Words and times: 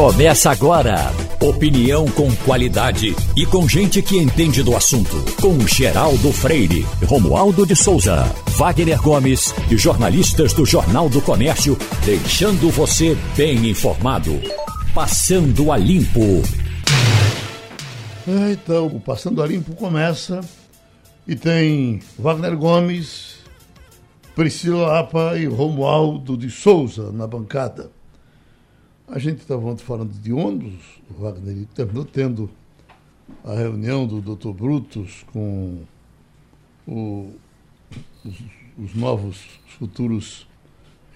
Começa 0.00 0.50
agora. 0.50 1.12
Opinião 1.42 2.06
com 2.12 2.34
qualidade 2.36 3.14
e 3.36 3.44
com 3.44 3.68
gente 3.68 4.00
que 4.00 4.16
entende 4.16 4.62
do 4.62 4.74
assunto. 4.74 5.14
Com 5.42 5.60
Geraldo 5.66 6.32
Freire, 6.32 6.86
Romualdo 7.04 7.66
de 7.66 7.76
Souza, 7.76 8.24
Wagner 8.56 8.98
Gomes 9.02 9.54
e 9.70 9.76
jornalistas 9.76 10.54
do 10.54 10.64
Jornal 10.64 11.10
do 11.10 11.20
Comércio, 11.20 11.76
deixando 12.02 12.70
você 12.70 13.14
bem 13.36 13.68
informado. 13.68 14.40
Passando 14.94 15.70
a 15.70 15.76
Limpo. 15.76 16.42
É, 18.26 18.52
então, 18.52 18.86
o 18.86 19.00
Passando 19.00 19.42
a 19.42 19.46
Limpo 19.46 19.76
começa 19.76 20.40
e 21.28 21.36
tem 21.36 22.00
Wagner 22.18 22.56
Gomes, 22.56 23.34
Priscila 24.34 24.98
Apa 24.98 25.36
e 25.36 25.44
Romualdo 25.44 26.38
de 26.38 26.50
Souza 26.50 27.12
na 27.12 27.26
bancada. 27.26 27.99
A 29.10 29.18
gente 29.18 29.40
estava 29.40 29.66
ontem 29.66 29.82
falando 29.82 30.12
de 30.12 30.32
ônibus, 30.32 31.02
o 31.10 31.20
Wagner 31.20 31.66
terminou 31.74 32.04
tendo 32.04 32.48
a 33.44 33.54
reunião 33.54 34.06
do 34.06 34.20
Dr. 34.20 34.52
Brutus 34.52 35.24
com 35.32 35.82
o, 36.86 37.32
os, 38.24 38.38
os, 38.78 38.94
novos 38.94 39.44
futuros 39.66 40.46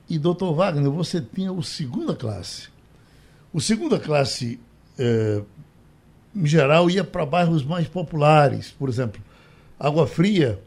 e, 0.09 0.17
doutor 0.17 0.53
Wagner, 0.53 0.89
você 0.89 1.21
tinha 1.21 1.51
o 1.51 1.61
segunda 1.61 2.15
classe. 2.15 2.69
O 3.53 3.61
segunda 3.61 3.99
classe, 3.99 4.59
é, 4.97 5.41
em 6.35 6.45
geral, 6.45 6.89
ia 6.89 7.03
para 7.03 7.25
bairros 7.25 7.63
mais 7.63 7.87
populares. 7.87 8.71
Por 8.71 8.89
exemplo, 8.89 9.21
Água 9.79 10.07
Fria 10.07 10.59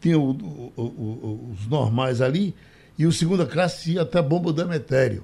tinha 0.00 0.18
o, 0.18 0.30
o, 0.76 0.82
o, 0.82 1.50
os 1.52 1.66
normais 1.66 2.20
ali, 2.20 2.54
e 2.98 3.06
o 3.06 3.12
segunda 3.12 3.46
classe 3.46 3.92
ia 3.92 4.02
até 4.02 4.20
Bomba 4.20 4.52
do 4.52 4.60
Emetério. 4.60 5.22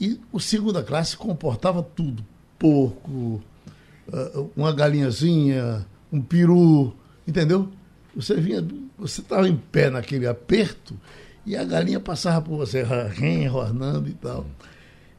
E 0.00 0.20
o 0.32 0.40
segunda 0.40 0.82
classe 0.82 1.16
comportava 1.16 1.82
tudo: 1.82 2.26
porco, 2.58 3.40
ah, 4.12 4.44
uma 4.56 4.72
galinhazinha, 4.72 5.86
um 6.12 6.20
peru, 6.20 6.92
entendeu? 7.26 7.70
Você 8.16 8.34
vinha, 8.34 8.66
você 8.98 9.20
estava 9.20 9.48
em 9.48 9.56
pé 9.56 9.88
naquele 9.90 10.26
aperto 10.26 10.98
e 11.44 11.56
a 11.56 11.62
galinha 11.62 12.00
passava 12.00 12.42
por 12.42 12.56
você, 12.56 12.82
rornando 12.82 14.08
e 14.08 14.14
tal. 14.14 14.44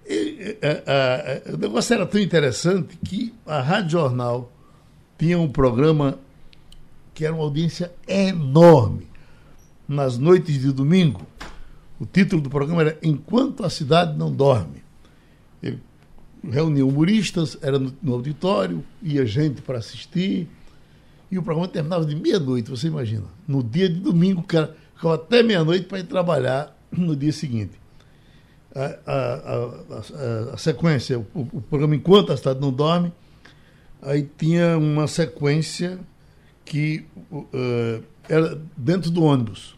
E, 0.05 0.57
a, 0.61 0.91
a, 0.91 1.51
a, 1.51 1.55
o 1.55 1.57
negócio 1.57 1.93
era 1.93 2.05
tão 2.05 2.19
interessante 2.19 2.97
que 3.05 3.33
a 3.45 3.61
Rádio 3.61 3.91
Jornal 3.91 4.51
tinha 5.17 5.39
um 5.39 5.49
programa 5.49 6.19
que 7.13 7.25
era 7.25 7.33
uma 7.33 7.43
audiência 7.43 7.91
enorme 8.07 9.07
nas 9.87 10.17
noites 10.17 10.59
de 10.59 10.71
domingo. 10.71 11.25
O 11.99 12.05
título 12.05 12.41
do 12.41 12.49
programa 12.49 12.81
era 12.81 12.97
Enquanto 13.01 13.63
a 13.63 13.69
Cidade 13.69 14.17
Não 14.17 14.31
Dorme. 14.31 14.83
Ele 15.63 15.79
reunia 16.47 16.85
humoristas, 16.85 17.57
era 17.61 17.79
no, 17.79 17.93
no 18.01 18.13
auditório, 18.13 18.83
ia 19.01 19.25
gente 19.25 19.61
para 19.61 19.79
assistir. 19.79 20.47
E 21.31 21.37
o 21.37 21.43
programa 21.43 21.67
terminava 21.67 22.05
de 22.05 22.15
meia-noite, 22.15 22.69
você 22.69 22.87
imagina. 22.87 23.25
No 23.47 23.63
dia 23.63 23.89
de 23.89 23.99
domingo, 23.99 24.43
cara 24.43 24.75
ficava 24.95 25.15
até 25.15 25.41
meia-noite 25.41 25.85
para 25.85 25.99
ir 25.99 26.03
trabalhar 26.03 26.75
no 26.91 27.15
dia 27.15 27.31
seguinte. 27.31 27.73
A, 28.75 28.99
a, 29.07 30.51
a, 30.51 30.53
a 30.53 30.57
sequência, 30.57 31.17
o, 31.17 31.25
o, 31.33 31.61
programa 31.61 31.95
Enquanto 31.95 32.31
a 32.31 32.37
Cidade 32.37 32.59
Não 32.59 32.71
Dorme, 32.71 33.11
aí 34.01 34.29
tinha 34.37 34.77
uma 34.77 35.07
sequência 35.07 35.99
que 36.63 37.05
uh, 37.31 38.03
era 38.29 38.61
dentro 38.77 39.09
do 39.09 39.23
ônibus 39.23 39.76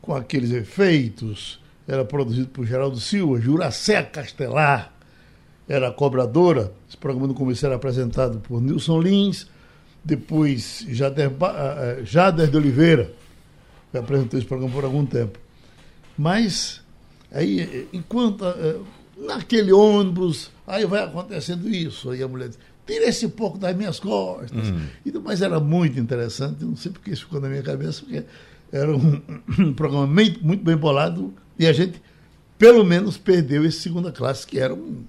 com 0.00 0.14
aqueles 0.14 0.50
efeitos. 0.50 1.60
Era 1.86 2.04
produzido 2.04 2.48
por 2.48 2.66
Geraldo 2.66 3.00
Silva, 3.00 3.40
Juracé 3.40 4.02
Castelar 4.02 4.92
era 5.70 5.88
a 5.88 5.92
cobradora. 5.92 6.72
Esse 6.88 6.96
programa 6.96 7.28
no 7.28 7.34
começo 7.34 7.64
era 7.64 7.76
apresentado 7.76 8.40
por 8.40 8.60
Nilson 8.60 9.00
Lins, 9.00 9.46
depois 10.02 10.84
Jader, 10.88 11.28
eh, 11.28 11.34
eh, 12.00 12.04
Jader 12.04 12.50
de 12.50 12.56
Oliveira, 12.56 13.12
que 13.92 13.96
apresentou 13.96 14.36
esse 14.36 14.48
programa 14.48 14.74
por 14.74 14.84
algum 14.84 15.06
tempo. 15.06 15.38
Mas, 16.18 16.82
aí, 17.30 17.88
enquanto. 17.92 18.44
Naquele 19.16 19.70
ônibus, 19.70 20.50
aí 20.66 20.86
vai 20.86 21.04
acontecendo 21.04 21.68
isso. 21.68 22.08
Aí 22.08 22.22
a 22.22 22.26
mulher 22.26 22.48
diz: 22.48 22.58
tira 22.86 23.04
esse 23.04 23.28
pouco 23.28 23.58
das 23.58 23.76
minhas 23.76 24.00
costas. 24.00 24.70
Uhum. 24.70 25.22
Mas 25.22 25.42
era 25.42 25.60
muito 25.60 26.00
interessante, 26.00 26.64
não 26.64 26.74
sei 26.74 26.90
porque 26.90 27.10
isso 27.10 27.26
ficou 27.26 27.38
na 27.38 27.48
minha 27.48 27.62
cabeça, 27.62 28.00
porque 28.00 28.24
era 28.72 28.94
um, 28.94 29.20
um 29.58 29.72
programa 29.72 30.06
muito, 30.06 30.44
muito 30.44 30.64
bem 30.64 30.76
bolado 30.76 31.34
e 31.58 31.66
a 31.66 31.72
gente, 31.72 32.00
pelo 32.58 32.84
menos, 32.84 33.16
perdeu 33.16 33.64
esse 33.64 33.80
segunda 33.80 34.10
classe, 34.10 34.46
que 34.46 34.58
era 34.58 34.74
um 34.74 35.04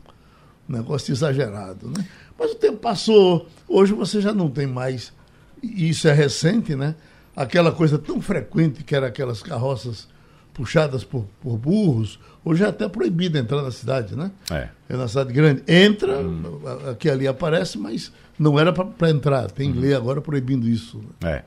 negócio 0.67 1.11
exagerado. 1.11 1.87
Né? 1.87 2.05
Mas 2.37 2.51
o 2.51 2.55
tempo 2.55 2.77
passou, 2.77 3.47
hoje 3.67 3.93
você 3.93 4.19
já 4.19 4.33
não 4.33 4.49
tem 4.49 4.67
mais, 4.67 5.13
e 5.61 5.89
isso 5.89 6.07
é 6.07 6.13
recente, 6.13 6.75
né? 6.75 6.95
aquela 7.35 7.71
coisa 7.71 7.97
tão 7.97 8.21
frequente 8.21 8.83
que 8.83 8.95
era 8.95 9.07
aquelas 9.07 9.41
carroças 9.41 10.07
puxadas 10.53 11.03
por, 11.03 11.25
por 11.41 11.57
burros, 11.57 12.19
hoje 12.43 12.63
é 12.63 12.67
até 12.67 12.87
proibido 12.87 13.37
entrar 13.37 13.61
na 13.61 13.71
cidade, 13.71 14.15
né? 14.15 14.31
É. 14.51 14.67
É 14.89 14.97
na 14.97 15.07
cidade 15.07 15.31
grande. 15.31 15.63
Entra, 15.65 16.19
hum. 16.19 16.61
aqui 16.89 17.09
ali 17.09 17.27
aparece, 17.27 17.77
mas 17.77 18.11
não 18.37 18.59
era 18.59 18.73
para 18.73 19.09
entrar. 19.09 19.49
Tem 19.49 19.71
hum. 19.71 19.79
lei 19.79 19.93
agora 19.93 20.21
proibindo 20.21 20.67
isso. 20.67 20.97
Né? 20.97 21.31
É. 21.31 21.43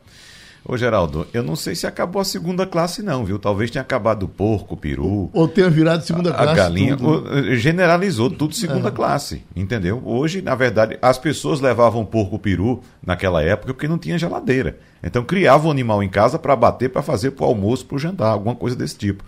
Ô 0.66 0.78
Geraldo, 0.78 1.26
eu 1.34 1.42
não 1.42 1.54
sei 1.54 1.74
se 1.74 1.86
acabou 1.86 2.22
a 2.22 2.24
segunda 2.24 2.64
classe 2.64 3.02
não, 3.02 3.22
viu? 3.22 3.38
Talvez 3.38 3.70
tenha 3.70 3.82
acabado 3.82 4.22
o 4.22 4.28
porco, 4.28 4.72
o 4.72 4.76
peru. 4.78 5.28
Ou 5.30 5.46
tenha 5.46 5.68
virado 5.68 6.02
segunda 6.06 6.30
a, 6.30 6.32
classe. 6.32 6.50
A 6.52 6.54
galinha. 6.54 6.96
O, 6.96 7.54
generalizou 7.54 8.30
tudo 8.30 8.54
segunda 8.54 8.88
é. 8.88 8.90
classe, 8.90 9.44
entendeu? 9.54 10.00
Hoje, 10.02 10.40
na 10.40 10.54
verdade, 10.54 10.98
as 11.02 11.18
pessoas 11.18 11.60
levavam 11.60 12.02
porco, 12.02 12.38
peru 12.38 12.80
naquela 13.04 13.42
época 13.42 13.74
porque 13.74 13.86
não 13.86 13.98
tinha 13.98 14.16
geladeira. 14.16 14.78
Então 15.02 15.22
criavam 15.22 15.68
o 15.68 15.70
animal 15.70 16.02
em 16.02 16.08
casa 16.08 16.38
para 16.38 16.56
bater, 16.56 16.88
para 16.88 17.02
fazer 17.02 17.32
para 17.32 17.44
o 17.44 17.48
almoço, 17.48 17.84
para 17.84 17.96
o 17.96 17.98
jantar, 17.98 18.28
alguma 18.28 18.54
coisa 18.54 18.74
desse 18.74 18.96
tipo. 18.96 19.22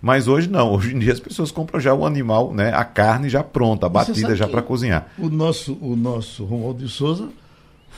Mas 0.00 0.26
hoje 0.26 0.48
não, 0.48 0.72
hoje 0.72 0.94
em 0.94 0.98
dia 0.98 1.12
as 1.12 1.20
pessoas 1.20 1.50
compram 1.50 1.78
já 1.78 1.92
o 1.92 2.06
animal, 2.06 2.54
né, 2.54 2.72
a 2.72 2.84
carne 2.84 3.28
já 3.28 3.42
pronta, 3.42 3.86
a 3.86 3.88
batida 3.90 4.34
já 4.34 4.48
para 4.48 4.62
cozinhar. 4.62 5.08
O 5.18 5.28
nosso, 5.28 5.76
o 5.82 5.94
nosso 5.94 6.46
Romualdo 6.46 6.84
de 6.84 6.90
Souza 6.90 7.28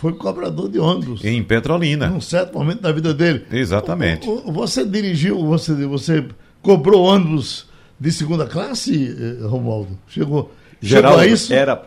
foi 0.01 0.15
cobrador 0.15 0.71
de 0.71 0.79
ônibus. 0.79 1.23
Em 1.23 1.43
Petrolina. 1.43 2.09
Num 2.09 2.23
certo 2.23 2.57
momento 2.57 2.81
da 2.81 2.91
vida 2.91 3.13
dele. 3.13 3.45
Exatamente. 3.53 4.27
Você 4.47 4.83
dirigiu, 4.83 5.45
você, 5.45 5.75
você 5.85 6.25
cobrou 6.63 7.05
ônibus 7.05 7.67
de 7.99 8.11
segunda 8.11 8.47
classe, 8.47 9.15
eh, 9.15 9.47
Romualdo? 9.47 9.99
Chegou, 10.09 10.51
Geraldo, 10.81 11.19
chegou 11.19 11.31
a 11.31 11.35
isso? 11.35 11.53
Era 11.53 11.85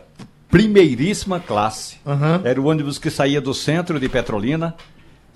primeiríssima 0.48 1.40
classe. 1.40 1.96
Uhum. 2.06 2.40
Era 2.44 2.60
o 2.60 2.66
ônibus 2.66 2.98
que 2.98 3.10
saía 3.10 3.40
do 3.40 3.52
centro 3.52 3.98
de 3.98 4.08
Petrolina, 4.08 4.76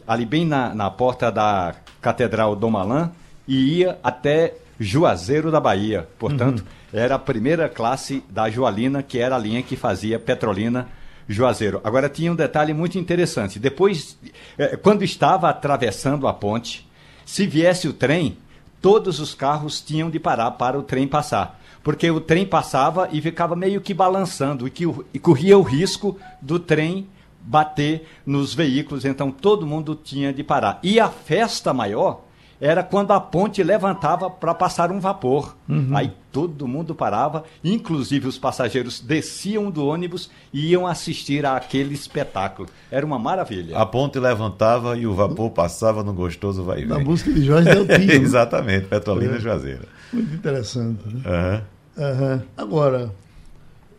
ali 0.06 0.24
bem 0.24 0.46
na, 0.46 0.72
na 0.72 0.88
porta 0.88 1.32
da 1.32 1.74
Catedral 2.00 2.54
Dom 2.54 2.70
Malan, 2.70 3.10
e 3.48 3.78
ia 3.78 3.98
até 4.04 4.54
Juazeiro 4.78 5.50
da 5.50 5.58
Bahia. 5.58 6.06
Portanto, 6.16 6.60
uhum. 6.60 7.00
era 7.00 7.16
a 7.16 7.18
primeira 7.18 7.68
classe 7.68 8.22
da 8.30 8.48
Joalina, 8.48 9.02
que 9.02 9.18
era 9.18 9.34
a 9.34 9.38
linha 9.38 9.64
que 9.64 9.74
fazia 9.74 10.16
Petrolina 10.16 10.86
Juazeiro. 11.28 11.80
Agora 11.84 12.08
tinha 12.08 12.32
um 12.32 12.36
detalhe 12.36 12.72
muito 12.72 12.98
interessante. 12.98 13.58
Depois, 13.58 14.18
é, 14.56 14.76
quando 14.76 15.04
estava 15.04 15.50
atravessando 15.50 16.26
a 16.26 16.32
ponte, 16.32 16.88
se 17.26 17.46
viesse 17.46 17.86
o 17.86 17.92
trem, 17.92 18.38
todos 18.80 19.20
os 19.20 19.34
carros 19.34 19.80
tinham 19.80 20.08
de 20.08 20.18
parar 20.18 20.52
para 20.52 20.78
o 20.78 20.82
trem 20.82 21.06
passar. 21.06 21.60
Porque 21.82 22.10
o 22.10 22.20
trem 22.20 22.46
passava 22.46 23.08
e 23.12 23.20
ficava 23.20 23.54
meio 23.54 23.80
que 23.80 23.92
balançando 23.92 24.66
e, 24.66 24.70
que, 24.70 24.84
e 25.12 25.18
corria 25.18 25.58
o 25.58 25.62
risco 25.62 26.18
do 26.40 26.58
trem 26.58 27.06
bater 27.40 28.06
nos 28.26 28.52
veículos, 28.52 29.04
então 29.04 29.30
todo 29.30 29.66
mundo 29.66 29.94
tinha 29.94 30.32
de 30.32 30.42
parar. 30.42 30.78
E 30.82 31.00
a 31.00 31.08
festa 31.08 31.72
maior 31.72 32.24
era 32.60 32.82
quando 32.82 33.12
a 33.12 33.20
ponte 33.20 33.62
levantava 33.62 34.28
para 34.28 34.54
passar 34.54 34.90
um 34.90 34.98
vapor. 34.98 35.56
Uhum. 35.68 35.96
Aí 35.96 36.12
todo 36.32 36.66
mundo 36.66 36.94
parava, 36.94 37.44
inclusive 37.62 38.26
os 38.26 38.38
passageiros 38.38 39.00
desciam 39.00 39.70
do 39.70 39.86
ônibus 39.86 40.30
e 40.52 40.70
iam 40.70 40.86
assistir 40.86 41.46
àquele 41.46 41.94
espetáculo. 41.94 42.68
Era 42.90 43.06
uma 43.06 43.18
maravilha. 43.18 43.76
A 43.76 43.86
ponte 43.86 44.18
levantava 44.18 44.96
e 44.96 45.06
o 45.06 45.14
vapor 45.14 45.50
passava 45.50 46.02
no 46.02 46.12
gostoso 46.12 46.64
vai 46.64 46.84
Na 46.84 46.98
música 46.98 47.32
de 47.32 47.44
Jorge 47.44 47.68
Deltinho. 47.68 48.08
Né? 48.08 48.14
Exatamente, 48.14 48.86
Petrolina 48.86 49.36
é. 49.36 49.40
Juazeira. 49.40 49.84
Muito 50.12 50.34
interessante. 50.34 51.00
Né? 51.06 51.62
Uhum. 51.96 52.04
Uhum. 52.04 52.42
Agora, 52.56 53.12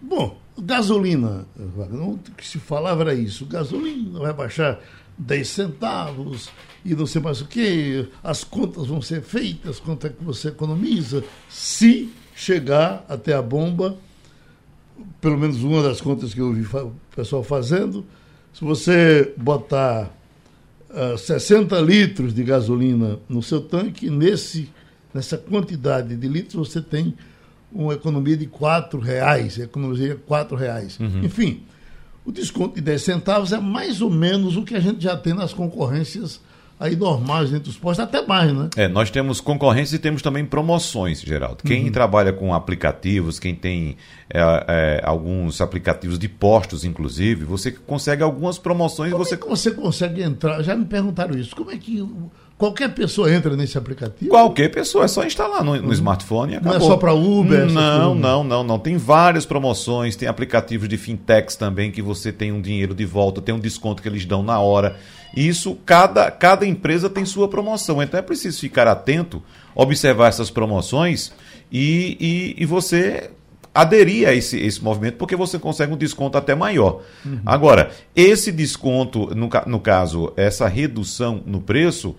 bom, 0.02 0.38
gasolina, 0.58 1.46
o 1.58 2.18
que 2.36 2.48
se 2.48 2.60
falava 2.60 3.02
era 3.02 3.14
isso, 3.14 3.46
gasolina 3.46 4.20
vai 4.20 4.34
baixar 4.34 4.80
10 5.20 5.48
centavos, 5.48 6.50
e 6.84 6.96
não 6.96 7.06
sei 7.06 7.22
mais 7.22 7.42
o 7.42 7.46
que, 7.46 8.08
as 8.24 8.44
contas 8.44 8.88
vão 8.88 9.02
ser 9.02 9.22
feitas, 9.22 9.80
quanto 9.80 10.08
é 10.08 10.10
que 10.10 10.24
você 10.24 10.48
economiza, 10.48 11.24
se 11.50 12.10
chegar 12.34 13.06
até 13.10 13.34
a 13.34 13.42
bomba, 13.42 13.98
pelo 15.20 15.38
menos 15.38 15.62
uma 15.62 15.84
das 15.84 16.00
contas 16.00 16.34
que 16.34 16.40
eu 16.40 16.54
vi 16.54 16.62
o 16.62 16.94
pessoal 17.14 17.44
fazendo, 17.44 18.06
se 18.54 18.64
você 18.64 19.34
botar 19.38 20.06
uh, 20.90 21.14
ah, 21.14 21.18
60 21.18 21.80
litros 21.82 22.34
de 22.34 22.44
gasolina 22.44 23.20
no 23.28 23.44
seu 23.44 23.62
tanque, 23.62 24.10
nesse, 24.10 24.70
nessa 25.14 25.38
quantidade 25.38 26.16
de 26.16 26.28
litros 26.28 26.70
você 26.70 26.82
tem 26.82 27.14
uma 27.72 27.94
economia 27.94 28.36
de 28.36 28.46
R$ 28.46 29.00
reais, 29.02 29.60
economia 29.60 29.98
de 29.98 30.14
R$ 30.14 30.56
reais. 30.58 31.00
Uhum. 31.00 31.24
Enfim, 31.24 31.64
o 32.30 32.32
desconto 32.32 32.76
de 32.76 32.82
10 32.82 33.02
centavos 33.02 33.52
é 33.52 33.60
mais 33.60 34.02
ou 34.02 34.10
menos 34.10 34.56
o 34.56 34.64
que 34.64 34.76
a 34.76 34.80
gente 34.80 35.02
já 35.02 35.18
tem 35.18 35.34
nas 35.34 35.52
concorrências 35.52 36.40
aí 36.80 36.96
normais 36.96 37.50
dentro 37.50 37.66
dos 37.66 37.78
postos, 37.78 38.06
até 38.06 38.26
mais, 38.26 38.54
né? 38.54 38.70
É, 38.78 38.88
nós 38.88 39.12
temos 39.12 39.42
concorrência 39.42 39.98
e 39.98 40.00
temos 40.00 40.22
também 40.22 40.46
promoções, 40.46 41.20
Geraldo. 41.22 41.64
Quem 41.64 41.86
uhum. 41.86 41.92
trabalha 41.92 42.32
com 42.32 42.54
aplicativos, 42.54 43.38
quem 43.38 43.54
tem 43.54 43.98
é, 44.30 44.40
é, 44.40 45.02
alguns 45.04 45.60
aplicativos 45.60 46.18
de 46.18 46.30
postos, 46.30 46.86
inclusive, 46.86 47.44
você 47.44 47.72
consegue 47.72 48.24
algumas 48.24 48.58
promoções. 48.58 49.12
Como 49.12 49.26
você... 49.26 49.36
É 49.36 49.38
que 49.38 49.48
você 49.50 49.72
consegue 49.72 50.22
entrar? 50.22 50.62
Já 50.64 50.74
me 50.76 50.86
perguntaram 50.86 51.38
isso. 51.38 51.54
Como 51.54 51.70
é 51.70 51.78
que 51.78 52.08
Qualquer 52.60 52.94
pessoa 52.94 53.34
entra 53.34 53.56
nesse 53.56 53.78
aplicativo? 53.78 54.30
Qualquer 54.30 54.68
pessoa, 54.68 55.06
é 55.06 55.08
só 55.08 55.24
instalar 55.24 55.64
no, 55.64 55.82
no 55.82 55.94
smartphone 55.94 56.52
e 56.52 56.56
acabou. 56.58 56.78
Não 56.78 56.86
é 56.86 56.90
só 56.90 56.98
para 56.98 57.14
Uber? 57.14 57.66
Não, 57.72 58.14
não, 58.14 58.44
não, 58.44 58.64
não. 58.66 58.78
Tem 58.78 58.98
várias 58.98 59.46
promoções, 59.46 60.18
tem 60.18 60.28
aplicativos 60.28 60.90
de 60.90 60.98
fintechs 60.98 61.56
também 61.56 61.90
que 61.90 62.02
você 62.02 62.34
tem 62.34 62.52
um 62.52 62.60
dinheiro 62.62 62.94
de 62.94 63.06
volta, 63.06 63.42
tem 63.42 63.56
um 63.56 63.60
desconto 63.60 64.04
que 64.04 64.10
eles 64.10 64.26
dão 64.26 64.44
na 64.44 64.60
hora. 64.60 64.98
Isso, 65.34 65.78
cada, 65.86 66.30
cada 66.30 66.66
empresa 66.66 67.10
tem 67.10 67.24
sua 67.24 67.48
promoção. 67.48 68.04
Então 68.04 68.20
é 68.20 68.22
preciso 68.22 68.60
ficar 68.60 68.90
atento, 68.90 69.42
observar 69.74 70.28
essas 70.28 70.52
promoções 70.52 71.32
e, 71.72 72.18
e, 72.20 72.62
e 72.62 72.66
você 72.66 73.32
aderir 73.74 74.28
a 74.28 74.34
esse, 74.34 74.60
esse 74.60 74.84
movimento, 74.84 75.16
porque 75.16 75.38
você 75.38 75.58
consegue 75.58 75.94
um 75.94 75.98
desconto 75.98 76.38
até 76.38 76.54
maior. 76.56 77.04
Uhum. 77.26 77.40
Agora, 77.46 77.92
esse 78.14 78.52
desconto, 78.52 79.34
no, 79.34 79.50
no 79.66 79.80
caso, 79.80 80.34
essa 80.36 80.68
redução 80.68 81.42
no 81.46 81.62
preço 81.62 82.18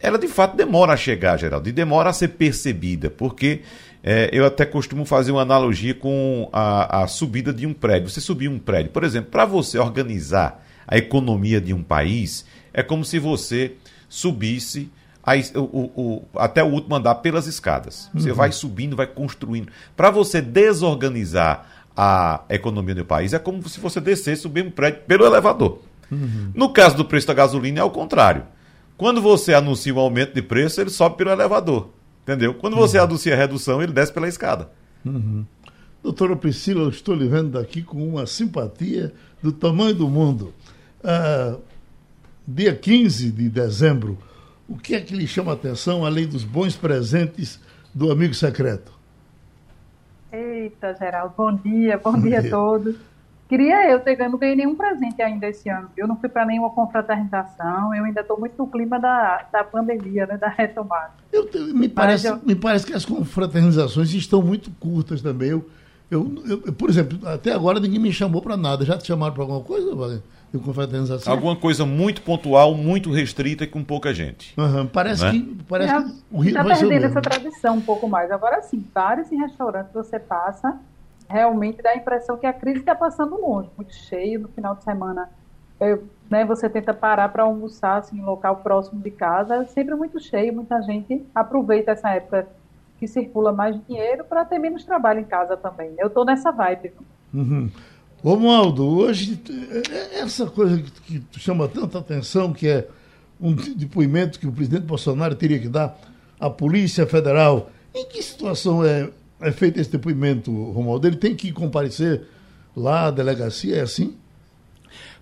ela 0.00 0.18
de 0.18 0.28
fato 0.28 0.56
demora 0.56 0.92
a 0.92 0.96
chegar, 0.96 1.38
Geraldo, 1.38 1.68
e 1.68 1.72
demora 1.72 2.10
a 2.10 2.12
ser 2.12 2.28
percebida, 2.28 3.10
porque 3.10 3.62
é, 4.02 4.30
eu 4.32 4.46
até 4.46 4.64
costumo 4.64 5.04
fazer 5.04 5.32
uma 5.32 5.42
analogia 5.42 5.94
com 5.94 6.48
a, 6.52 7.02
a 7.02 7.06
subida 7.06 7.52
de 7.52 7.66
um 7.66 7.72
prédio. 7.72 8.08
Você 8.08 8.20
subir 8.20 8.48
um 8.48 8.58
prédio, 8.58 8.92
por 8.92 9.04
exemplo, 9.04 9.30
para 9.30 9.44
você 9.44 9.78
organizar 9.78 10.64
a 10.86 10.96
economia 10.96 11.60
de 11.60 11.74
um 11.74 11.82
país, 11.82 12.46
é 12.72 12.82
como 12.82 13.04
se 13.04 13.18
você 13.18 13.72
subisse 14.08 14.90
a, 15.22 15.34
o, 15.58 15.60
o, 15.60 16.24
até 16.36 16.62
o 16.62 16.68
último 16.68 16.94
andar 16.94 17.16
pelas 17.16 17.46
escadas. 17.46 18.08
Você 18.14 18.30
uhum. 18.30 18.36
vai 18.36 18.52
subindo, 18.52 18.96
vai 18.96 19.06
construindo. 19.06 19.70
Para 19.96 20.10
você 20.10 20.40
desorganizar 20.40 21.66
a 21.96 22.44
economia 22.48 22.94
do 22.94 23.04
país, 23.04 23.34
é 23.34 23.38
como 23.38 23.68
se 23.68 23.80
você 23.80 24.00
descesse, 24.00 24.42
subir 24.42 24.64
um 24.64 24.70
prédio 24.70 25.02
pelo 25.06 25.26
elevador. 25.26 25.80
Uhum. 26.10 26.52
No 26.54 26.72
caso 26.72 26.96
do 26.96 27.04
preço 27.04 27.26
da 27.26 27.34
gasolina, 27.34 27.80
é 27.80 27.84
o 27.84 27.90
contrário. 27.90 28.44
Quando 28.98 29.22
você 29.22 29.54
anuncia 29.54 29.94
um 29.94 30.00
aumento 30.00 30.34
de 30.34 30.42
preço, 30.42 30.80
ele 30.80 30.90
sobe 30.90 31.16
pelo 31.16 31.30
elevador. 31.30 31.90
Entendeu? 32.22 32.52
Quando 32.52 32.76
você 32.76 32.98
uhum. 32.98 33.04
anuncia 33.04 33.32
a 33.32 33.36
redução, 33.36 33.80
ele 33.80 33.92
desce 33.92 34.12
pela 34.12 34.28
escada. 34.28 34.70
Uhum. 35.06 35.46
Doutora 36.02 36.36
Priscila, 36.36 36.82
eu 36.82 36.90
estou 36.90 37.14
lhe 37.14 37.26
vendo 37.28 37.50
daqui 37.50 37.80
com 37.80 38.06
uma 38.06 38.26
simpatia 38.26 39.14
do 39.40 39.52
tamanho 39.52 39.94
do 39.94 40.08
mundo. 40.08 40.52
Ah, 41.02 41.56
dia 42.46 42.74
15 42.74 43.30
de 43.30 43.48
dezembro, 43.48 44.18
o 44.68 44.76
que 44.76 44.94
é 44.94 45.00
que 45.00 45.14
lhe 45.14 45.26
chama 45.26 45.52
a 45.52 45.54
atenção, 45.54 46.04
além 46.04 46.26
dos 46.26 46.44
bons 46.44 46.76
presentes 46.76 47.60
do 47.94 48.10
amigo 48.10 48.34
secreto? 48.34 48.92
Eita, 50.32 50.94
Geraldo, 50.94 51.34
bom 51.36 51.54
dia, 51.54 51.98
bom, 51.98 52.12
bom 52.12 52.20
dia, 52.20 52.40
dia 52.40 52.48
a 52.48 52.50
todos. 52.50 52.96
Queria 53.48 53.90
eu 53.90 53.98
ter, 54.00 54.18
não 54.28 54.38
ganhei 54.38 54.54
nenhum 54.54 54.74
presente 54.74 55.22
ainda 55.22 55.46
esse 55.46 55.70
ano. 55.70 55.88
Eu 55.96 56.06
não 56.06 56.16
fui 56.16 56.28
para 56.28 56.44
nenhuma 56.44 56.68
confraternização, 56.68 57.94
eu 57.94 58.04
ainda 58.04 58.20
estou 58.20 58.38
muito 58.38 58.54
no 58.58 58.66
clima 58.66 59.00
da, 59.00 59.46
da 59.50 59.64
pandemia, 59.64 60.26
né, 60.26 60.36
da 60.36 60.48
retomada. 60.48 61.12
Eu, 61.32 61.48
me, 61.74 61.88
parece, 61.88 62.26
eu... 62.26 62.38
me 62.44 62.54
parece 62.54 62.84
que 62.84 62.92
as 62.92 63.06
confraternizações 63.06 64.12
estão 64.12 64.42
muito 64.42 64.70
curtas 64.72 65.22
também. 65.22 65.48
Eu, 65.48 65.64
eu, 66.10 66.62
eu 66.66 66.72
por 66.74 66.90
exemplo, 66.90 67.18
até 67.26 67.50
agora 67.52 67.80
ninguém 67.80 67.98
me 67.98 68.12
chamou 68.12 68.42
para 68.42 68.54
nada. 68.54 68.84
Já 68.84 68.98
te 68.98 69.06
chamaram 69.06 69.32
para 69.32 69.42
alguma 69.42 69.62
coisa, 69.62 70.22
De 70.52 70.58
confraternização? 70.58 71.32
Alguma 71.32 71.56
coisa 71.56 71.86
muito 71.86 72.20
pontual, 72.20 72.74
muito 72.74 73.10
restrita 73.10 73.64
e 73.64 73.66
com 73.66 73.82
pouca 73.82 74.12
gente. 74.12 74.52
Uhum, 74.58 74.86
parece 74.86 75.24
né? 75.24 75.32
que, 75.32 75.58
parece 75.66 75.94
é, 75.94 76.02
que 76.02 76.14
o 76.30 76.40
Rio 76.40 76.50
Está 76.50 76.64
perdendo 76.64 77.06
essa 77.06 77.22
tradição 77.22 77.76
um 77.76 77.80
pouco 77.80 78.06
mais. 78.06 78.30
Agora 78.30 78.60
sim, 78.60 78.84
e 79.30 79.36
restaurantes 79.36 79.94
você 79.94 80.18
passa 80.18 80.78
realmente 81.28 81.82
dá 81.82 81.90
a 81.90 81.96
impressão 81.96 82.36
que 82.36 82.46
a 82.46 82.52
crise 82.52 82.80
está 82.80 82.94
passando 82.94 83.40
longe, 83.40 83.68
muito 83.76 83.94
cheio. 83.94 84.40
No 84.40 84.48
final 84.48 84.74
de 84.74 84.82
semana, 84.82 85.28
eu, 85.78 86.04
né, 86.30 86.44
você 86.44 86.68
tenta 86.68 86.94
parar 86.94 87.28
para 87.28 87.42
almoçar 87.42 87.98
assim, 87.98 88.18
em 88.18 88.24
local 88.24 88.56
próximo 88.56 89.00
de 89.00 89.10
casa, 89.10 89.56
é 89.56 89.64
sempre 89.66 89.94
muito 89.94 90.18
cheio. 90.18 90.52
Muita 90.54 90.80
gente 90.82 91.24
aproveita 91.34 91.92
essa 91.92 92.10
época 92.10 92.48
que 92.98 93.06
circula 93.06 93.52
mais 93.52 93.78
dinheiro 93.86 94.24
para 94.24 94.44
ter 94.44 94.58
menos 94.58 94.84
trabalho 94.84 95.20
em 95.20 95.24
casa 95.24 95.56
também. 95.56 95.94
Eu 95.98 96.08
estou 96.08 96.24
nessa 96.24 96.50
vibe. 96.50 96.92
Uhum. 97.32 97.70
Romualdo, 98.24 98.84
hoje, 98.84 99.40
é, 99.92 100.20
essa 100.20 100.46
coisa 100.46 100.82
que, 100.82 101.20
que 101.20 101.38
chama 101.38 101.68
tanta 101.68 101.98
atenção, 101.98 102.52
que 102.52 102.66
é 102.66 102.88
um 103.40 103.54
depoimento 103.54 104.40
que 104.40 104.46
o 104.46 104.52
presidente 104.52 104.82
Bolsonaro 104.82 105.36
teria 105.36 105.60
que 105.60 105.68
dar 105.68 105.96
à 106.40 106.50
Polícia 106.50 107.06
Federal, 107.06 107.70
em 107.94 108.04
que 108.08 108.20
situação 108.20 108.84
é 108.84 109.08
é 109.40 109.52
feito 109.52 109.78
esse 109.80 109.90
depoimento, 109.90 110.50
Romualdo, 110.50 111.06
ele 111.06 111.16
tem 111.16 111.34
que 111.34 111.52
comparecer 111.52 112.22
lá 112.76 113.06
à 113.06 113.10
delegacia, 113.10 113.76
é 113.76 113.80
assim? 113.80 114.16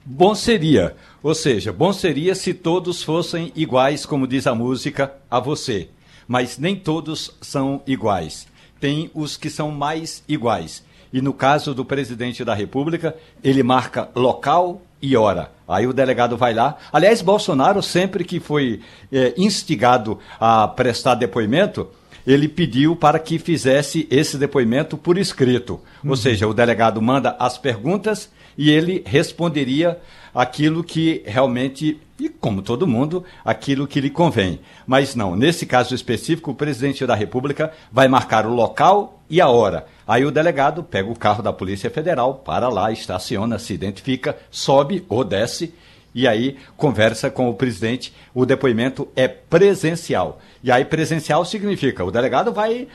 Bom 0.05 0.35
seria, 0.35 0.95
ou 1.23 1.35
seja, 1.35 1.73
bom 1.73 1.93
seria 1.93 2.35
se 2.35 2.55
todos 2.55 3.03
fossem 3.03 3.53
iguais, 3.57 4.07
como 4.07 4.27
diz 4.27 4.47
a 4.47 4.55
música, 4.55 5.13
a 5.29 5.41
você. 5.41 5.89
Mas 6.29 6.59
nem 6.59 6.77
todos 6.77 7.33
são 7.41 7.83
iguais. 7.87 8.47
Tem 8.79 9.11
os 9.15 9.37
que 9.37 9.51
são 9.51 9.71
mais 9.71 10.23
iguais. 10.29 10.85
E 11.13 11.21
no 11.21 11.33
caso 11.33 11.75
do 11.75 11.85
presidente 11.85 12.45
da 12.45 12.55
República, 12.55 13.17
ele 13.43 13.63
marca 13.63 14.09
local 14.15 14.83
e 15.01 15.17
hora. 15.17 15.51
Aí 15.67 15.87
o 15.87 15.93
delegado 15.93 16.37
vai 16.37 16.55
lá. 16.55 16.77
Aliás, 16.93 17.21
Bolsonaro, 17.21 17.83
sempre 17.83 18.25
que 18.25 18.39
foi 18.39 18.81
é, 19.13 19.35
instigado 19.37 20.19
a 20.39 20.69
prestar 20.69 21.15
depoimento, 21.17 21.89
ele 22.27 22.49
pediu 22.49 22.97
para 22.97 23.19
que 23.19 23.39
fizesse 23.39 24.07
esse 24.11 24.37
depoimento 24.37 24.97
por 24.97 25.17
escrito. 25.17 25.81
Uhum. 26.03 26.11
Ou 26.11 26.17
seja, 26.17 26.49
o 26.49 26.55
delegado 26.55 27.01
manda 27.01 27.37
as 27.39 27.57
perguntas 27.57 28.31
e 28.59 28.71
ele 28.71 29.03
responderia 29.07 29.99
aquilo 30.35 30.85
que 30.85 31.23
realmente, 31.25 31.99
e 32.19 32.29
como 32.29 32.61
todo 32.61 32.87
mundo, 32.87 33.25
aquilo 33.45 33.87
que 33.87 34.01
lhe 34.01 34.11
convém. 34.11 34.61
Mas 34.87 35.15
não, 35.15 35.35
nesse 35.37 35.65
caso 35.65 35.95
específico, 35.95 36.51
o 36.51 36.55
presidente 36.55 37.07
da 37.07 37.15
República 37.15 37.73
vai 37.91 38.09
marcar 38.09 38.45
o 38.45 38.53
local 38.53 39.23
e 39.31 39.41
a 39.41 39.49
hora. 39.49 39.87
Aí 40.07 40.25
o 40.25 40.31
delegado 40.31 40.83
pega 40.83 41.11
o 41.11 41.19
carro 41.19 41.43
da 41.43 41.53
Polícia 41.53 41.91
Federal, 41.91 42.35
para 42.35 42.69
lá, 42.69 42.93
estaciona, 42.93 43.59
se 43.59 43.73
identifica, 43.73 44.37
sobe 44.51 45.05
ou 45.09 45.25
desce 45.25 45.73
e 46.17 46.27
aí 46.27 46.57
conversa 46.79 47.31
com 47.31 47.51
o 47.51 47.55
presidente. 47.55 48.13
O 48.35 48.47
depoimento 48.47 49.07
é 49.15 49.29
presencial. 49.29 50.41
E 50.65 50.73
aí 50.73 50.83
presencial 50.83 51.45
significa 51.45 52.03
o 52.03 52.11
delegado 52.11 52.53
vai, 52.53 52.89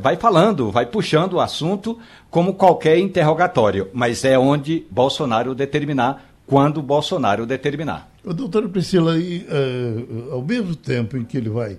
vai 0.00 0.16
falando, 0.16 0.72
vai 0.72 0.86
puxando 0.86 1.34
o 1.34 1.40
assunto 1.40 1.98
como 2.30 2.54
qualquer 2.54 2.98
interrogatório, 2.98 3.90
mas 3.92 4.24
é 4.24 4.38
onde 4.38 4.86
Bolsonaro 4.90 5.54
determinar, 5.54 6.24
quando 6.46 6.80
Bolsonaro 6.80 7.44
determinar. 7.44 8.10
Doutora 8.24 8.68
Priscila, 8.68 9.18
e, 9.18 9.46
uh, 9.46 10.32
ao 10.32 10.42
mesmo 10.42 10.74
tempo 10.74 11.18
em 11.18 11.24
que 11.24 11.36
ele 11.36 11.50
vai 11.50 11.76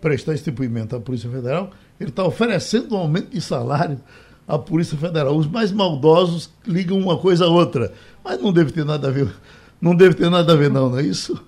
prestar 0.00 0.34
esse 0.34 0.44
depoimento 0.44 0.94
à 0.94 1.00
Polícia 1.00 1.28
Federal, 1.28 1.70
ele 2.00 2.10
está 2.10 2.24
oferecendo 2.24 2.94
um 2.94 2.98
aumento 2.98 3.30
de 3.30 3.40
salário 3.40 4.00
à 4.46 4.56
Polícia 4.56 4.96
Federal. 4.96 5.36
Os 5.36 5.48
mais 5.48 5.72
maldosos 5.72 6.50
ligam 6.64 6.96
uma 6.98 7.18
coisa 7.18 7.46
a 7.46 7.48
outra. 7.48 7.92
Mas 8.24 8.40
não 8.40 8.52
deve 8.52 8.70
ter 8.70 8.84
nada 8.84 9.08
a 9.08 9.10
ver. 9.10 9.28
Não 9.80 9.94
deve 9.94 10.14
ter 10.14 10.28
nada 10.28 10.52
a 10.52 10.56
ver, 10.56 10.70
não, 10.70 10.90
não 10.90 10.98
é 10.98 11.02
isso? 11.02 11.44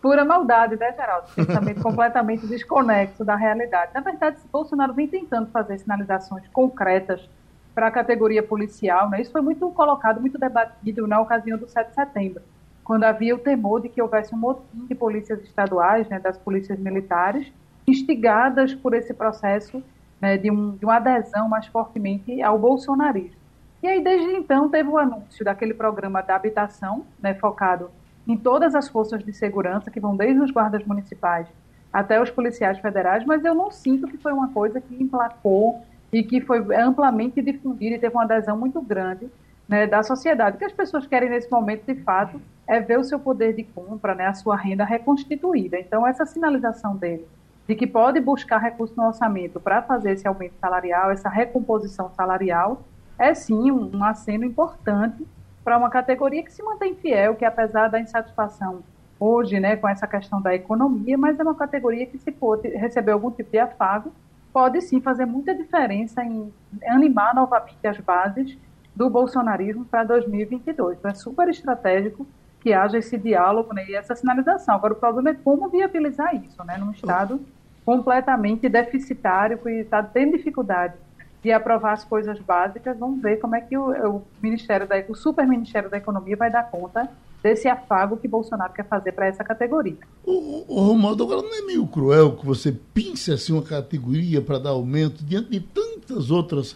Pura 0.00 0.24
maldade, 0.24 0.76
né, 0.76 0.92
Geraldo? 0.92 1.28
Pensamento 1.34 1.80
completamente 1.82 2.46
desconexo 2.46 3.24
da 3.24 3.36
realidade. 3.36 3.92
Na 3.94 4.00
verdade, 4.00 4.38
Bolsonaro 4.50 4.94
vem 4.94 5.06
tentando 5.06 5.50
fazer 5.50 5.78
sinalizações 5.78 6.44
concretas 6.52 7.28
para 7.74 7.88
a 7.88 7.90
categoria 7.90 8.42
policial. 8.42 9.10
Né? 9.10 9.20
Isso 9.20 9.30
foi 9.30 9.42
muito 9.42 9.68
colocado, 9.70 10.20
muito 10.20 10.38
debatido 10.38 11.06
na 11.06 11.20
ocasião 11.20 11.58
do 11.58 11.68
7 11.68 11.88
de 11.88 11.94
setembro, 11.94 12.42
quando 12.82 13.04
havia 13.04 13.34
o 13.34 13.38
temor 13.38 13.80
de 13.80 13.88
que 13.88 14.00
houvesse 14.00 14.34
um 14.34 14.38
motim 14.38 14.86
de 14.88 14.94
polícias 14.94 15.40
estaduais, 15.42 16.08
né, 16.08 16.18
das 16.18 16.36
polícias 16.38 16.78
militares, 16.78 17.46
instigadas 17.86 18.74
por 18.74 18.94
esse 18.94 19.12
processo 19.14 19.82
né, 20.20 20.36
de, 20.36 20.50
um, 20.50 20.76
de 20.76 20.84
uma 20.84 20.96
adesão 20.96 21.48
mais 21.48 21.66
fortemente 21.66 22.42
ao 22.42 22.58
bolsonarismo. 22.58 23.39
E 23.82 23.88
aí, 23.88 24.02
desde 24.02 24.30
então, 24.32 24.68
teve 24.68 24.88
o 24.88 24.98
anúncio 24.98 25.44
daquele 25.44 25.72
programa 25.72 26.22
da 26.22 26.36
habitação, 26.36 27.06
né, 27.20 27.34
focado 27.34 27.90
em 28.28 28.36
todas 28.36 28.74
as 28.74 28.88
forças 28.88 29.24
de 29.24 29.32
segurança, 29.32 29.90
que 29.90 29.98
vão 29.98 30.16
desde 30.16 30.40
os 30.40 30.50
guardas 30.50 30.84
municipais 30.84 31.46
até 31.92 32.20
os 32.20 32.30
policiais 32.30 32.78
federais, 32.78 33.24
mas 33.24 33.44
eu 33.44 33.54
não 33.54 33.70
sinto 33.70 34.06
que 34.06 34.16
foi 34.16 34.32
uma 34.32 34.48
coisa 34.48 34.80
que 34.80 35.02
emplacou 35.02 35.82
e 36.12 36.22
que 36.22 36.40
foi 36.40 36.58
amplamente 36.76 37.42
difundida 37.42 37.96
e 37.96 37.98
teve 37.98 38.14
uma 38.14 38.24
adesão 38.24 38.56
muito 38.56 38.80
grande 38.80 39.28
né, 39.68 39.86
da 39.86 40.02
sociedade. 40.02 40.56
O 40.56 40.58
que 40.58 40.64
as 40.64 40.72
pessoas 40.72 41.06
querem 41.06 41.30
nesse 41.30 41.50
momento, 41.50 41.84
de 41.86 42.00
fato, 42.02 42.40
é 42.66 42.80
ver 42.80 42.98
o 42.98 43.04
seu 43.04 43.18
poder 43.18 43.54
de 43.54 43.64
compra, 43.64 44.14
né, 44.14 44.26
a 44.26 44.34
sua 44.34 44.56
renda 44.56 44.84
reconstituída. 44.84 45.78
Então, 45.78 46.06
essa 46.06 46.26
sinalização 46.26 46.96
dele 46.96 47.26
de 47.66 47.76
que 47.76 47.86
pode 47.86 48.18
buscar 48.18 48.58
recurso 48.58 48.94
no 48.96 49.06
orçamento 49.06 49.60
para 49.60 49.80
fazer 49.80 50.12
esse 50.12 50.26
aumento 50.26 50.54
salarial, 50.60 51.10
essa 51.12 51.28
recomposição 51.28 52.10
salarial, 52.16 52.82
é 53.20 53.34
sim 53.34 53.70
um, 53.70 54.02
aceno 54.02 54.46
importante 54.46 55.26
para 55.62 55.76
uma 55.76 55.90
categoria 55.90 56.42
que 56.42 56.50
se 56.50 56.62
mantém 56.62 56.94
fiel, 56.94 57.36
que 57.36 57.44
apesar 57.44 57.88
da 57.88 58.00
insatisfação 58.00 58.82
hoje, 59.20 59.60
né, 59.60 59.76
com 59.76 59.86
essa 59.86 60.06
questão 60.06 60.40
da 60.40 60.54
economia, 60.54 61.18
mas 61.18 61.38
é 61.38 61.42
uma 61.42 61.54
categoria 61.54 62.06
que 62.06 62.18
se 62.18 62.32
pode 62.32 62.66
receber 62.68 63.12
algum 63.12 63.30
tipo 63.30 63.50
de 63.50 63.58
afago, 63.58 64.10
pode 64.50 64.80
sim 64.80 65.02
fazer 65.02 65.26
muita 65.26 65.54
diferença 65.54 66.24
em 66.24 66.50
animar 66.86 67.34
novamente 67.34 67.86
as 67.86 67.98
bases 67.98 68.56
do 68.96 69.10
bolsonarismo 69.10 69.84
para 69.84 70.02
2022. 70.04 70.96
Então 70.98 71.10
é 71.10 71.14
super 71.14 71.46
estratégico 71.50 72.26
que 72.58 72.72
haja 72.72 72.96
esse 72.96 73.18
diálogo 73.18 73.74
né, 73.74 73.84
e 73.86 73.94
essa 73.94 74.16
sinalização. 74.16 74.74
Agora, 74.74 74.94
o 74.94 74.96
problema 74.96 75.30
é 75.30 75.34
como 75.34 75.68
viabilizar 75.68 76.34
isso, 76.34 76.64
né, 76.64 76.78
num 76.78 76.90
Estado 76.90 77.38
completamente 77.84 78.66
deficitário, 78.66 79.58
que 79.58 79.68
está 79.70 80.02
tendo 80.02 80.36
dificuldade 80.36 80.94
de 81.42 81.50
aprovar 81.50 81.92
as 81.92 82.04
coisas 82.04 82.38
básicas. 82.38 82.98
Vamos 82.98 83.22
ver 83.22 83.38
como 83.38 83.54
é 83.56 83.60
que 83.60 83.76
o, 83.76 84.16
o 84.16 84.22
Ministério 84.42 84.86
da, 84.86 84.96
o 85.08 85.14
Super 85.14 85.46
Ministério 85.46 85.90
da 85.90 85.96
Economia 85.96 86.36
vai 86.36 86.50
dar 86.50 86.64
conta 86.70 87.08
desse 87.42 87.66
afago 87.66 88.18
que 88.18 88.28
Bolsonaro 88.28 88.72
quer 88.72 88.86
fazer 88.86 89.12
para 89.12 89.26
essa 89.26 89.42
categoria. 89.42 89.96
O, 90.24 90.64
o, 90.68 90.80
Romualdo, 90.82 91.24
agora 91.24 91.42
não 91.42 91.54
é 91.54 91.62
meio 91.62 91.86
cruel 91.86 92.36
que 92.36 92.44
você 92.44 92.70
pince 92.92 93.32
assim 93.32 93.52
uma 93.52 93.62
categoria 93.62 94.42
para 94.42 94.58
dar 94.58 94.70
aumento 94.70 95.24
diante 95.24 95.50
de 95.50 95.60
tantas 95.60 96.30
outras 96.30 96.72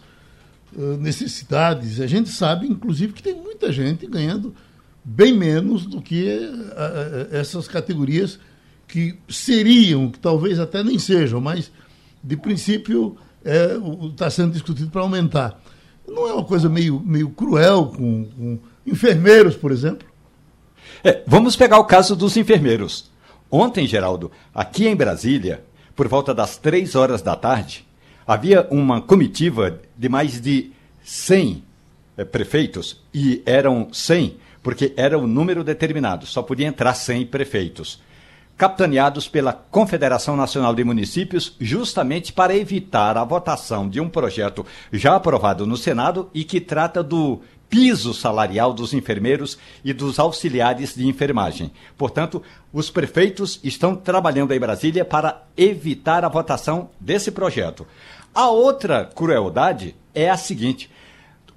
uh, 0.75 0.97
necessidades? 0.99 2.01
A 2.01 2.07
gente 2.07 2.31
sabe, 2.31 2.67
inclusive, 2.67 3.13
que 3.13 3.23
tem 3.23 3.35
muita 3.35 3.71
gente 3.71 4.07
ganhando 4.07 4.55
bem 5.05 5.37
menos 5.37 5.85
do 5.85 6.01
que 6.01 6.25
uh, 6.25 7.35
essas 7.35 7.69
categorias 7.69 8.41
que 8.89 9.19
seriam, 9.29 10.11
que 10.11 10.19
talvez 10.19 10.59
até 10.59 10.83
nem 10.83 10.99
sejam, 10.99 11.41
mas 11.41 11.71
de 12.23 12.37
princípio 12.39 13.19
está 14.11 14.27
é, 14.27 14.31
sendo 14.31 14.53
discutido 14.53 14.91
para 14.91 15.03
aumentar. 15.03 15.61
Não 16.07 16.29
é 16.29 16.33
uma 16.33 16.45
coisa 16.45 16.69
meio, 16.69 17.01
meio 17.01 17.31
cruel 17.31 17.87
com, 17.87 18.25
com 18.25 18.59
enfermeiros, 18.87 19.57
por 19.57 19.71
exemplo? 19.71 20.07
É, 21.03 21.23
vamos 21.27 21.57
pegar 21.57 21.79
o 21.79 21.85
caso 21.85 22.17
dos 22.17 22.37
enfermeiros. 22.37 23.11
Ontem, 23.51 23.87
Geraldo, 23.87 24.31
aqui 24.55 24.87
em 24.87 24.97
Brasília, 24.97 25.65
por 25.95 26.09
volta 26.09 26.35
das 26.35 26.57
três 26.57 26.95
horas 26.95 27.23
da 27.23 27.37
tarde, 27.37 27.87
havia 28.27 28.67
uma 28.71 29.01
comitiva 29.01 29.81
de 29.97 30.09
mais 30.09 30.41
de 30.41 30.73
100 31.03 31.63
é, 32.17 32.25
prefeitos, 32.25 33.03
e 33.13 33.43
eram 33.45 33.89
100 33.93 34.39
porque 34.65 34.95
era 34.97 35.19
o 35.19 35.27
número 35.27 35.63
determinado, 35.63 36.25
só 36.25 36.43
podia 36.43 36.67
entrar 36.67 36.95
100 36.95 37.27
prefeitos 37.27 38.01
capitaneados 38.57 39.29
pela 39.29 39.53
Confederação 39.53 40.37
Nacional 40.37 40.75
de 40.75 40.85
Municípios, 40.85 41.57
justamente 41.61 42.33
para 42.33 42.57
evitar 42.57 43.17
a 43.17 43.25
votação 43.25 43.89
de 43.89 44.01
um 44.01 44.09
projeto 44.09 44.65
já 44.93 45.17
aprovado 45.17 45.67
no 45.67 45.77
Senado 45.77 46.31
e 46.33 46.45
que 46.45 46.61
trata 46.61 47.03
do 47.03 47.41
piso 47.69 48.15
salarial 48.15 48.73
dos 48.73 48.95
enfermeiros 48.95 49.59
e 49.85 49.93
dos 49.93 50.21
auxiliares 50.21 50.95
de 50.95 51.09
enfermagem. 51.09 51.73
Portanto, 51.99 52.41
os 52.73 52.91
prefeitos 52.91 53.59
estão 53.65 53.97
trabalhando 53.97 54.53
em 54.53 54.61
Brasília 54.61 55.05
para 55.05 55.43
evitar 55.57 56.25
a 56.25 56.29
votação 56.29 56.91
desse 57.01 57.33
projeto. 57.33 57.85
A 58.33 58.49
outra 58.49 59.05
crueldade 59.05 59.97
é 60.15 60.31
a 60.31 60.37
seguinte: 60.37 60.89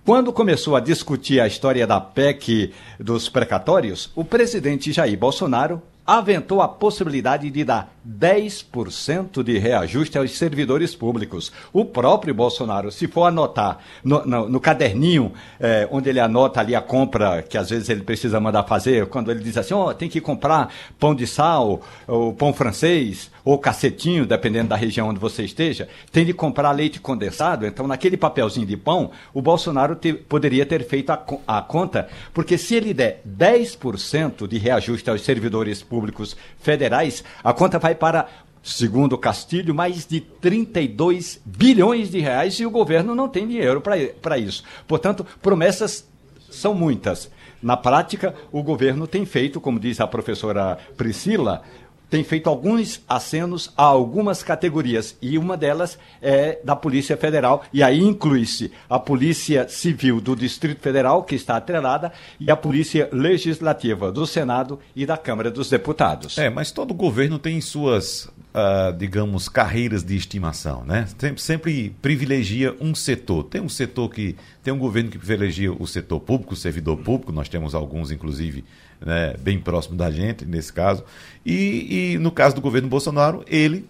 quando 0.03 0.33
começou 0.33 0.75
a 0.75 0.79
discutir 0.79 1.39
a 1.39 1.47
história 1.47 1.85
da 1.85 1.99
PEC 1.99 2.73
dos 2.99 3.29
precatórios, 3.29 4.09
o 4.15 4.25
presidente 4.25 4.91
Jair 4.91 5.17
Bolsonaro 5.19 5.81
aventou 6.07 6.61
a 6.61 6.69
possibilidade 6.69 7.51
de 7.51 7.65
dar 7.65 7.96
10% 8.07 9.43
de 9.43 9.57
reajuste 9.57 10.17
aos 10.17 10.31
servidores 10.37 10.95
públicos. 10.95 11.51
O 11.73 11.83
próprio 11.83 12.33
Bolsonaro, 12.33 12.91
se 12.91 13.07
for 13.07 13.25
anotar 13.25 13.79
no, 14.03 14.25
no, 14.25 14.49
no 14.49 14.59
caderninho, 14.59 15.33
é, 15.59 15.87
onde 15.91 16.09
ele 16.09 16.19
anota 16.19 16.61
ali 16.61 16.73
a 16.73 16.81
compra 16.81 17.41
que 17.41 17.57
às 17.57 17.69
vezes 17.69 17.89
ele 17.89 18.01
precisa 18.01 18.39
mandar 18.39 18.63
fazer, 18.63 19.07
quando 19.07 19.29
ele 19.29 19.41
diz 19.41 19.57
assim, 19.57 19.73
ó, 19.73 19.89
oh, 19.89 19.93
tem 19.93 20.07
que 20.07 20.21
comprar 20.21 20.71
pão 20.97 21.13
de 21.13 21.27
sal, 21.27 21.81
ou 22.07 22.33
pão 22.33 22.53
francês, 22.53 23.29
ou 23.43 23.57
cacetinho, 23.57 24.25
dependendo 24.25 24.69
da 24.69 24.75
região 24.75 25.09
onde 25.09 25.19
você 25.19 25.43
esteja, 25.43 25.87
tem 26.11 26.25
de 26.25 26.33
comprar 26.33 26.71
leite 26.71 26.99
condensado. 26.99 27.65
Então, 27.65 27.87
naquele 27.87 28.15
papelzinho 28.15 28.65
de 28.65 28.77
pão, 28.77 29.11
o 29.33 29.41
Bolsonaro 29.41 29.95
te, 29.95 30.13
poderia 30.13 30.65
ter 30.65 30.85
feito 30.85 31.11
a, 31.11 31.25
a 31.47 31.61
conta, 31.61 32.07
porque 32.33 32.57
se 32.57 32.75
ele 32.75 32.93
der 32.93 33.21
10% 33.27 34.47
de 34.47 34.57
reajuste 34.57 35.09
aos 35.09 35.21
servidores 35.21 35.81
públicos 35.81 36.35
federais, 36.59 37.23
a 37.43 37.53
conta 37.53 37.79
vai 37.79 37.96
para 37.97 38.27
segundo 38.63 39.17
Castilho, 39.17 39.73
mais 39.73 40.05
de 40.05 40.19
32 40.19 41.41
bilhões 41.45 42.11
de 42.11 42.19
reais 42.19 42.59
e 42.59 42.65
o 42.65 42.71
governo 42.71 43.15
não 43.15 43.29
tem 43.29 43.47
dinheiro 43.47 43.81
para 43.81 44.37
isso. 44.37 44.63
Portanto, 44.87 45.25
promessas 45.41 46.07
são 46.49 46.73
muitas. 46.73 47.31
Na 47.61 47.75
prática, 47.75 48.35
o 48.51 48.61
governo 48.61 49.07
tem 49.07 49.25
feito, 49.25 49.59
como 49.59 49.79
diz 49.79 49.99
a 49.99 50.07
professora 50.07 50.77
Priscila, 50.95 51.63
tem 52.09 52.23
feito 52.23 52.49
alguns 52.49 53.01
acenos 53.07 53.71
a 53.75 53.83
algumas 53.83 54.43
categorias 54.43 55.15
e 55.21 55.37
uma 55.37 55.57
delas 55.57 55.97
é 56.21 56.59
da 56.63 56.75
Polícia 56.75 57.17
Federal 57.17 57.63
e 57.73 57.83
aí 57.83 57.99
inclui-se 57.99 58.71
a 58.89 58.97
Polícia 58.97 59.67
Civil 59.67 60.21
do 60.21 60.35
Distrito 60.35 60.81
Federal 60.81 61.23
que 61.23 61.35
está 61.35 61.57
atrelada 61.57 62.11
e 62.39 62.49
a 62.49 62.55
Polícia 62.55 63.09
Legislativa 63.11 64.11
do 64.11 64.25
Senado 64.25 64.79
e 64.95 65.05
da 65.05 65.17
Câmara 65.17 65.51
dos 65.51 65.69
Deputados. 65.69 66.37
É, 66.37 66.49
mas 66.49 66.71
todo 66.71 66.93
governo 66.93 67.37
tem 67.37 67.59
suas, 67.59 68.25
uh, 68.25 68.93
digamos, 68.97 69.49
carreiras 69.49 70.03
de 70.03 70.15
estimação, 70.15 70.83
né? 70.85 71.07
Sempre, 71.17 71.41
sempre 71.41 71.95
privilegia 72.01 72.75
um 72.79 72.95
setor. 72.95 73.43
Tem 73.43 73.61
um 73.61 73.69
setor 73.69 74.09
que 74.09 74.35
tem 74.63 74.73
um 74.73 74.79
governo 74.79 75.09
que 75.09 75.17
privilegia 75.17 75.71
o 75.73 75.85
setor 75.85 76.19
público, 76.19 76.53
o 76.53 76.57
servidor 76.57 76.97
público. 76.97 77.31
Nós 77.31 77.49
temos 77.49 77.75
alguns, 77.75 78.11
inclusive 78.11 78.63
né, 79.05 79.35
bem 79.39 79.59
próximo 79.59 79.95
da 79.95 80.11
gente, 80.11 80.45
nesse 80.45 80.71
caso. 80.71 81.03
E, 81.45 82.13
e 82.13 82.17
no 82.17 82.31
caso 82.31 82.55
do 82.55 82.61
governo 82.61 82.87
Bolsonaro, 82.87 83.43
ele, 83.47 83.87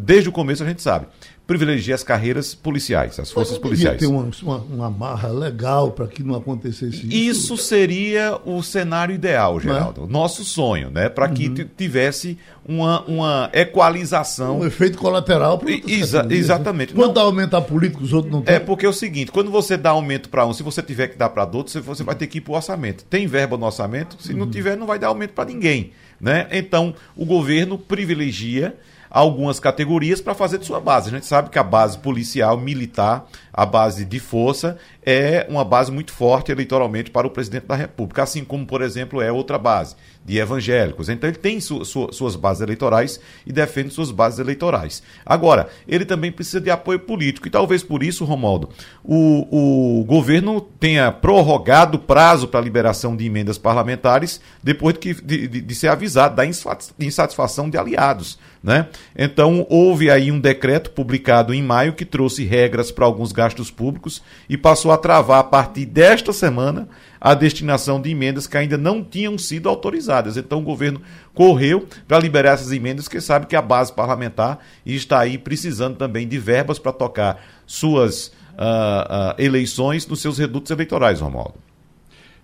desde 0.00 0.28
o 0.28 0.32
começo 0.32 0.62
a 0.62 0.66
gente 0.66 0.82
sabe, 0.82 1.06
privilegia 1.50 1.96
as 1.96 2.04
carreiras 2.04 2.54
policiais, 2.54 3.18
as 3.18 3.32
forças 3.32 3.54
Mas 3.54 3.62
policiais. 3.62 3.98
ter 3.98 4.06
uma, 4.06 4.30
uma, 4.40 4.56
uma 4.58 4.88
marra 4.88 5.30
legal 5.30 5.90
para 5.90 6.06
que 6.06 6.22
não 6.22 6.36
acontecesse 6.36 7.08
isso. 7.08 7.08
Isso 7.08 7.56
seria 7.56 8.38
o 8.44 8.62
cenário 8.62 9.12
ideal, 9.12 9.58
é? 9.58 9.62
Geraldo. 9.62 10.04
É? 10.04 10.06
Nosso 10.06 10.44
sonho, 10.44 10.90
né? 10.90 11.08
Para 11.08 11.28
que 11.28 11.48
uhum. 11.48 11.68
tivesse 11.76 12.38
uma, 12.64 13.02
uma 13.02 13.50
equalização. 13.52 14.60
Um 14.60 14.64
efeito 14.64 14.96
colateral 14.96 15.58
para 15.58 15.72
Exa 15.72 16.22
né? 16.22 16.36
Exatamente. 16.36 16.94
Quando 16.94 17.16
não, 17.16 17.22
aumenta 17.22 17.60
político, 17.60 18.04
os 18.04 18.12
outros 18.12 18.32
não 18.32 18.42
têm. 18.42 18.54
É 18.54 18.60
porque 18.60 18.86
é 18.86 18.88
o 18.88 18.92
seguinte: 18.92 19.32
quando 19.32 19.50
você 19.50 19.76
dá 19.76 19.90
aumento 19.90 20.28
para 20.28 20.46
um, 20.46 20.52
se 20.52 20.62
você 20.62 20.80
tiver 20.80 21.08
que 21.08 21.18
dar 21.18 21.30
para 21.30 21.42
outro, 21.42 21.82
você 21.82 22.04
vai 22.04 22.14
ter 22.14 22.28
que 22.28 22.38
ir 22.38 22.42
para 22.42 22.52
o 22.52 22.54
orçamento. 22.54 23.04
Tem 23.10 23.26
verba 23.26 23.56
no 23.56 23.66
orçamento? 23.66 24.16
Se 24.20 24.32
uhum. 24.32 24.38
não 24.38 24.48
tiver, 24.48 24.76
não 24.76 24.86
vai 24.86 25.00
dar 25.00 25.08
aumento 25.08 25.32
para 25.32 25.46
ninguém. 25.50 25.90
Né? 26.20 26.46
Então, 26.52 26.94
o 27.16 27.24
governo 27.24 27.76
privilegia 27.76 28.76
algumas 29.10 29.58
categorias 29.58 30.20
para 30.20 30.34
fazer 30.34 30.58
de 30.58 30.66
sua 30.66 30.80
base. 30.80 31.08
A 31.08 31.12
gente 31.12 31.26
sabe 31.26 31.50
que 31.50 31.58
a 31.58 31.64
base 31.64 31.98
policial, 31.98 32.56
militar, 32.56 33.26
a 33.52 33.66
base 33.66 34.04
de 34.04 34.18
força, 34.18 34.78
é 35.04 35.46
uma 35.48 35.64
base 35.64 35.90
muito 35.90 36.12
forte 36.12 36.52
eleitoralmente 36.52 37.10
para 37.10 37.26
o 37.26 37.30
presidente 37.30 37.66
da 37.66 37.74
República, 37.74 38.22
assim 38.22 38.44
como, 38.44 38.66
por 38.66 38.82
exemplo, 38.82 39.20
é 39.20 39.32
outra 39.32 39.58
base 39.58 39.96
de 40.24 40.38
evangélicos. 40.38 41.08
Então 41.08 41.28
ele 41.28 41.38
tem 41.38 41.60
su, 41.60 41.84
su, 41.84 42.08
suas 42.12 42.36
bases 42.36 42.62
eleitorais 42.62 43.20
e 43.46 43.52
defende 43.52 43.92
suas 43.92 44.10
bases 44.10 44.38
eleitorais. 44.38 45.02
Agora, 45.24 45.68
ele 45.88 46.04
também 46.04 46.30
precisa 46.30 46.60
de 46.60 46.70
apoio 46.70 47.00
político 47.00 47.48
e 47.48 47.50
talvez 47.50 47.82
por 47.82 48.02
isso, 48.02 48.24
Romaldo, 48.24 48.68
o, 49.02 50.00
o 50.00 50.04
governo 50.04 50.60
tenha 50.60 51.10
prorrogado 51.10 51.96
o 51.96 52.00
prazo 52.00 52.46
para 52.46 52.60
a 52.60 52.62
liberação 52.62 53.16
de 53.16 53.24
emendas 53.24 53.58
parlamentares 53.58 54.40
depois 54.62 54.94
de, 54.98 55.14
de, 55.14 55.48
de, 55.48 55.60
de 55.60 55.74
ser 55.74 55.88
avisado 55.88 56.36
da 56.36 56.44
insatisfação 56.46 57.70
de 57.70 57.78
aliados. 57.78 58.38
Né? 58.62 58.88
Então, 59.16 59.66
houve 59.70 60.10
aí 60.10 60.30
um 60.30 60.38
decreto 60.38 60.90
publicado 60.90 61.54
em 61.54 61.62
maio 61.62 61.94
que 61.94 62.04
trouxe 62.04 62.44
regras 62.44 62.90
para 62.90 63.06
alguns 63.06 63.32
gastos 63.32 63.49
públicos 63.70 64.22
e 64.48 64.56
passou 64.56 64.92
a 64.92 64.96
travar 64.96 65.40
a 65.40 65.44
partir 65.44 65.86
desta 65.86 66.32
semana 66.32 66.88
a 67.20 67.34
destinação 67.34 68.00
de 68.00 68.10
emendas 68.10 68.46
que 68.46 68.56
ainda 68.56 68.78
não 68.78 69.02
tinham 69.02 69.36
sido 69.36 69.68
autorizadas. 69.68 70.36
Então, 70.36 70.60
o 70.60 70.62
governo 70.62 71.02
correu 71.34 71.86
para 72.06 72.18
liberar 72.18 72.52
essas 72.52 72.70
emendas, 72.70 73.08
que 73.08 73.20
sabe 73.20 73.46
que 73.46 73.56
a 73.56 73.62
base 73.62 73.92
parlamentar 73.92 74.60
está 74.86 75.18
aí 75.18 75.36
precisando 75.36 75.96
também 75.96 76.28
de 76.28 76.38
verbas 76.38 76.78
para 76.78 76.92
tocar 76.92 77.44
suas 77.66 78.28
uh, 78.28 79.32
uh, 79.32 79.34
eleições 79.42 80.06
nos 80.06 80.20
seus 80.20 80.38
redutos 80.38 80.70
eleitorais, 80.70 81.20
Romualdo. 81.20 81.54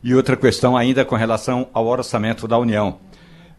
E 0.03 0.15
outra 0.15 0.37
questão 0.37 0.77
ainda 0.77 1.05
com 1.05 1.15
relação 1.15 1.69
ao 1.73 1.87
orçamento 1.87 2.49
da 2.49 2.59
União. 2.59 2.99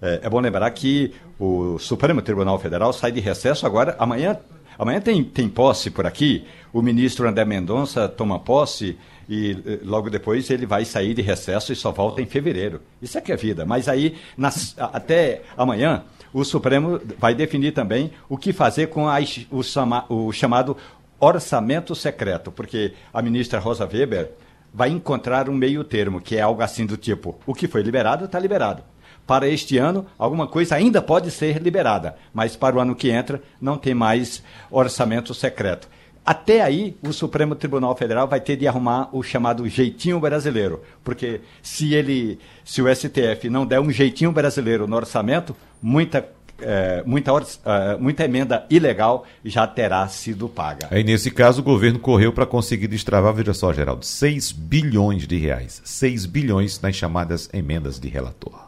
É, 0.02 0.22
é 0.24 0.30
bom 0.30 0.40
lembrar 0.40 0.70
que 0.72 1.14
o 1.40 1.78
Supremo 1.80 2.22
Tribunal 2.22 2.60
Federal 2.60 2.94
sai 2.94 3.12
de 3.12 3.20
recesso 3.20 3.66
agora, 3.66 3.96
amanhã, 4.00 4.38
amanhã 4.78 5.02
tem, 5.02 5.24
tem 5.24 5.50
posse 5.50 5.90
por 5.90 6.06
aqui, 6.06 6.46
o 6.72 6.82
ministro 6.82 7.28
André 7.28 7.46
Mendonça 7.46 8.08
toma 8.08 8.40
posse 8.40 8.98
e 9.30 9.58
eh, 9.66 9.80
logo 9.84 10.10
depois 10.10 10.50
ele 10.50 10.66
vai 10.66 10.86
sair 10.86 11.14
de 11.14 11.22
recesso 11.22 11.74
e 11.74 11.76
só 11.76 11.92
volta 11.92 12.22
em 12.22 12.26
fevereiro. 12.26 12.82
Isso 13.02 13.18
é 13.18 13.22
que 13.22 13.32
é 13.32 13.36
vida. 13.36 13.66
Mas 13.66 13.88
aí, 13.88 14.16
nas, 14.38 14.76
até 14.78 15.42
amanhã, 15.58 16.04
o 16.34 16.44
Supremo 16.44 17.00
vai 17.18 17.36
definir 17.36 17.74
também 17.74 18.12
o 18.30 18.38
que 18.38 18.54
fazer 18.54 18.88
com 18.88 19.08
o, 19.52 19.64
chama, 19.64 20.06
o 20.10 20.32
chamado 20.32 20.78
orçamento 21.20 21.96
secreto, 21.96 22.52
porque 22.52 22.94
a 23.14 23.22
ministra 23.22 23.60
Rosa 23.60 23.90
Weber 23.92 24.32
vai 24.74 24.90
encontrar 24.90 25.50
um 25.50 25.54
meio 25.54 25.84
termo, 25.84 26.22
que 26.22 26.36
é 26.36 26.42
algo 26.42 26.62
assim 26.62 26.86
do 26.86 26.96
tipo: 26.96 27.36
o 27.46 27.54
que 27.54 27.68
foi 27.68 27.82
liberado, 27.82 28.26
está 28.26 28.40
liberado 28.40 28.84
para 29.28 29.48
este 29.48 29.78
ano, 29.78 30.06
alguma 30.18 30.48
coisa 30.48 30.76
ainda 30.76 31.02
pode 31.02 31.30
ser 31.30 31.62
liberada, 31.62 32.16
mas 32.34 32.56
para 32.56 32.78
o 32.78 32.80
ano 32.80 32.96
que 32.96 33.12
entra 33.12 33.42
não 33.62 33.78
tem 33.78 33.94
mais 33.94 34.42
orçamento 34.72 35.34
secreto. 35.34 35.90
Até 36.26 36.62
aí, 36.62 36.98
o 37.02 37.14
Supremo 37.14 37.56
Tribunal 37.56 37.96
Federal 37.96 38.28
vai 38.28 38.42
ter 38.42 38.58
de 38.58 38.68
arrumar 38.68 39.10
o 39.14 39.24
chamado 39.24 39.68
jeitinho 39.68 40.20
brasileiro, 40.20 40.82
porque 41.04 41.42
se 41.62 41.94
ele, 41.94 42.40
se 42.66 42.82
o 42.82 42.94
STF 42.94 43.50
não 43.50 43.66
der 43.66 43.80
um 43.80 43.92
jeitinho 43.92 44.32
brasileiro 44.32 44.88
no 44.88 44.96
orçamento, 44.96 45.56
muita 45.82 46.28
é, 46.60 47.04
muita, 47.06 47.32
é, 47.66 47.98
muita 47.98 48.26
emenda 48.26 48.66
ilegal 48.70 49.26
já 49.46 49.68
terá 49.68 50.08
sido 50.08 50.50
paga. 50.50 50.88
Aí, 50.90 51.04
nesse 51.04 51.32
caso, 51.32 51.62
o 51.62 51.64
governo 51.64 52.00
correu 52.00 52.34
para 52.34 52.46
conseguir 52.46 52.88
destravar, 52.88 53.34
veja 53.34 53.54
só, 53.54 53.72
Geraldo, 53.72 54.04
6 54.04 54.52
bilhões 54.52 55.28
de 55.28 55.38
reais. 55.38 55.82
6 55.86 56.26
bilhões 56.26 56.82
nas 56.82 56.96
chamadas 56.96 57.50
emendas 57.54 58.00
de 58.00 58.08
relator. 58.10 58.67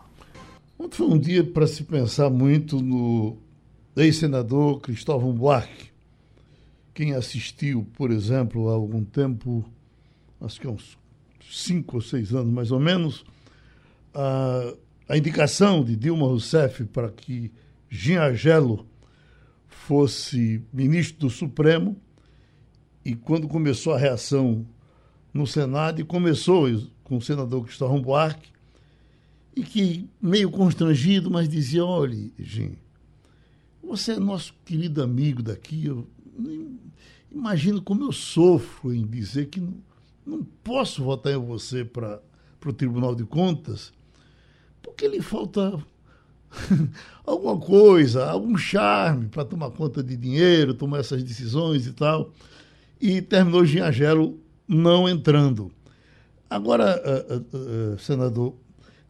Ontem 0.89 0.97
foi 0.97 1.07
um 1.07 1.19
dia 1.19 1.43
para 1.43 1.67
se 1.67 1.83
pensar 1.83 2.31
muito 2.31 2.81
no 2.81 3.37
ex-senador 3.95 4.81
Cristóvão 4.81 5.31
Buarque. 5.31 5.91
Quem 6.95 7.13
assistiu, 7.13 7.85
por 7.93 8.09
exemplo, 8.09 8.69
há 8.69 8.73
algum 8.73 9.03
tempo, 9.03 9.63
acho 10.41 10.59
que 10.59 10.65
há 10.65 10.71
uns 10.71 10.97
cinco 11.47 11.97
ou 11.97 12.01
seis 12.01 12.33
anos 12.33 12.51
mais 12.51 12.71
ou 12.71 12.79
menos, 12.79 13.23
a, 14.15 14.73
a 15.07 15.15
indicação 15.15 15.83
de 15.83 15.95
Dilma 15.95 16.25
Rousseff 16.25 16.83
para 16.85 17.11
que 17.11 17.51
Jean 17.87 18.23
Agelo 18.23 18.87
fosse 19.67 20.63
ministro 20.73 21.19
do 21.19 21.29
Supremo, 21.29 21.95
e 23.05 23.13
quando 23.13 23.47
começou 23.47 23.93
a 23.93 23.99
reação 23.99 24.65
no 25.31 25.45
Senado, 25.45 26.01
e 26.01 26.03
começou 26.03 26.65
com 27.03 27.17
o 27.17 27.21
senador 27.21 27.63
Cristóvão 27.63 28.01
Buarque, 28.01 28.49
e 29.59 29.63
que, 29.63 30.09
meio 30.21 30.49
constrangido, 30.49 31.29
mas 31.29 31.49
dizia: 31.49 31.83
olhe, 31.83 32.33
Jim, 32.39 32.77
você 33.83 34.13
é 34.13 34.19
nosso 34.19 34.53
querido 34.63 35.03
amigo 35.03 35.43
daqui, 35.43 35.85
eu 35.85 36.07
imagino 37.29 37.81
como 37.81 38.05
eu 38.05 38.11
sofro 38.13 38.93
em 38.93 39.05
dizer 39.05 39.47
que 39.47 39.59
não, 39.59 39.73
não 40.25 40.43
posso 40.63 41.03
votar 41.03 41.33
em 41.33 41.45
você 41.45 41.83
para 41.83 42.21
o 42.65 42.71
Tribunal 42.71 43.13
de 43.13 43.25
Contas, 43.25 43.91
porque 44.81 45.05
lhe 45.09 45.21
falta 45.21 45.77
alguma 47.27 47.59
coisa, 47.59 48.29
algum 48.29 48.57
charme 48.57 49.27
para 49.27 49.43
tomar 49.43 49.71
conta 49.71 50.01
de 50.01 50.15
dinheiro, 50.15 50.73
tomar 50.73 50.99
essas 50.99 51.21
decisões 51.21 51.85
e 51.85 51.91
tal. 51.91 52.31
E 53.01 53.21
terminou 53.21 53.65
Giangelo 53.65 54.39
não 54.65 55.07
entrando. 55.07 55.69
Agora, 56.49 57.01
uh, 57.05 57.35
uh, 57.35 57.93
uh, 57.93 57.99
senador, 57.99 58.55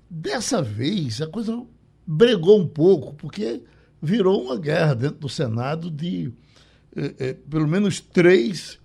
Dessa 0.09 0.61
vez, 0.61 1.21
a 1.21 1.27
coisa 1.27 1.63
bregou 2.05 2.59
um 2.59 2.67
pouco, 2.67 3.13
porque 3.13 3.61
virou 4.01 4.43
uma 4.43 4.57
guerra 4.57 4.95
dentro 4.95 5.19
do 5.19 5.29
Senado 5.29 5.91
de 5.91 6.31
eh, 6.95 7.13
eh, 7.19 7.33
pelo 7.49 7.67
menos 7.67 7.99
três 7.99 8.79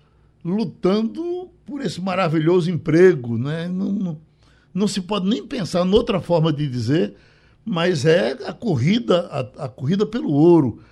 lutando 0.45 1.49
por 1.65 1.81
esse 1.81 2.01
maravilhoso 2.01 2.71
emprego. 2.71 3.39
Né? 3.39 3.67
Não, 3.69 3.91
não, 3.91 4.21
não 4.75 4.87
se 4.87 5.01
pode 5.01 5.27
nem 5.29 5.47
pensar 5.47 5.85
noutra 5.85 6.21
forma 6.21 6.53
de 6.53 6.69
dizer, 6.69 7.15
mas 7.65 8.05
é 8.05 8.33
a 8.47 8.53
corrida, 8.53 9.27
a, 9.29 9.65
a 9.65 9.69
corrida 9.69 10.05
pelo 10.05 10.31
ouro. 10.31 10.83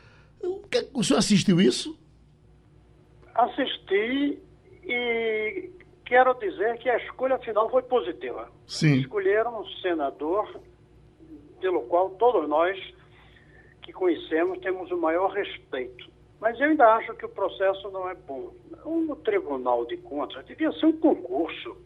O, 0.42 0.66
que, 0.68 0.88
o 0.94 1.04
senhor 1.04 1.18
assistiu 1.18 1.60
isso? 1.60 1.98
Assisti 3.34 4.38
e 4.84 5.70
quero 6.12 6.34
dizer 6.34 6.76
que 6.76 6.90
a 6.90 6.98
escolha 6.98 7.38
final 7.38 7.70
foi 7.70 7.80
positiva. 7.84 8.46
Sim. 8.66 8.96
Escolheram 9.00 9.62
um 9.62 9.66
senador 9.80 10.60
pelo 11.58 11.80
qual 11.84 12.10
todos 12.10 12.46
nós 12.46 12.78
que 13.80 13.94
conhecemos 13.94 14.58
temos 14.58 14.90
o 14.90 14.98
maior 14.98 15.30
respeito. 15.30 16.10
Mas 16.38 16.60
eu 16.60 16.66
ainda 16.66 16.86
acho 16.96 17.14
que 17.14 17.24
o 17.24 17.30
processo 17.30 17.90
não 17.90 18.10
é 18.10 18.14
bom. 18.14 18.52
O 18.84 19.16
Tribunal 19.24 19.86
de 19.86 19.96
Contas 19.96 20.44
devia 20.44 20.70
ser 20.72 20.84
um 20.84 20.98
concurso, 20.98 21.78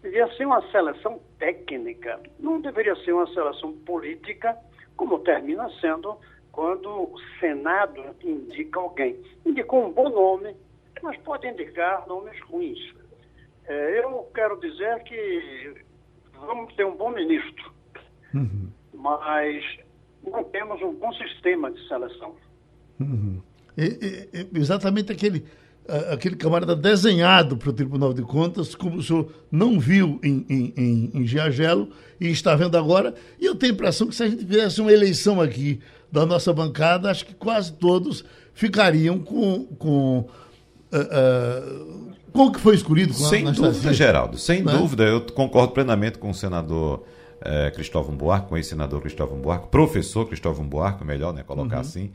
devia 0.00 0.26
ser 0.34 0.46
uma 0.46 0.62
seleção 0.70 1.20
técnica, 1.38 2.18
não 2.38 2.62
deveria 2.62 2.96
ser 3.04 3.12
uma 3.12 3.26
seleção 3.34 3.74
política, 3.84 4.56
como 4.96 5.18
termina 5.18 5.68
sendo 5.78 6.16
quando 6.52 6.88
o 6.88 7.14
Senado 7.38 8.02
indica 8.24 8.80
alguém. 8.80 9.22
Indicou 9.44 9.84
um 9.84 9.92
bom 9.92 10.08
nome, 10.08 10.56
mas 11.02 11.18
pode 11.18 11.46
indicar 11.46 12.08
nomes 12.08 12.40
ruins. 12.44 12.96
É, 13.68 14.00
eu 14.00 14.30
quero 14.34 14.58
dizer 14.60 15.02
que 15.04 15.74
vamos 16.32 16.74
ter 16.74 16.86
um 16.86 16.96
bom 16.96 17.10
ministro, 17.10 17.70
uhum. 18.34 18.70
mas 18.94 19.62
não 20.24 20.42
temos 20.44 20.80
um 20.80 20.94
bom 20.94 21.12
sistema 21.12 21.70
de 21.70 21.86
seleção. 21.86 22.34
Uhum. 22.98 23.42
É, 23.76 24.40
é, 24.40 24.46
exatamente 24.54 25.12
aquele, 25.12 25.44
aquele 26.10 26.34
camarada 26.34 26.74
desenhado 26.74 27.58
para 27.58 27.68
o 27.68 27.72
Tribunal 27.72 28.14
de 28.14 28.22
Contas, 28.22 28.74
como 28.74 28.96
o 28.96 29.02
senhor 29.02 29.30
não 29.52 29.78
viu 29.78 30.18
em, 30.24 30.46
em, 30.48 30.74
em, 30.76 31.10
em 31.14 31.26
Giagelo 31.26 31.90
e 32.18 32.28
está 32.28 32.56
vendo 32.56 32.76
agora. 32.76 33.14
E 33.38 33.44
eu 33.44 33.54
tenho 33.54 33.72
a 33.72 33.74
impressão 33.74 34.08
que 34.08 34.14
se 34.14 34.22
a 34.22 34.28
gente 34.28 34.46
fizesse 34.46 34.80
uma 34.80 34.92
eleição 34.92 35.40
aqui 35.40 35.80
da 36.10 36.24
nossa 36.24 36.52
bancada, 36.54 37.10
acho 37.10 37.26
que 37.26 37.34
quase 37.34 37.72
todos 37.74 38.24
ficariam 38.54 39.18
com, 39.18 39.66
com 39.78 40.28
uh, 40.92 40.96
uh, 40.96 42.12
como 42.32 42.52
que 42.52 42.60
foi 42.60 42.74
escolhido? 42.74 43.12
Sem 43.14 43.44
dúvida, 43.44 43.92
Geraldo, 43.92 44.38
sem 44.38 44.62
né? 44.62 44.72
dúvida. 44.72 45.04
Eu 45.04 45.20
concordo 45.20 45.72
plenamente 45.72 46.18
com 46.18 46.30
o 46.30 46.34
senador 46.34 47.04
é, 47.40 47.70
Cristóvão 47.70 48.16
Buarque, 48.16 48.48
com 48.48 48.54
o 48.54 48.58
ex-senador 48.58 49.00
Cristóvão 49.00 49.38
Buarque, 49.38 49.68
professor 49.68 50.26
Cristóvão 50.26 50.66
Buarque, 50.66 51.04
melhor 51.04 51.32
né, 51.32 51.42
colocar 51.42 51.76
uhum. 51.76 51.82
assim. 51.82 52.10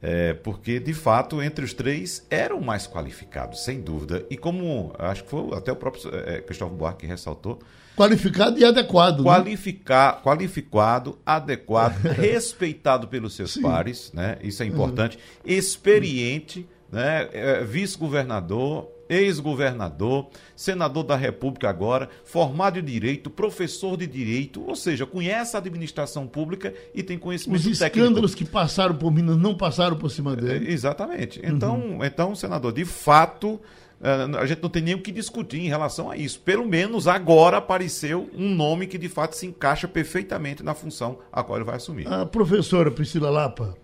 É, 0.00 0.32
porque, 0.34 0.80
de 0.80 0.92
fato, 0.92 1.40
entre 1.40 1.64
os 1.64 1.72
três 1.72 2.26
eram 2.28 2.60
mais 2.60 2.88
qualificados, 2.88 3.62
sem 3.62 3.80
dúvida. 3.80 4.26
E 4.28 4.36
como 4.36 4.92
acho 4.98 5.22
que 5.22 5.30
foi 5.30 5.56
até 5.56 5.70
o 5.70 5.76
próprio 5.76 6.02
é, 6.12 6.40
Cristóvão 6.40 6.76
Buarque 6.76 7.02
que 7.02 7.06
ressaltou. 7.06 7.60
Qualificado 7.96 8.58
e 8.58 8.64
adequado. 8.64 9.22
Qualificar, 9.22 10.16
né? 10.16 10.20
Qualificado, 10.24 11.18
adequado, 11.24 12.00
respeitado 12.18 13.06
pelos 13.06 13.36
seus 13.36 13.52
Sim. 13.52 13.62
pares, 13.62 14.10
né? 14.12 14.38
Isso 14.42 14.62
é 14.62 14.66
importante. 14.66 15.16
Uhum. 15.16 15.52
Experiente 15.52 16.66
né, 16.92 17.28
é, 17.32 17.64
vice-governador, 17.64 18.88
ex-governador, 19.08 20.28
senador 20.54 21.04
da 21.04 21.16
República 21.16 21.68
agora, 21.68 22.08
formado 22.24 22.78
em 22.78 22.84
direito, 22.84 23.30
professor 23.30 23.96
de 23.96 24.06
direito, 24.06 24.62
ou 24.66 24.76
seja, 24.76 25.06
conhece 25.06 25.56
a 25.56 25.58
administração 25.58 26.26
pública 26.26 26.72
e 26.94 27.02
tem 27.02 27.18
conhecimento 27.18 27.58
Os 27.58 27.78
técnico. 27.78 27.98
Os 27.98 28.02
escândalos 28.02 28.34
que 28.34 28.44
passaram 28.44 28.94
por 28.94 29.10
Minas 29.10 29.36
não 29.38 29.54
passaram 29.54 29.96
por 29.96 30.10
cima 30.10 30.36
dele. 30.36 30.68
É, 30.68 30.70
exatamente. 30.70 31.40
Então, 31.42 31.76
uhum. 31.76 32.04
então, 32.04 32.34
senador, 32.34 32.72
de 32.72 32.84
fato, 32.84 33.58
é, 34.02 34.38
a 34.38 34.46
gente 34.46 34.62
não 34.62 34.68
tem 34.68 34.82
nem 34.82 34.94
o 34.94 35.00
que 35.00 35.12
discutir 35.12 35.60
em 35.60 35.68
relação 35.68 36.10
a 36.10 36.16
isso. 36.16 36.40
Pelo 36.40 36.66
menos 36.66 37.08
agora 37.08 37.56
apareceu 37.56 38.28
um 38.34 38.54
nome 38.54 38.86
que 38.86 38.98
de 38.98 39.08
fato 39.08 39.34
se 39.34 39.46
encaixa 39.46 39.88
perfeitamente 39.88 40.62
na 40.62 40.74
função 40.74 41.18
a 41.32 41.42
qual 41.42 41.58
ele 41.58 41.64
vai 41.64 41.76
assumir. 41.76 42.06
A 42.06 42.26
professora 42.26 42.90
Priscila 42.90 43.30
Lapa 43.30 43.76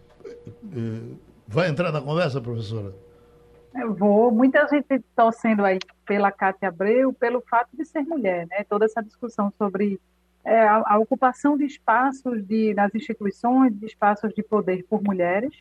é, 0.75 1.28
vai 1.49 1.69
entrar 1.69 1.91
na 1.91 2.01
conversa, 2.01 2.41
professora? 2.41 2.95
Eu 3.75 3.95
vou. 3.95 4.31
Muita 4.31 4.67
gente 4.69 5.03
torcendo 5.17 5.65
aí 5.65 5.79
pela 6.07 6.31
Cátia 6.31 6.69
Abreu, 6.69 7.13
pelo 7.13 7.41
fato 7.41 7.71
de 7.73 7.85
ser 7.85 8.03
mulher, 8.03 8.47
né? 8.47 8.65
Toda 8.69 8.85
essa 8.85 9.03
discussão 9.03 9.53
sobre 9.57 10.01
é, 10.45 10.61
a, 10.61 10.83
a, 10.87 10.99
ocupação 10.99 11.57
de 11.57 11.65
espaços 11.65 12.47
de, 12.47 12.75
nas 12.75 12.95
instituições, 12.95 13.75
de 13.79 13.87
espaços 13.87 14.33
de 14.35 14.43
poder 14.43 14.85
por 14.89 15.03
mulheres. 15.03 15.53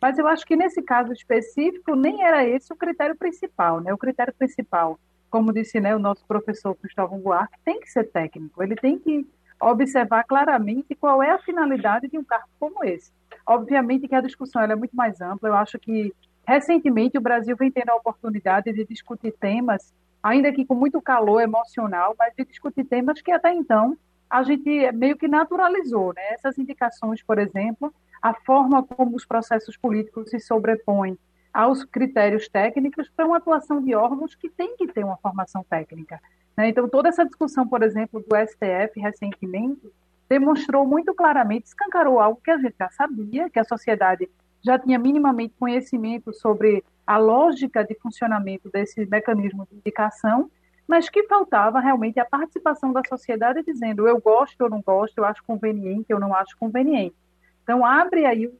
Mas 0.00 0.18
eu 0.18 0.28
acho 0.28 0.46
que 0.46 0.56
nesse 0.56 0.80
caso 0.82 1.12
específico 1.12 1.94
nem 1.94 2.22
era 2.22 2.46
esse 2.46 2.72
o 2.72 2.76
critério 2.76 3.16
principal, 3.16 3.80
né? 3.80 3.92
O 3.92 3.98
critério 3.98 4.32
principal, 4.32 4.98
como 5.30 5.52
disse 5.52 5.80
né, 5.80 5.94
o 5.94 5.98
nosso 5.98 6.24
professor 6.26 6.74
Cristóvão 6.76 7.18
Buarque, 7.18 7.58
tem 7.64 7.80
que 7.80 7.90
ser 7.90 8.04
técnico. 8.04 8.62
Ele 8.62 8.76
tem 8.76 8.98
que 8.98 9.26
observar 9.60 10.24
claramente 10.24 10.94
qual 10.94 11.22
é 11.22 11.30
a 11.30 11.38
finalidade 11.38 12.08
de 12.08 12.16
um 12.16 12.24
cargo 12.24 12.48
como 12.60 12.84
esse. 12.84 13.10
Obviamente 13.48 14.06
que 14.06 14.14
a 14.14 14.20
discussão 14.20 14.62
é 14.62 14.76
muito 14.76 14.94
mais 14.94 15.20
ampla. 15.20 15.48
Eu 15.48 15.54
acho 15.54 15.78
que 15.78 16.14
Recentemente, 16.48 17.18
o 17.18 17.20
Brasil 17.20 17.54
vem 17.58 17.70
tendo 17.70 17.90
a 17.90 17.96
oportunidade 17.96 18.72
de 18.72 18.82
discutir 18.82 19.32
temas, 19.32 19.92
ainda 20.22 20.50
que 20.50 20.64
com 20.64 20.74
muito 20.74 20.98
calor 20.98 21.42
emocional, 21.42 22.16
mas 22.18 22.34
de 22.34 22.42
discutir 22.42 22.84
temas 22.84 23.20
que 23.20 23.30
até 23.30 23.52
então 23.52 23.94
a 24.30 24.42
gente 24.42 24.90
meio 24.92 25.14
que 25.18 25.28
naturalizou. 25.28 26.14
Né? 26.14 26.22
Essas 26.30 26.56
indicações, 26.56 27.22
por 27.22 27.38
exemplo, 27.38 27.92
a 28.22 28.32
forma 28.32 28.82
como 28.82 29.14
os 29.14 29.26
processos 29.26 29.76
políticos 29.76 30.30
se 30.30 30.40
sobrepõem 30.40 31.18
aos 31.52 31.84
critérios 31.84 32.48
técnicos 32.48 33.10
para 33.14 33.26
uma 33.26 33.36
atuação 33.36 33.82
de 33.82 33.94
órgãos 33.94 34.34
que 34.34 34.48
tem 34.48 34.74
que 34.74 34.86
ter 34.86 35.04
uma 35.04 35.18
formação 35.18 35.62
técnica. 35.68 36.18
Né? 36.56 36.70
Então, 36.70 36.88
toda 36.88 37.10
essa 37.10 37.26
discussão, 37.26 37.68
por 37.68 37.82
exemplo, 37.82 38.24
do 38.26 38.34
STF 38.34 38.98
recentemente, 38.98 39.86
demonstrou 40.28 40.86
muito 40.86 41.14
claramente, 41.14 41.66
escancarou 41.66 42.20
algo 42.20 42.40
que 42.42 42.50
a 42.50 42.58
gente 42.58 42.74
já 42.78 42.90
sabia, 42.90 43.48
que 43.48 43.58
a 43.58 43.64
sociedade 43.64 44.28
já 44.62 44.78
tinha 44.78 44.98
minimamente 44.98 45.54
conhecimento 45.58 46.32
sobre 46.34 46.84
a 47.06 47.16
lógica 47.16 47.82
de 47.82 47.94
funcionamento 47.94 48.68
desse 48.70 49.06
mecanismo 49.06 49.66
de 49.70 49.78
indicação, 49.78 50.50
mas 50.86 51.08
que 51.08 51.22
faltava 51.24 51.80
realmente 51.80 52.20
a 52.20 52.24
participação 52.24 52.92
da 52.92 53.02
sociedade 53.08 53.62
dizendo 53.62 54.06
eu 54.06 54.20
gosto 54.20 54.62
ou 54.62 54.70
não 54.70 54.82
gosto, 54.82 55.18
eu 55.18 55.24
acho 55.24 55.42
conveniente, 55.44 56.06
eu 56.08 56.18
não 56.18 56.34
acho 56.34 56.56
conveniente. 56.58 57.14
Então, 57.62 57.84
abre 57.84 58.26
aí 58.26 58.50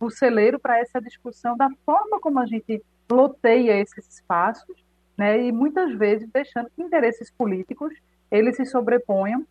o 0.00 0.10
celeiro 0.10 0.58
para 0.58 0.78
essa 0.78 1.00
discussão 1.00 1.56
da 1.56 1.68
forma 1.84 2.20
como 2.20 2.38
a 2.38 2.46
gente 2.46 2.82
loteia 3.10 3.80
esses 3.80 4.06
espaços, 4.06 4.76
né, 5.16 5.42
e 5.42 5.50
muitas 5.50 5.92
vezes 5.94 6.28
deixando 6.30 6.70
que 6.70 6.82
interesses 6.82 7.30
políticos 7.30 7.92
eles 8.30 8.56
se 8.56 8.64
sobreponham 8.64 9.44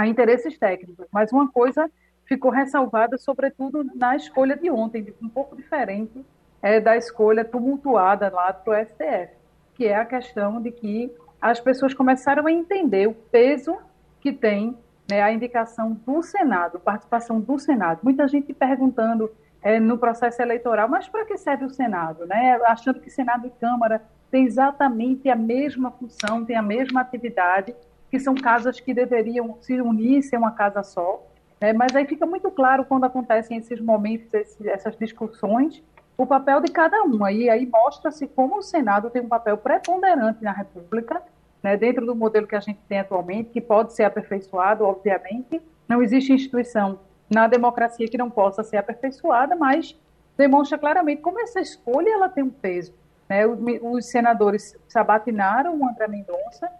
a 0.00 0.06
interesses 0.06 0.58
técnicos. 0.58 1.06
Mas 1.12 1.30
uma 1.30 1.50
coisa 1.50 1.90
ficou 2.24 2.50
ressalvada, 2.50 3.18
sobretudo 3.18 3.84
na 3.94 4.16
escolha 4.16 4.56
de 4.56 4.70
ontem, 4.70 5.12
um 5.20 5.28
pouco 5.28 5.54
diferente 5.54 6.24
é, 6.62 6.80
da 6.80 6.96
escolha 6.96 7.44
tumultuada 7.44 8.30
lá 8.30 8.50
para 8.50 8.80
o 8.80 8.84
STF, 8.86 9.34
que 9.74 9.86
é 9.86 9.96
a 9.96 10.06
questão 10.06 10.60
de 10.62 10.70
que 10.70 11.12
as 11.40 11.60
pessoas 11.60 11.92
começaram 11.92 12.46
a 12.46 12.52
entender 12.52 13.08
o 13.08 13.14
peso 13.14 13.76
que 14.20 14.32
tem 14.32 14.74
né, 15.10 15.20
a 15.20 15.32
indicação 15.32 15.92
do 15.92 16.22
Senado, 16.22 16.80
participação 16.80 17.38
do 17.38 17.58
Senado. 17.58 18.00
Muita 18.02 18.26
gente 18.26 18.54
perguntando 18.54 19.30
é, 19.60 19.78
no 19.78 19.98
processo 19.98 20.40
eleitoral, 20.40 20.88
mas 20.88 21.08
para 21.08 21.26
que 21.26 21.36
serve 21.36 21.66
o 21.66 21.70
Senado? 21.70 22.26
Né? 22.26 22.58
Achando 22.64 23.00
que 23.00 23.10
Senado 23.10 23.46
e 23.46 23.50
Câmara 23.50 24.02
têm 24.30 24.46
exatamente 24.46 25.28
a 25.28 25.36
mesma 25.36 25.90
função, 25.90 26.42
têm 26.42 26.56
a 26.56 26.62
mesma 26.62 27.02
atividade, 27.02 27.74
que 28.10 28.18
são 28.18 28.34
casas 28.34 28.80
que 28.80 28.92
deveriam 28.92 29.56
se 29.60 29.80
unir, 29.80 30.22
ser 30.22 30.36
uma 30.36 30.50
casa 30.50 30.82
só. 30.82 31.24
É, 31.60 31.72
mas 31.72 31.94
aí 31.94 32.06
fica 32.06 32.26
muito 32.26 32.50
claro 32.50 32.84
quando 32.84 33.04
acontecem 33.04 33.58
esses 33.58 33.80
momentos, 33.80 34.32
esses, 34.32 34.66
essas 34.66 34.96
discussões, 34.96 35.82
o 36.16 36.26
papel 36.26 36.60
de 36.60 36.72
cada 36.72 37.02
um. 37.02 37.24
Aí, 37.24 37.48
aí 37.48 37.66
mostra-se 37.66 38.26
como 38.26 38.58
o 38.58 38.62
Senado 38.62 39.10
tem 39.10 39.22
um 39.22 39.28
papel 39.28 39.56
preponderante 39.56 40.42
na 40.42 40.52
República, 40.52 41.22
né, 41.62 41.76
dentro 41.76 42.06
do 42.06 42.14
modelo 42.14 42.46
que 42.46 42.56
a 42.56 42.60
gente 42.60 42.80
tem 42.88 43.00
atualmente, 43.00 43.50
que 43.50 43.60
pode 43.60 43.92
ser 43.92 44.04
aperfeiçoado, 44.04 44.84
obviamente. 44.84 45.60
Não 45.86 46.02
existe 46.02 46.32
instituição 46.32 46.98
na 47.28 47.46
democracia 47.46 48.08
que 48.08 48.18
não 48.18 48.30
possa 48.30 48.64
ser 48.64 48.78
aperfeiçoada, 48.78 49.54
mas 49.54 49.96
demonstra 50.36 50.78
claramente 50.78 51.20
como 51.20 51.40
essa 51.40 51.60
escolha 51.60 52.10
ela 52.10 52.28
tem 52.28 52.42
um 52.42 52.50
peso. 52.50 52.94
Né? 53.28 53.46
Os 53.46 54.06
senadores 54.06 54.76
sabatinaram 54.88 55.78
o 55.78 55.86
André 55.86 56.08
Mendonça, 56.08 56.70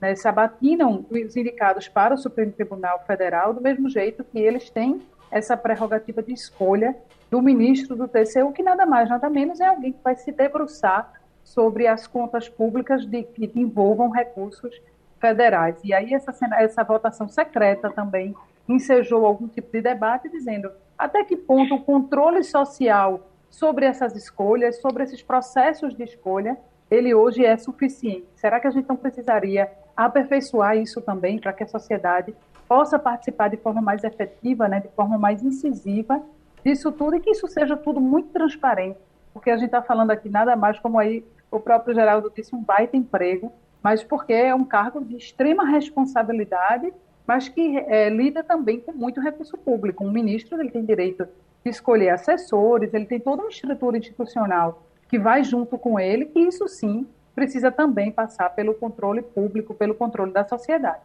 né, 0.00 0.14
se 0.14 0.26
abatinam 0.26 1.04
os 1.10 1.36
indicados 1.36 1.88
para 1.88 2.14
o 2.14 2.18
Supremo 2.18 2.52
Tribunal 2.52 3.04
Federal, 3.06 3.52
do 3.52 3.60
mesmo 3.60 3.88
jeito 3.88 4.24
que 4.24 4.38
eles 4.38 4.70
têm 4.70 5.00
essa 5.30 5.56
prerrogativa 5.56 6.22
de 6.22 6.32
escolha 6.32 6.96
do 7.30 7.40
ministro 7.40 7.94
do 7.94 8.08
TCU, 8.08 8.52
que 8.52 8.62
nada 8.62 8.84
mais, 8.84 9.08
nada 9.08 9.30
menos 9.30 9.60
é 9.60 9.66
alguém 9.66 9.92
que 9.92 10.02
vai 10.02 10.16
se 10.16 10.32
debruçar 10.32 11.12
sobre 11.44 11.86
as 11.86 12.06
contas 12.06 12.48
públicas 12.48 13.06
de, 13.06 13.22
que 13.22 13.50
envolvam 13.54 14.10
recursos 14.10 14.80
federais. 15.20 15.76
E 15.84 15.92
aí 15.92 16.14
essa, 16.14 16.34
essa 16.56 16.82
votação 16.82 17.28
secreta 17.28 17.90
também 17.90 18.34
ensejou 18.68 19.26
algum 19.26 19.46
tipo 19.46 19.70
de 19.70 19.80
debate, 19.80 20.28
dizendo 20.28 20.70
até 20.98 21.24
que 21.24 21.36
ponto 21.36 21.74
o 21.74 21.82
controle 21.82 22.42
social 22.42 23.28
sobre 23.48 23.86
essas 23.86 24.14
escolhas, 24.16 24.80
sobre 24.80 25.02
esses 25.02 25.22
processos 25.22 25.94
de 25.94 26.04
escolha, 26.04 26.56
ele 26.90 27.14
hoje 27.14 27.44
é 27.44 27.56
suficiente. 27.56 28.26
Será 28.34 28.60
que 28.60 28.66
a 28.66 28.70
gente 28.70 28.88
não 28.88 28.96
precisaria 28.96 29.70
aperfeiçoar 30.04 30.76
isso 30.76 31.00
também 31.00 31.38
para 31.38 31.52
que 31.52 31.62
a 31.62 31.68
sociedade 31.68 32.34
possa 32.68 32.98
participar 32.98 33.48
de 33.48 33.56
forma 33.56 33.80
mais 33.80 34.04
efetiva, 34.04 34.68
né, 34.68 34.80
de 34.80 34.88
forma 34.88 35.18
mais 35.18 35.42
incisiva 35.42 36.22
disso 36.64 36.92
tudo 36.92 37.16
e 37.16 37.20
que 37.20 37.30
isso 37.30 37.46
seja 37.48 37.76
tudo 37.76 38.00
muito 38.00 38.28
transparente, 38.28 38.98
porque 39.32 39.50
a 39.50 39.56
gente 39.56 39.66
está 39.66 39.82
falando 39.82 40.10
aqui 40.10 40.28
nada 40.28 40.54
mais 40.56 40.78
como 40.78 40.98
aí 40.98 41.24
o 41.50 41.58
próprio 41.58 41.94
Geraldo 41.94 42.32
disse, 42.34 42.54
um 42.54 42.62
baita 42.62 42.96
emprego, 42.96 43.52
mas 43.82 44.04
porque 44.04 44.32
é 44.32 44.54
um 44.54 44.64
cargo 44.64 45.04
de 45.04 45.16
extrema 45.16 45.64
responsabilidade, 45.64 46.92
mas 47.26 47.48
que 47.48 47.78
é, 47.78 48.08
lida 48.08 48.44
também 48.44 48.78
com 48.80 48.92
muito 48.92 49.20
recurso 49.20 49.56
público. 49.56 50.04
Um 50.04 50.10
ministro 50.10 50.60
ele 50.60 50.70
tem 50.70 50.84
direito 50.84 51.26
de 51.64 51.70
escolher 51.70 52.10
assessores, 52.10 52.94
ele 52.94 53.06
tem 53.06 53.18
toda 53.18 53.42
uma 53.42 53.50
estrutura 53.50 53.98
institucional 53.98 54.82
que 55.08 55.18
vai 55.18 55.42
junto 55.42 55.76
com 55.76 55.98
ele, 55.98 56.26
que 56.26 56.38
isso 56.38 56.68
sim 56.68 57.06
precisa 57.40 57.72
também 57.72 58.12
passar 58.12 58.50
pelo 58.50 58.74
controle 58.74 59.22
público, 59.22 59.74
pelo 59.74 59.94
controle 59.94 60.30
da 60.30 60.46
sociedade. 60.46 61.00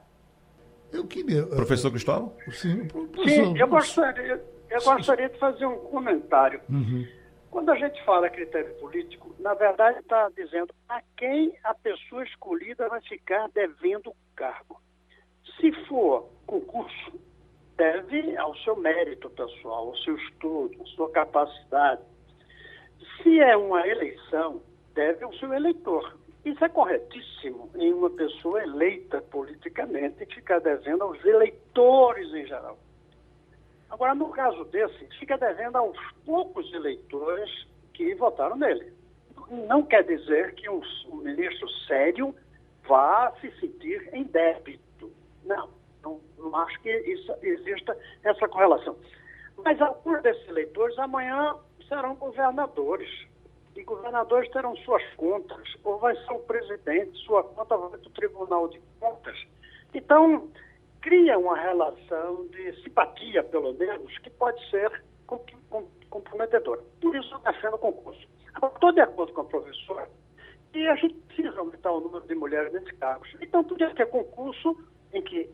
Eu 0.92 1.08
queria. 1.08 1.46
Professor 1.46 1.90
Cristóvão? 1.90 2.34
Sim, 2.52 2.88
professor, 2.88 3.30
sim 3.30 3.58
eu, 3.58 3.68
gostaria, 3.68 4.44
eu 4.70 4.84
gostaria 4.84 5.30
de 5.30 5.40
fazer 5.40 5.66
um 5.66 5.78
comentário. 5.78 6.60
Uhum. 6.70 7.08
Quando 7.50 7.72
a 7.72 7.76
gente 7.76 8.04
fala 8.04 8.30
critério 8.30 8.74
político, 8.76 9.34
na 9.40 9.54
verdade 9.54 10.00
está 10.00 10.30
dizendo 10.36 10.74
a 10.90 11.02
quem 11.16 11.58
a 11.64 11.74
pessoa 11.74 12.24
escolhida 12.26 12.90
vai 12.90 13.02
ficar 13.02 13.48
devendo 13.54 14.10
o 14.10 14.16
cargo. 14.36 14.82
Se 15.58 15.72
for 15.88 16.30
concurso, 16.46 17.14
deve 17.78 18.36
ao 18.36 18.54
seu 18.58 18.76
mérito 18.76 19.30
pessoal, 19.30 19.88
ao 19.88 19.98
seu 20.00 20.18
estudo, 20.18 20.82
à 20.82 20.86
sua 20.96 21.10
capacidade. 21.12 22.02
Se 23.24 23.40
é 23.40 23.56
uma 23.56 23.88
eleição, 23.88 24.62
deve 24.94 25.24
ao 25.24 25.34
seu 25.36 25.54
eleitor. 25.54 26.25
Isso 26.46 26.64
é 26.64 26.70
corretíssimo 26.70 27.72
em 27.74 27.92
uma 27.92 28.10
pessoa 28.12 28.62
eleita 28.62 29.20
politicamente 29.20 30.28
ficar 30.28 30.60
devendo 30.60 31.02
aos 31.04 31.26
eleitores 31.26 32.32
em 32.36 32.46
geral. 32.46 32.78
Agora, 33.90 34.14
no 34.14 34.30
caso 34.30 34.64
desse, 34.66 35.08
fica 35.18 35.40
devendo 35.40 35.78
aos 35.78 35.98
poucos 36.24 36.72
eleitores 36.72 37.50
que 37.94 38.14
votaram 38.14 38.56
nele. 38.58 38.94
Não 39.68 39.82
quer 39.84 40.04
dizer 40.04 40.54
que 40.54 40.70
um, 40.70 40.82
um 41.08 41.16
ministro 41.18 41.68
sério 41.88 42.36
vá 42.88 43.34
se 43.42 43.50
sentir 43.60 44.08
em 44.14 44.24
débito. 44.26 45.12
Não, 45.44 45.70
não, 46.04 46.22
não 46.38 46.56
acho 46.58 46.80
que 46.82 46.92
isso, 46.92 47.34
exista 47.42 47.98
essa 48.24 48.48
correlação. 48.48 48.96
Mas 49.64 49.82
alguns 49.82 50.22
desses 50.22 50.48
eleitores 50.48 50.98
amanhã 51.00 51.56
serão 51.88 52.16
governadores 52.16 53.10
e 53.76 53.84
governadores 53.84 54.50
terão 54.52 54.76
suas 54.78 55.04
contas, 55.16 55.76
ou 55.84 55.98
vai 56.00 56.16
ser 56.16 56.34
o 56.34 56.40
presidente, 56.40 57.18
sua 57.26 57.44
conta 57.44 57.76
vai 57.76 57.90
para 57.90 58.00
o 58.00 58.12
Tribunal 58.12 58.68
de 58.70 58.82
Contas. 59.00 59.38
Então, 59.94 60.50
cria 61.02 61.38
uma 61.38 61.58
relação 61.58 62.48
de 62.48 62.84
simpatia, 62.84 63.44
pelo 63.44 63.74
menos, 63.74 64.18
que 64.20 64.30
pode 64.30 64.70
ser 64.70 65.04
comprometedora. 66.10 66.82
Por 67.02 67.16
isso 67.16 67.34
eu 67.34 67.40
defendo 67.40 67.76
o 67.76 67.80
concurso. 67.80 68.28
Estou 68.74 68.92
de 68.92 69.02
acordo 69.02 69.34
com 69.34 69.42
a 69.42 69.46
professora 69.46 70.10
e 70.74 70.88
a 70.88 70.96
gente 70.96 71.14
precisa 71.28 71.60
aumentar 71.60 71.92
o 71.92 72.00
número 72.00 72.26
de 72.26 72.36
mulheres 72.36 72.72
nesses 72.74 72.92
cargos. 72.98 73.30
Então, 73.42 73.64
podia 73.64 73.94
ter 73.94 74.08
concurso 74.08 74.78
em 75.14 75.22
que 75.22 75.50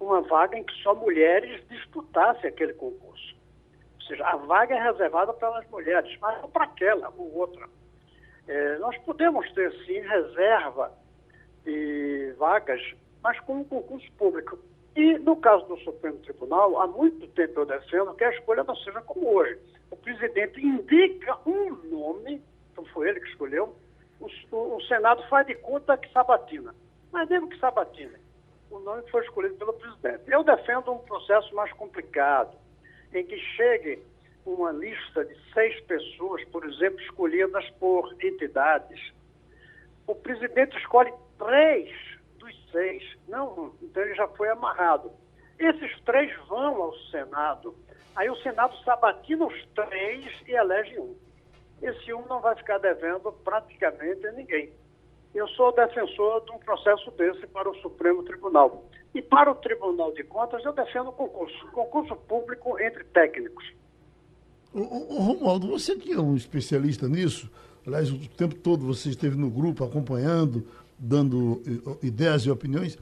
uma 0.00 0.20
vaga 0.22 0.58
em 0.58 0.64
que 0.64 0.74
só 0.82 0.94
mulheres 0.94 1.62
disputassem 1.68 2.48
aquele 2.48 2.74
concurso. 2.74 3.33
Ou 4.04 4.08
seja, 4.08 4.26
a 4.26 4.36
vaga 4.36 4.74
é 4.74 4.82
reservada 4.82 5.32
para 5.32 5.58
as 5.58 5.70
mulheres, 5.70 6.14
mas 6.20 6.42
não 6.42 6.50
para 6.50 6.64
aquela 6.64 7.10
ou 7.16 7.38
outra. 7.38 7.66
É, 8.46 8.76
nós 8.76 8.96
podemos 8.98 9.50
ter, 9.52 9.72
sim, 9.86 9.98
reserva 10.00 10.92
de 11.64 12.34
vagas, 12.38 12.82
mas 13.22 13.40
com 13.40 13.60
um 13.60 13.64
concurso 13.64 14.06
público. 14.12 14.58
E, 14.94 15.18
no 15.18 15.36
caso 15.36 15.64
do 15.66 15.78
Supremo 15.78 16.18
Tribunal, 16.18 16.78
há 16.82 16.86
muito 16.86 17.26
tempo 17.28 17.60
eu 17.60 17.66
defendo 17.66 18.14
que 18.14 18.24
a 18.24 18.30
escolha 18.30 18.62
não 18.62 18.76
seja 18.76 19.00
como 19.00 19.34
hoje. 19.34 19.58
O 19.90 19.96
presidente 19.96 20.60
indica 20.60 21.38
um 21.46 21.70
nome, 21.90 22.42
então 22.72 22.84
foi 22.86 23.08
ele 23.08 23.20
que 23.20 23.28
escolheu, 23.28 23.74
o, 24.20 24.26
o, 24.54 24.76
o 24.76 24.82
Senado 24.82 25.26
faz 25.28 25.46
de 25.46 25.54
conta 25.54 25.96
que 25.96 26.12
sabatina. 26.12 26.74
Mas 27.10 27.26
mesmo 27.30 27.48
que 27.48 27.58
sabatina, 27.58 28.20
o 28.70 28.78
nome 28.80 29.02
foi 29.10 29.22
escolhido 29.22 29.54
pelo 29.54 29.72
presidente. 29.72 30.24
Eu 30.26 30.44
defendo 30.44 30.92
um 30.92 30.98
processo 30.98 31.54
mais 31.54 31.72
complicado, 31.72 32.54
em 33.14 33.24
que 33.24 33.38
chegue 33.56 34.02
uma 34.44 34.72
lista 34.72 35.24
de 35.24 35.34
seis 35.52 35.80
pessoas, 35.82 36.44
por 36.46 36.64
exemplo, 36.64 37.00
escolhidas 37.00 37.68
por 37.78 38.12
entidades. 38.22 39.12
O 40.06 40.14
presidente 40.14 40.76
escolhe 40.76 41.12
três 41.38 41.90
dos 42.38 42.70
seis. 42.70 43.02
Não, 43.28 43.74
então 43.80 44.02
ele 44.02 44.14
já 44.14 44.28
foi 44.28 44.48
amarrado. 44.50 45.10
Esses 45.58 45.98
três 46.00 46.34
vão 46.46 46.82
ao 46.82 46.94
Senado. 47.10 47.74
Aí 48.16 48.28
o 48.28 48.36
Senado 48.36 48.76
sabatina 48.84 49.46
os 49.46 49.66
três 49.74 50.26
e 50.46 50.52
elege 50.52 50.98
um. 50.98 51.16
Esse 51.82 52.12
um 52.12 52.26
não 52.26 52.40
vai 52.40 52.54
ficar 52.56 52.78
devendo 52.78 53.32
praticamente 53.44 54.26
a 54.26 54.32
ninguém. 54.32 54.72
Eu 55.34 55.48
sou 55.48 55.74
defensor 55.74 56.44
de 56.44 56.52
um 56.52 56.58
processo 56.58 57.10
desse 57.12 57.46
para 57.48 57.68
o 57.68 57.74
Supremo 57.80 58.22
Tribunal. 58.22 58.84
E 59.12 59.20
para 59.20 59.50
o 59.50 59.54
Tribunal 59.56 60.12
de 60.12 60.22
Contas, 60.22 60.64
eu 60.64 60.72
defendo 60.72 61.10
concurso, 61.10 61.66
concurso 61.72 62.14
público 62.14 62.78
entre 62.80 63.02
técnicos. 63.04 63.64
O, 64.72 64.80
Romualdo, 64.82 65.68
você 65.68 65.96
que 65.96 66.12
é 66.12 66.20
um 66.20 66.34
especialista 66.36 67.08
nisso, 67.08 67.50
aliás, 67.86 68.10
o 68.10 68.28
tempo 68.28 68.54
todo 68.56 68.84
você 68.84 69.08
esteve 69.08 69.36
no 69.36 69.50
grupo 69.50 69.84
acompanhando, 69.84 70.66
dando 70.98 71.62
eh, 71.66 72.06
ideias 72.06 72.42
e 72.42 72.50
opiniões. 72.50 72.96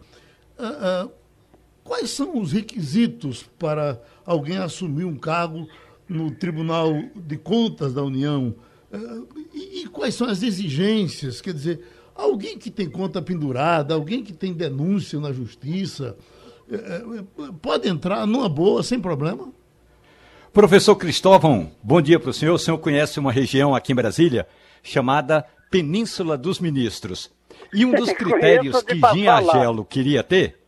Uh, 0.59 1.07
uh, 1.07 1.13
quais 1.85 2.11
são 2.11 2.39
os 2.39 2.53
requisitos 2.53 3.43
para 3.59 4.01
alguém 4.25 4.59
assumir 4.59 5.05
um 5.05 5.17
cargo 5.17 5.67
no 6.09 6.31
Tribunal 6.31 6.93
de 7.15 7.37
Contas 7.39 7.95
da 7.95 8.03
União? 8.03 8.55
Uh, 8.93 9.27
e, 9.55 9.83
e, 9.83 9.89
quais 9.89 10.15
são 10.15 10.29
as 10.29 10.43
exigências? 10.43 11.41
Quer 11.41 11.55
dizer, 11.55 11.83
alguém 12.15 12.59
que 12.59 12.71
tem 12.71 12.89
conta 12.89 13.21
pendurada, 13.21 13.95
alguém 13.95 14.23
que 14.23 14.33
tem 14.33 14.53
denúncia 14.53 15.19
na 15.21 15.33
justiça, 15.33 16.17
eh, 16.71 16.77
eh, 16.77 17.51
pode 17.61 17.89
entrar 17.89 18.27
numa 18.27 18.49
boa, 18.49 18.83
sem 18.83 19.01
problema? 19.01 19.53
Professor 20.53 20.95
Cristóvão, 20.97 21.71
bom 21.83 22.01
dia 22.01 22.21
para 22.21 22.31
o 22.31 22.33
senhor. 22.33 22.55
O 22.55 22.59
senhor 22.59 22.79
conhece 22.79 23.19
uma 23.19 23.33
região 23.33 23.75
aqui 23.75 23.93
em 23.93 23.97
Brasília 23.97 24.47
chamada 24.83 25.47
Península 25.71 26.37
dos 26.37 26.61
Ministros. 26.61 27.31
E 27.73 27.87
um 27.87 27.93
dos 27.93 28.13
critérios 28.13 28.83
que 28.83 28.95
Ginhagelo 28.95 29.85
queria 29.85 30.23
ter 30.23 30.59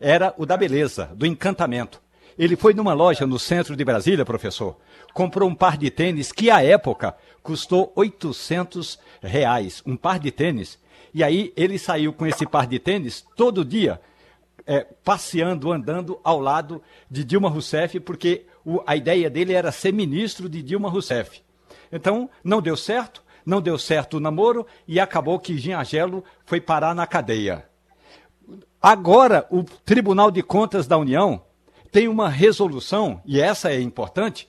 era 0.00 0.32
o 0.38 0.46
da 0.46 0.56
beleza, 0.56 1.10
do 1.14 1.26
encantamento. 1.26 2.00
Ele 2.38 2.56
foi 2.56 2.74
numa 2.74 2.94
loja 2.94 3.26
no 3.26 3.38
centro 3.38 3.76
de 3.76 3.84
Brasília, 3.84 4.24
professor, 4.24 4.76
comprou 5.12 5.48
um 5.48 5.54
par 5.54 5.76
de 5.76 5.90
tênis 5.90 6.32
que, 6.32 6.50
à 6.50 6.62
época, 6.62 7.16
custou 7.42 7.92
800 7.96 8.98
reais. 9.22 9.82
Um 9.86 9.96
par 9.96 10.18
de 10.18 10.30
tênis. 10.30 10.78
E 11.14 11.22
aí 11.22 11.52
ele 11.56 11.78
saiu 11.78 12.12
com 12.12 12.26
esse 12.26 12.44
par 12.44 12.66
de 12.66 12.80
tênis 12.80 13.24
todo 13.36 13.64
dia, 13.64 14.00
é, 14.66 14.80
passeando, 15.04 15.70
andando 15.70 16.18
ao 16.24 16.40
lado 16.40 16.82
de 17.08 17.22
Dilma 17.22 17.48
Rousseff, 17.48 18.00
porque 18.00 18.46
o, 18.64 18.82
a 18.84 18.96
ideia 18.96 19.30
dele 19.30 19.52
era 19.52 19.70
ser 19.70 19.92
ministro 19.92 20.48
de 20.48 20.60
Dilma 20.60 20.90
Rousseff. 20.90 21.40
Então, 21.92 22.28
não 22.42 22.60
deu 22.60 22.76
certo, 22.76 23.22
não 23.46 23.60
deu 23.60 23.78
certo 23.78 24.16
o 24.16 24.20
namoro 24.20 24.66
e 24.88 24.98
acabou 24.98 25.38
que 25.38 25.56
Ginhagelo 25.56 26.24
foi 26.44 26.60
parar 26.60 26.94
na 26.94 27.06
cadeia. 27.06 27.64
Agora, 28.82 29.46
o 29.50 29.62
Tribunal 29.62 30.30
de 30.30 30.42
Contas 30.42 30.86
da 30.86 30.98
União 30.98 31.42
tem 31.92 32.08
uma 32.08 32.28
resolução, 32.28 33.22
e 33.24 33.40
essa 33.40 33.70
é 33.70 33.80
importante, 33.80 34.48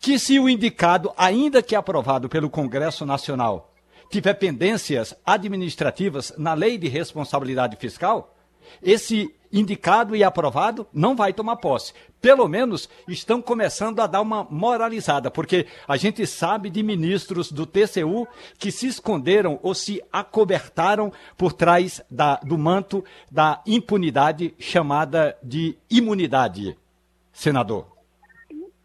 que 0.00 0.18
se 0.18 0.38
o 0.38 0.48
indicado, 0.48 1.12
ainda 1.16 1.62
que 1.62 1.76
aprovado 1.76 2.26
pelo 2.26 2.48
Congresso 2.48 3.04
Nacional, 3.04 3.75
tiver 4.10 4.34
pendências 4.34 5.14
administrativas 5.24 6.32
na 6.36 6.54
lei 6.54 6.78
de 6.78 6.88
responsabilidade 6.88 7.76
fiscal, 7.76 8.34
esse 8.82 9.34
indicado 9.52 10.14
e 10.14 10.24
aprovado 10.24 10.86
não 10.92 11.14
vai 11.14 11.32
tomar 11.32 11.56
posse. 11.56 11.92
Pelo 12.20 12.48
menos 12.48 12.88
estão 13.06 13.40
começando 13.40 14.00
a 14.00 14.06
dar 14.06 14.20
uma 14.20 14.44
moralizada, 14.44 15.30
porque 15.30 15.66
a 15.86 15.96
gente 15.96 16.26
sabe 16.26 16.68
de 16.68 16.82
ministros 16.82 17.52
do 17.52 17.66
TCU 17.66 18.26
que 18.58 18.72
se 18.72 18.86
esconderam 18.86 19.58
ou 19.62 19.74
se 19.74 20.02
acobertaram 20.12 21.12
por 21.36 21.52
trás 21.52 22.02
da, 22.10 22.36
do 22.36 22.58
manto 22.58 23.04
da 23.30 23.62
impunidade 23.66 24.54
chamada 24.58 25.36
de 25.42 25.78
imunidade. 25.90 26.76
Senador. 27.32 27.96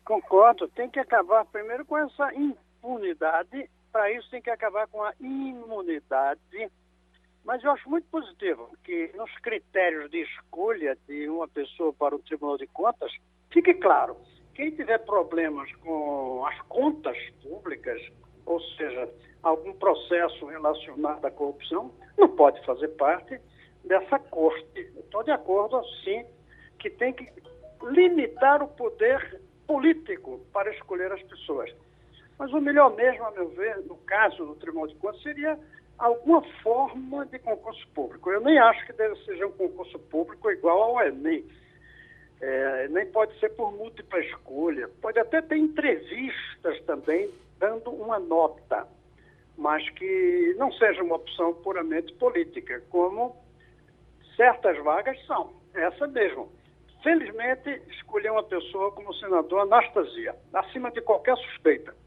Concordo, 0.05 0.67
tem 0.67 0.89
que 0.89 0.99
acabar 0.99 1.45
primeiro 1.45 1.85
com 1.85 1.97
essa 1.97 2.33
impunidade, 2.33 3.69
para 3.91 4.11
isso 4.11 4.29
tem 4.29 4.41
que 4.41 4.49
acabar 4.49 4.87
com 4.87 5.03
a 5.03 5.13
imunidade 5.19 6.71
mas 7.43 7.63
eu 7.63 7.71
acho 7.71 7.89
muito 7.89 8.07
positivo 8.09 8.69
que 8.83 9.11
nos 9.15 9.31
critérios 9.39 10.09
de 10.11 10.21
escolha 10.21 10.97
de 11.07 11.27
uma 11.27 11.47
pessoa 11.47 11.91
para 11.93 12.15
o 12.15 12.19
Tribunal 12.19 12.57
de 12.57 12.67
Contas, 12.67 13.11
fique 13.51 13.73
claro, 13.73 14.15
quem 14.53 14.71
tiver 14.71 14.99
problemas 14.99 15.71
com 15.77 16.45
as 16.45 16.59
contas 16.63 17.17
públicas, 17.41 17.99
ou 18.45 18.59
seja, 18.77 19.09
algum 19.41 19.73
processo 19.73 20.45
relacionado 20.45 21.25
à 21.25 21.31
corrupção, 21.31 21.91
não 22.17 22.29
pode 22.29 22.63
fazer 22.63 22.89
parte 22.89 23.39
dessa 23.85 24.19
corte. 24.19 24.79
Estou 24.97 25.23
de 25.23 25.31
acordo, 25.31 25.83
sim, 26.03 26.23
que 26.77 26.89
tem 26.91 27.13
que 27.13 27.27
limitar 27.83 28.61
o 28.61 28.67
poder 28.67 29.41
político 29.65 30.45
para 30.53 30.71
escolher 30.75 31.11
as 31.11 31.23
pessoas. 31.23 31.73
Mas 32.41 32.51
o 32.53 32.59
melhor 32.59 32.95
mesmo, 32.95 33.23
a 33.23 33.29
meu 33.29 33.49
ver, 33.49 33.85
no 33.85 33.95
caso 33.97 34.43
do 34.43 34.55
Tribunal 34.55 34.87
de 34.87 34.95
Contas, 34.95 35.21
seria 35.21 35.59
alguma 35.99 36.41
forma 36.63 37.23
de 37.27 37.37
concurso 37.37 37.87
público. 37.89 38.31
Eu 38.31 38.41
nem 38.41 38.57
acho 38.57 38.83
que 38.87 38.93
deve 38.93 39.15
ser 39.23 39.45
um 39.45 39.51
concurso 39.51 39.99
público 39.99 40.49
igual 40.49 40.81
ao 40.81 41.05
Enem. 41.05 41.45
É, 42.41 42.87
nem 42.87 43.05
pode 43.05 43.39
ser 43.39 43.49
por 43.49 43.71
múltipla 43.71 44.19
escolha. 44.21 44.89
Pode 45.03 45.19
até 45.19 45.39
ter 45.39 45.55
entrevistas 45.55 46.81
também 46.87 47.29
dando 47.59 47.91
uma 47.91 48.17
nota, 48.17 48.87
mas 49.55 49.87
que 49.91 50.55
não 50.57 50.71
seja 50.71 51.03
uma 51.03 51.17
opção 51.17 51.53
puramente 51.53 52.11
política, 52.13 52.81
como 52.89 53.35
certas 54.35 54.83
vagas 54.83 55.23
são. 55.27 55.53
Essa 55.75 56.07
mesmo. 56.07 56.51
Felizmente, 57.03 57.83
escolhi 57.91 58.31
uma 58.31 58.41
pessoa 58.41 58.91
como 58.93 59.13
senador 59.13 59.59
Anastasia, 59.59 60.35
acima 60.51 60.89
de 60.89 61.01
qualquer 61.01 61.37
suspeita. 61.37 62.00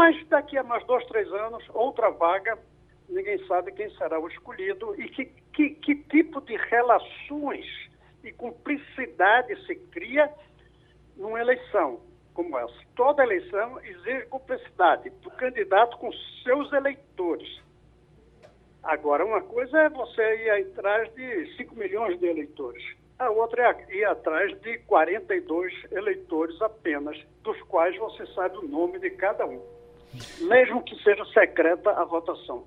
Mas 0.00 0.16
daqui 0.28 0.56
a 0.56 0.62
mais 0.62 0.82
dois, 0.86 1.04
três 1.08 1.30
anos, 1.30 1.62
outra 1.74 2.08
vaga 2.08 2.58
ninguém 3.06 3.36
sabe 3.46 3.70
quem 3.72 3.90
será 3.96 4.18
o 4.18 4.28
escolhido 4.28 4.98
e 4.98 5.06
que, 5.10 5.26
que, 5.52 5.70
que 5.74 5.94
tipo 5.94 6.40
de 6.40 6.56
relações 6.56 7.66
e 8.24 8.32
cumplicidade 8.32 9.54
se 9.66 9.74
cria 9.92 10.32
numa 11.18 11.38
eleição 11.38 12.00
como 12.32 12.56
essa. 12.56 12.74
Toda 12.96 13.22
eleição 13.22 13.78
exige 13.84 14.24
cumplicidade 14.30 15.10
do 15.20 15.30
candidato 15.32 15.98
com 15.98 16.10
seus 16.44 16.72
eleitores. 16.72 17.60
Agora, 18.82 19.22
uma 19.22 19.42
coisa 19.42 19.80
é 19.80 19.90
você 19.90 20.46
ir 20.46 20.50
atrás 20.62 21.14
de 21.14 21.56
5 21.58 21.74
milhões 21.76 22.18
de 22.18 22.26
eleitores. 22.26 22.82
A 23.18 23.28
outra 23.28 23.76
é 23.90 23.96
ir 23.96 24.04
atrás 24.06 24.58
de 24.62 24.78
42 24.78 25.74
eleitores 25.92 26.58
apenas, 26.62 27.22
dos 27.42 27.60
quais 27.64 27.94
você 27.98 28.24
sabe 28.28 28.56
o 28.56 28.66
nome 28.66 28.98
de 28.98 29.10
cada 29.10 29.44
um, 29.44 29.60
mesmo 30.40 30.82
que 30.82 30.96
seja 31.02 31.24
secreta 31.26 31.90
a 31.90 32.04
votação. 32.04 32.64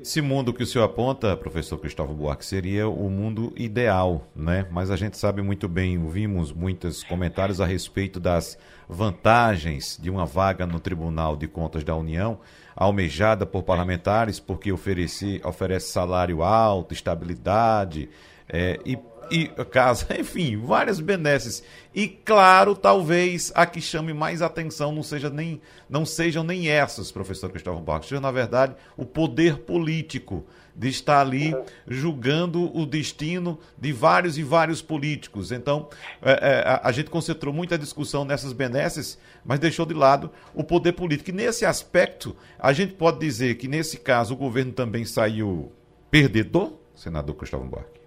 Esse 0.00 0.20
mundo 0.20 0.52
que 0.52 0.62
o 0.62 0.66
senhor 0.66 0.84
aponta, 0.84 1.36
professor 1.36 1.78
Cristóvão 1.78 2.14
Buarque, 2.14 2.44
seria 2.44 2.88
o 2.88 3.08
mundo 3.08 3.52
ideal, 3.56 4.26
né? 4.34 4.66
Mas 4.70 4.90
a 4.90 4.96
gente 4.96 5.16
sabe 5.16 5.42
muito 5.42 5.68
bem, 5.68 5.96
ouvimos 5.96 6.52
muitos 6.52 7.04
comentários 7.04 7.60
a 7.60 7.66
respeito 7.66 8.18
das 8.18 8.58
vantagens 8.88 9.98
de 10.02 10.10
uma 10.10 10.26
vaga 10.26 10.66
no 10.66 10.80
Tribunal 10.80 11.36
de 11.36 11.46
Contas 11.46 11.84
da 11.84 11.94
União, 11.94 12.40
almejada 12.74 13.46
por 13.46 13.62
parlamentares, 13.62 14.40
porque 14.40 14.72
oferece, 14.72 15.40
oferece 15.44 15.92
salário 15.92 16.42
alto, 16.42 16.92
estabilidade, 16.92 18.10
é, 18.52 18.78
e 18.84 18.98
e 19.32 19.46
casa, 19.70 20.06
enfim, 20.18 20.56
várias 20.58 21.00
benesses. 21.00 21.62
E 21.94 22.06
claro, 22.06 22.74
talvez 22.74 23.50
a 23.54 23.64
que 23.64 23.80
chame 23.80 24.12
mais 24.12 24.42
atenção 24.42 24.92
não, 24.92 25.02
seja 25.02 25.30
nem, 25.30 25.60
não 25.88 26.04
sejam 26.04 26.44
nem 26.44 26.68
essas, 26.68 27.10
professor 27.10 27.50
Cristóvão 27.50 27.82
Barros, 27.82 28.08
seja, 28.08 28.20
na 28.20 28.30
verdade, 28.30 28.74
o 28.96 29.04
poder 29.04 29.58
político 29.58 30.44
de 30.74 30.88
estar 30.88 31.20
ali 31.20 31.54
julgando 31.86 32.74
o 32.74 32.86
destino 32.86 33.58
de 33.78 33.92
vários 33.92 34.38
e 34.38 34.42
vários 34.42 34.80
políticos. 34.80 35.52
Então, 35.52 35.88
é, 36.22 36.32
é, 36.32 36.80
a, 36.82 36.90
gente 36.92 37.10
concentrou 37.10 37.52
muita 37.52 37.76
discussão 37.76 38.24
nessas 38.24 38.54
benesses, 38.54 39.18
mas 39.44 39.58
deixou 39.58 39.84
de 39.84 39.92
lado 39.92 40.30
o 40.54 40.64
poder 40.64 40.92
político. 40.92 41.28
E 41.28 41.34
nesse 41.34 41.66
aspecto, 41.66 42.34
a 42.58 42.72
gente 42.72 42.94
pode 42.94 43.18
dizer 43.18 43.56
que, 43.56 43.68
nesse 43.68 43.98
caso, 43.98 44.32
o 44.32 44.36
governo 44.36 44.72
também 44.72 45.04
saiu 45.04 45.70
perdedor, 46.10 46.72
senador 46.94 47.34
Cristóvão 47.34 47.68
Buarque? 47.68 48.01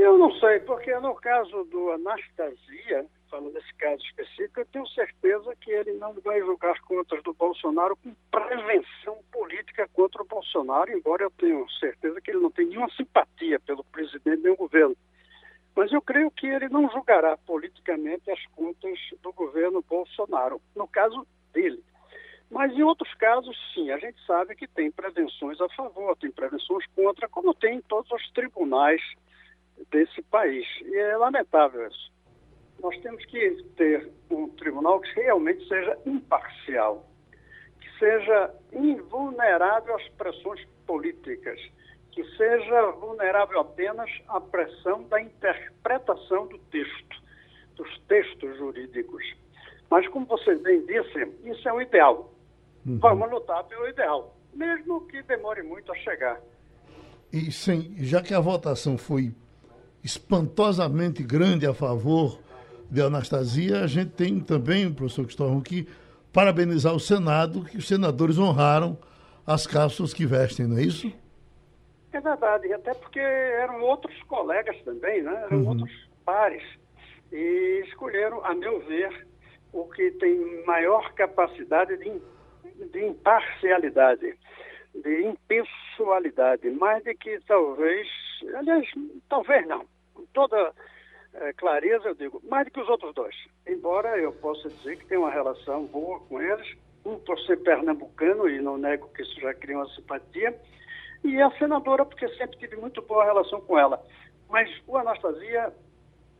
Eu 0.00 0.16
não 0.16 0.32
sei, 0.36 0.58
porque 0.60 0.98
no 0.98 1.14
caso 1.14 1.62
do 1.64 1.90
Anastasia, 1.90 3.04
falando 3.30 3.52
desse 3.52 3.74
caso 3.74 4.02
específico, 4.02 4.60
eu 4.60 4.66
tenho 4.72 4.86
certeza 4.88 5.54
que 5.60 5.70
ele 5.70 5.92
não 5.92 6.14
vai 6.24 6.40
julgar 6.40 6.80
contas 6.80 7.22
do 7.22 7.34
Bolsonaro 7.34 7.94
com 7.98 8.14
prevenção 8.30 9.18
política 9.30 9.86
contra 9.92 10.22
o 10.22 10.26
Bolsonaro, 10.26 10.90
embora 10.90 11.24
eu 11.24 11.30
tenha 11.32 11.62
certeza 11.78 12.18
que 12.18 12.30
ele 12.30 12.40
não 12.40 12.50
tem 12.50 12.64
nenhuma 12.64 12.88
simpatia 12.92 13.60
pelo 13.60 13.84
presidente 13.84 14.42
nem 14.42 14.54
o 14.54 14.56
governo. 14.56 14.96
Mas 15.76 15.92
eu 15.92 16.00
creio 16.00 16.30
que 16.30 16.46
ele 16.46 16.70
não 16.70 16.90
julgará 16.90 17.36
politicamente 17.36 18.30
as 18.30 18.42
contas 18.56 18.98
do 19.20 19.34
governo 19.34 19.84
Bolsonaro, 19.86 20.62
no 20.74 20.88
caso 20.88 21.26
dele. 21.52 21.84
Mas 22.50 22.72
em 22.72 22.82
outros 22.82 23.12
casos, 23.16 23.54
sim, 23.74 23.90
a 23.90 23.98
gente 23.98 24.18
sabe 24.24 24.56
que 24.56 24.66
tem 24.66 24.90
prevenções 24.90 25.60
a 25.60 25.68
favor, 25.68 26.16
tem 26.16 26.30
prevenções 26.30 26.86
contra, 26.96 27.28
como 27.28 27.52
tem 27.52 27.76
em 27.76 27.82
todos 27.82 28.10
os 28.10 28.30
tribunais 28.32 29.02
desse 29.90 30.22
país. 30.22 30.66
E 30.82 30.96
é 30.96 31.16
lamentável 31.16 31.86
isso. 31.86 32.12
Nós 32.82 32.98
temos 33.00 33.24
que 33.26 33.62
ter 33.76 34.10
um 34.30 34.48
tribunal 34.48 35.00
que 35.00 35.12
realmente 35.20 35.66
seja 35.68 35.98
imparcial, 36.06 37.06
que 37.80 37.98
seja 37.98 38.54
invulnerável 38.72 39.96
às 39.96 40.08
pressões 40.10 40.66
políticas, 40.86 41.60
que 42.10 42.24
seja 42.36 42.90
vulnerável 42.92 43.60
apenas 43.60 44.10
à 44.28 44.40
pressão 44.40 45.02
da 45.04 45.20
interpretação 45.20 46.46
do 46.46 46.58
texto, 46.70 47.22
dos 47.76 47.98
textos 48.08 48.56
jurídicos. 48.56 49.22
Mas, 49.90 50.08
como 50.08 50.26
você 50.26 50.54
bem 50.56 50.84
disse, 50.86 51.28
isso 51.44 51.68
é 51.68 51.72
o 51.72 51.82
ideal. 51.82 52.32
Uhum. 52.86 52.98
Vamos 52.98 53.30
lutar 53.30 53.62
pelo 53.64 53.88
ideal, 53.88 54.36
mesmo 54.54 55.06
que 55.06 55.22
demore 55.22 55.62
muito 55.62 55.92
a 55.92 55.96
chegar. 55.96 56.40
E 57.32 57.52
sim, 57.52 57.94
já 57.98 58.22
que 58.22 58.34
a 58.34 58.40
votação 58.40 58.96
foi 58.96 59.32
espantosamente 60.02 61.22
grande 61.22 61.66
a 61.66 61.74
favor 61.74 62.38
de 62.90 63.00
Anastasia, 63.00 63.82
a 63.82 63.86
gente 63.86 64.10
tem 64.10 64.40
também, 64.40 64.92
professor 64.92 65.24
Cristóvão, 65.24 65.60
que 65.60 65.86
parabenizar 66.32 66.94
o 66.94 67.00
Senado, 67.00 67.64
que 67.64 67.76
os 67.76 67.86
senadores 67.86 68.38
honraram 68.38 68.98
as 69.46 69.66
calças 69.66 70.12
que 70.12 70.26
vestem, 70.26 70.66
não 70.66 70.78
é 70.78 70.82
isso? 70.82 71.12
É 72.12 72.20
verdade, 72.20 72.72
até 72.72 72.92
porque 72.94 73.20
eram 73.20 73.80
outros 73.82 74.20
colegas 74.24 74.76
também, 74.84 75.22
né? 75.22 75.44
eram 75.44 75.58
uhum. 75.58 75.68
outros 75.68 76.08
pares, 76.24 76.62
e 77.32 77.84
escolheram, 77.86 78.44
a 78.44 78.54
meu 78.54 78.80
ver, 78.80 79.26
o 79.72 79.84
que 79.84 80.10
tem 80.12 80.64
maior 80.66 81.12
capacidade 81.14 81.96
de, 81.98 82.20
de 82.88 83.04
imparcialidade, 83.06 84.36
de 84.94 85.26
impessoalidade, 85.26 86.68
mais 86.70 87.02
do 87.04 87.14
que 87.14 87.38
talvez 87.46 88.08
aliás, 88.54 88.86
talvez 89.28 89.66
não, 89.66 89.84
com 90.14 90.24
toda 90.32 90.72
é, 91.34 91.52
clareza 91.52 92.08
eu 92.08 92.14
digo, 92.14 92.40
mais 92.48 92.66
do 92.66 92.72
que 92.72 92.80
os 92.80 92.88
outros 92.88 93.14
dois. 93.14 93.34
Embora 93.66 94.18
eu 94.18 94.32
possa 94.32 94.68
dizer 94.68 94.98
que 94.98 95.06
tem 95.06 95.18
uma 95.18 95.30
relação 95.30 95.86
boa 95.86 96.20
com 96.20 96.40
eles, 96.40 96.76
um 97.04 97.18
por 97.18 97.38
ser 97.40 97.58
pernambucano, 97.58 98.48
e 98.48 98.60
não 98.60 98.76
nego 98.76 99.08
que 99.08 99.22
isso 99.22 99.40
já 99.40 99.54
cria 99.54 99.76
uma 99.76 99.88
simpatia, 99.90 100.58
e 101.22 101.40
a 101.40 101.50
senadora, 101.58 102.04
porque 102.04 102.28
sempre 102.36 102.58
tive 102.58 102.76
muito 102.76 103.02
boa 103.02 103.24
relação 103.24 103.60
com 103.60 103.78
ela. 103.78 104.02
Mas 104.48 104.70
o 104.86 104.96
Anastasia 104.96 105.72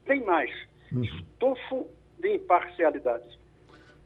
tem 0.04 0.24
mais, 0.24 0.50
uhum. 0.92 1.04
estofo 1.04 1.88
de 2.18 2.34
imparcialidade. 2.34 3.38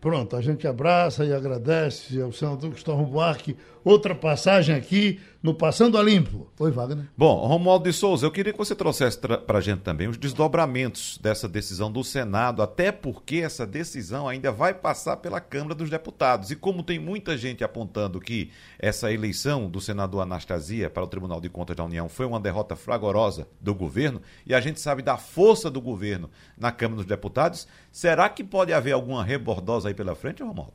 Pronto, 0.05 0.37
a 0.37 0.43
gente 0.43 0.67
abraça 0.67 1.25
e 1.25 1.33
agradece 1.33 2.21
ao 2.21 2.31
senador 2.31 2.69
Gustavo 2.69 3.07
Buarque. 3.07 3.57
Outra 3.83 4.15
passagem 4.15 4.75
aqui 4.75 5.19
no 5.43 5.55
Passando 5.55 5.99
a 5.99 6.03
Limpo. 6.03 6.47
Oi, 6.59 6.71
Wagner. 6.71 7.07
Bom, 7.17 7.47
Romualdo 7.47 7.85
de 7.85 7.93
Souza, 7.93 8.25
eu 8.25 8.31
queria 8.31 8.53
que 8.53 8.59
você 8.59 8.75
trouxesse 8.75 9.19
para 9.19 9.59
a 9.59 9.61
gente 9.61 9.81
também 9.81 10.09
os 10.09 10.17
desdobramentos 10.17 11.19
dessa 11.23 11.47
decisão 11.47 11.93
do 11.93 12.03
Senado, 12.03 12.63
até 12.63 12.91
porque 12.91 13.37
essa 13.37 13.67
decisão 13.67 14.27
ainda 14.27 14.51
vai 14.51 14.73
passar 14.73 15.19
pela 15.19 15.39
Câmara 15.41 15.75
dos 15.75 15.91
Deputados. 15.91 16.51
E 16.51 16.57
como 16.57 16.83
tem 16.83 16.99
muita 16.99 17.37
gente 17.37 17.63
apontando 17.63 18.21
que 18.21 18.51
essa 18.79 19.13
eleição 19.13 19.69
do 19.69 19.83
senador 19.83 20.23
Anastasia 20.23 20.89
para 20.89 21.05
o 21.05 21.09
Tribunal 21.09 21.41
de 21.41 21.51
Contas 21.51 21.77
da 21.77 21.85
União 21.85 22.09
foi 22.09 22.25
uma 22.25 22.41
derrota 22.41 22.75
fragorosa 22.75 23.47
do 23.61 23.75
governo, 23.75 24.23
e 24.47 24.55
a 24.55 24.61
gente 24.61 24.81
sabe 24.81 25.03
da 25.03 25.19
força 25.19 25.71
do 25.71 25.81
governo 25.81 26.31
na 26.57 26.73
Câmara 26.73 26.97
dos 26.97 27.07
Deputados, 27.07 27.67
será 27.95 28.29
que 28.29 28.43
pode 28.43 28.73
haver 28.73 28.91
alguma 28.91 29.23
rebordosa 29.23 29.87
aí 29.87 29.95
pela 29.95 30.17
frente, 30.17 30.43
Romualdo? 30.43 30.75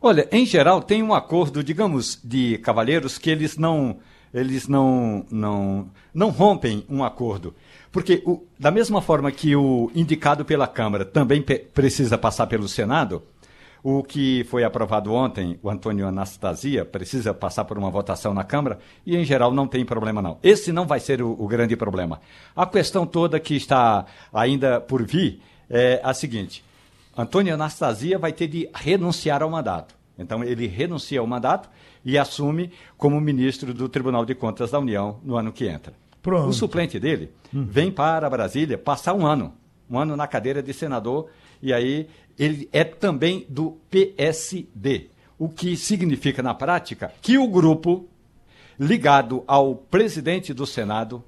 Olha, 0.00 0.28
em 0.30 0.46
geral 0.46 0.80
tem 0.80 1.02
um 1.02 1.12
acordo, 1.12 1.62
digamos, 1.62 2.20
de 2.22 2.56
cavalheiros 2.58 3.18
que 3.18 3.28
eles 3.28 3.56
não 3.56 3.98
eles 4.32 4.68
não 4.68 5.26
não 5.28 5.90
não 6.14 6.30
rompem 6.30 6.86
um 6.88 7.02
acordo. 7.02 7.52
Porque 7.90 8.22
o, 8.24 8.46
da 8.56 8.70
mesma 8.70 9.02
forma 9.02 9.32
que 9.32 9.56
o 9.56 9.90
indicado 9.92 10.44
pela 10.44 10.68
Câmara 10.68 11.04
também 11.04 11.42
precisa 11.42 12.16
passar 12.16 12.46
pelo 12.46 12.68
Senado, 12.68 13.24
o 13.82 14.04
que 14.04 14.44
foi 14.44 14.62
aprovado 14.62 15.12
ontem, 15.12 15.58
o 15.64 15.68
Antônio 15.68 16.06
Anastasia, 16.06 16.84
precisa 16.84 17.34
passar 17.34 17.64
por 17.64 17.76
uma 17.76 17.90
votação 17.90 18.32
na 18.32 18.44
Câmara 18.44 18.78
e, 19.04 19.16
em 19.16 19.24
geral, 19.24 19.52
não 19.52 19.66
tem 19.66 19.84
problema 19.84 20.22
não. 20.22 20.38
Esse 20.44 20.72
não 20.72 20.86
vai 20.86 21.00
ser 21.00 21.20
o, 21.20 21.32
o 21.32 21.48
grande 21.48 21.76
problema. 21.76 22.20
A 22.54 22.64
questão 22.64 23.04
toda 23.04 23.40
que 23.40 23.56
está 23.56 24.06
ainda 24.32 24.80
por 24.80 25.02
vir 25.02 25.42
é 25.68 26.00
a 26.02 26.14
seguinte: 26.14 26.64
Antônio 27.16 27.54
Anastasia 27.54 28.18
vai 28.18 28.32
ter 28.32 28.48
de 28.48 28.68
renunciar 28.74 29.42
ao 29.42 29.50
mandato. 29.50 29.94
Então, 30.18 30.44
ele 30.44 30.66
renuncia 30.66 31.20
ao 31.20 31.26
mandato 31.26 31.68
e 32.04 32.18
assume 32.18 32.70
como 32.96 33.20
ministro 33.20 33.72
do 33.72 33.88
Tribunal 33.88 34.24
de 34.24 34.34
Contas 34.34 34.70
da 34.70 34.78
União 34.78 35.18
no 35.24 35.36
ano 35.36 35.52
que 35.52 35.66
entra. 35.66 35.94
Pronto. 36.22 36.48
O 36.48 36.52
suplente 36.52 37.00
dele 37.00 37.30
hum. 37.52 37.66
vem 37.68 37.90
para 37.90 38.30
Brasília 38.30 38.78
passar 38.78 39.14
um 39.14 39.26
ano, 39.26 39.52
um 39.90 39.98
ano 39.98 40.16
na 40.16 40.26
cadeira 40.26 40.62
de 40.62 40.72
senador, 40.72 41.28
e 41.60 41.72
aí 41.72 42.08
ele 42.38 42.68
é 42.72 42.84
também 42.84 43.44
do 43.48 43.78
PSD, 43.90 45.08
o 45.38 45.48
que 45.48 45.76
significa 45.76 46.42
na 46.42 46.54
prática 46.54 47.12
que 47.20 47.36
o 47.36 47.48
grupo 47.48 48.08
ligado 48.78 49.42
ao 49.46 49.74
presidente 49.74 50.54
do 50.54 50.66
Senado, 50.66 51.22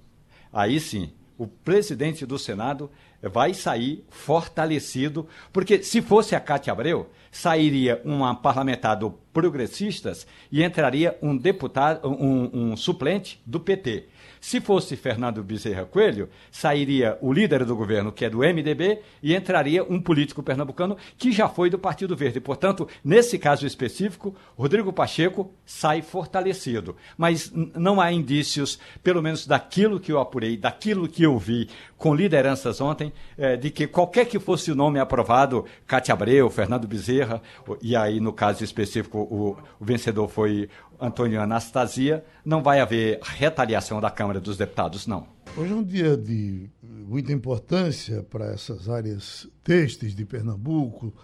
aí 0.53 0.79
sim, 0.81 1.13
o 1.37 1.47
presidente 1.47 2.25
do 2.25 2.39
Senado 2.39 2.91
vai 3.29 3.55
sair 3.55 4.05
fortalecido, 4.11 5.27
porque 5.53 5.83
se 5.83 6.03
fosse 6.03 6.35
a 6.35 6.41
Cátia 6.41 6.73
Abreu, 6.73 7.11
sairia 7.31 8.01
uma 8.05 8.35
parlamentar 8.35 8.97
do 8.97 9.11
Progressistas 9.33 10.27
e 10.53 10.63
entraria 10.63 11.19
um 11.21 11.37
deputado, 11.37 12.09
um, 12.09 12.73
um 12.73 12.77
suplente 12.77 13.43
do 13.45 13.59
PT. 13.59 14.07
Se 14.45 14.61
fosse 14.61 14.95
Fernando 14.95 15.43
Bezerra 15.43 15.87
Coelho, 15.87 16.29
sairia 16.51 17.17
o 17.23 17.33
líder 17.33 17.65
do 17.65 17.75
governo, 17.75 18.13
que 18.13 18.27
é 18.27 18.29
do 18.29 18.41
MDB, 18.41 18.99
e 19.23 19.35
entraria 19.35 19.83
um 19.83 19.99
político 19.99 20.43
pernambucano 20.43 20.99
que 21.17 21.33
já 21.33 21.49
foi 21.49 21.71
do 21.71 21.79
Partido 21.79 22.15
Verde. 22.15 22.41
Portanto, 22.41 22.87
nesse 23.03 23.39
caso 23.39 23.67
específico, 23.67 24.37
Rodrigo 24.55 24.93
Pacheco 24.93 25.51
sai 25.65 26.03
fortalecido. 26.03 26.95
Mas 27.17 27.51
não 27.75 28.03
há 28.03 28.13
indícios, 28.13 28.79
pelo 29.03 29.23
menos 29.23 29.47
daquilo 29.47 29.99
que 29.99 30.13
eu 30.13 30.21
apurei, 30.21 30.59
daquilo 30.59 31.09
que 31.09 31.23
eu 31.23 31.39
vi 31.39 31.71
com 31.97 32.15
lideranças 32.15 32.83
ontem, 32.83 33.15
é, 33.39 33.57
de 33.57 33.71
que 33.71 33.87
qualquer 33.87 34.27
que 34.27 34.39
fosse 34.39 34.71
o 34.71 34.75
nome 34.75 34.99
aprovado, 34.99 35.65
Cátia 35.87 36.13
Abreu, 36.13 36.51
Fernando 36.51 36.87
Bezerra, 36.87 37.41
e 37.81 37.97
aí 37.97 38.21
no 38.21 38.31
caso 38.31 38.63
específico 38.63 39.21
o, 39.21 39.57
o 39.81 39.85
vencedor 39.87 40.29
foi 40.29 40.69
Antônio 41.01 41.41
Anastasia, 41.41 42.25
não 42.45 42.63
vai 42.63 42.81
haver 42.81 43.21
retaliação 43.23 44.01
da 44.01 44.11
Câmara 44.11 44.41
dos 44.41 44.57
Deputados, 44.57 45.07
não. 45.07 45.27
Hoje 45.57 45.73
é 45.73 45.77
um 45.77 45.83
dia 45.83 46.17
de 46.17 46.69
muita 46.83 47.33
importância 47.33 48.23
para 48.23 48.47
essas 48.47 48.89
áreas 48.89 49.49
têxteis 49.63 50.15
de 50.15 50.25
Pernambuco, 50.25 51.15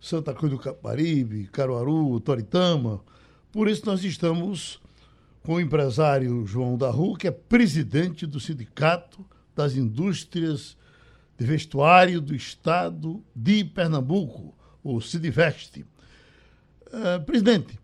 Santa 0.00 0.34
Cruz 0.34 0.52
do 0.52 0.58
Caparibe, 0.58 1.48
Caruaru, 1.48 2.20
Toritama. 2.20 3.00
Por 3.50 3.68
isso 3.68 3.86
nós 3.86 4.04
estamos 4.04 4.80
com 5.42 5.54
o 5.54 5.60
empresário 5.60 6.46
João 6.46 6.76
da 6.76 6.90
Rua, 6.90 7.16
que 7.16 7.26
é 7.26 7.30
presidente 7.30 8.26
do 8.26 8.38
Sindicato 8.38 9.24
das 9.56 9.74
Indústrias 9.74 10.76
de 11.38 11.46
Vestuário 11.46 12.20
do 12.20 12.34
Estado 12.34 13.24
de 13.34 13.64
Pernambuco, 13.64 14.54
o 14.82 15.00
Sidiveste. 15.00 15.86
Uh, 16.86 17.24
presidente, 17.24 17.78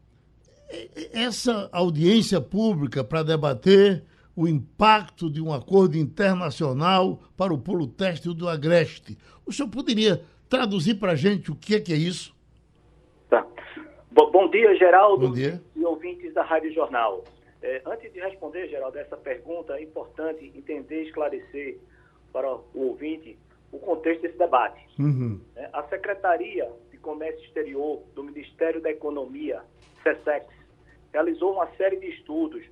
essa 1.13 1.69
audiência 1.73 2.41
pública 2.41 3.03
para 3.05 3.23
debater 3.23 4.05
o 4.37 4.49
impacto 4.49 5.31
de 5.31 5.41
um 5.41 5.53
acordo 5.53 5.97
internacional 5.97 7.21
para 7.37 7.55
o 7.55 7.59
polo 7.59 7.87
têxtil 7.87 8.35
do 8.35 8.49
Agreste. 8.49 9.17
O 9.47 9.53
senhor 9.53 9.69
poderia 9.69 10.23
traduzir 10.49 10.95
para 10.97 11.13
a 11.13 11.17
gente 11.17 11.51
o 11.51 11.55
que 11.55 11.77
é, 11.77 11.81
que 11.81 11.93
é 11.93 11.97
isso? 11.97 12.35
Tá. 13.29 13.47
Bom, 14.11 14.31
bom 14.31 14.51
dia, 14.51 14.75
Geraldo 14.77 15.29
bom 15.29 15.35
dia. 15.35 15.63
e 15.77 15.85
ouvintes 15.85 16.33
da 16.35 16.43
Rádio 16.43 16.73
Jornal. 16.73 17.25
É, 17.63 17.81
antes 17.87 18.13
de 18.13 18.21
responder, 18.21 18.69
Geraldo, 18.69 18.99
essa 18.99 19.17
pergunta, 19.17 19.75
é 19.75 19.83
importante 19.83 20.53
entender 20.55 21.05
e 21.05 21.07
esclarecer 21.07 21.79
para 22.33 22.53
o 22.53 22.65
ouvinte 22.75 23.39
o 23.73 23.79
contexto 23.79 24.23
desse 24.23 24.39
debate. 24.39 24.85
Uhum. 24.99 25.41
É, 25.57 25.69
a 25.73 25.83
Secretaria 25.85 26.71
de 26.91 26.99
Comércio 26.99 27.45
Exterior 27.45 28.03
do 28.15 28.23
Ministério 28.23 28.81
da 28.81 28.91
Economia, 28.91 29.63
SESEX, 30.03 30.47
realizou 31.15 31.53
uma 31.53 31.69
série 31.77 31.97
de 31.97 32.09
estudos 32.09 32.65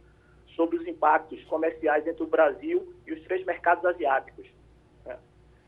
sobre 0.57 0.77
os 0.77 0.87
impactos 0.89 1.43
comerciais 1.45 2.05
entre 2.09 2.25
o 2.25 2.27
Brasil 2.27 2.93
e 3.07 3.13
os 3.13 3.23
três 3.23 3.47
mercados 3.47 3.85
asiáticos, 3.85 4.47
né, 5.07 5.17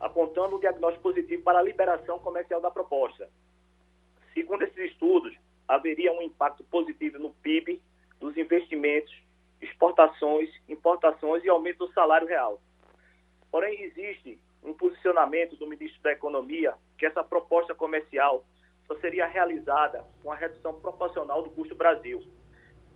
apontando 0.01 0.57
um 0.57 0.59
diagnóstico 0.59 1.05
positivo 1.05 1.45
para 1.45 1.61
a 1.61 1.63
liberação 1.63 2.19
comercial 2.19 2.61
da 2.61 2.73
proposta. 2.73 3.31
Segundo 4.35 4.65
esses 4.65 4.91
estudos, 4.91 5.33
haveria 5.69 6.13
um 6.13 6.21
impacto 6.21 6.65
positivo 6.65 7.17
no 7.21 7.31
PIB, 7.35 7.81
dos 8.19 8.37
investimentos, 8.37 9.15
exportações, 9.61 10.51
importações 10.69 11.45
e 11.45 11.49
aumento 11.49 11.87
do 11.87 11.93
salário 11.93 12.27
real. 12.27 12.61
Porém, 13.53 13.83
existe 13.83 14.39
um 14.65 14.75
posicionamento 14.75 15.55
do 15.57 15.67
ministro 15.69 16.03
da 16.03 16.11
Economia 16.11 16.75
que 16.99 17.07
essa 17.07 17.23
proposta 17.23 17.73
comercial 17.73 18.45
só 18.89 18.97
seria 18.97 19.27
realizada 19.27 20.05
com 20.23 20.33
a 20.33 20.35
redução 20.35 20.75
proporcional 20.81 21.41
do 21.43 21.51
custo 21.51 21.75
Brasil. 21.77 22.21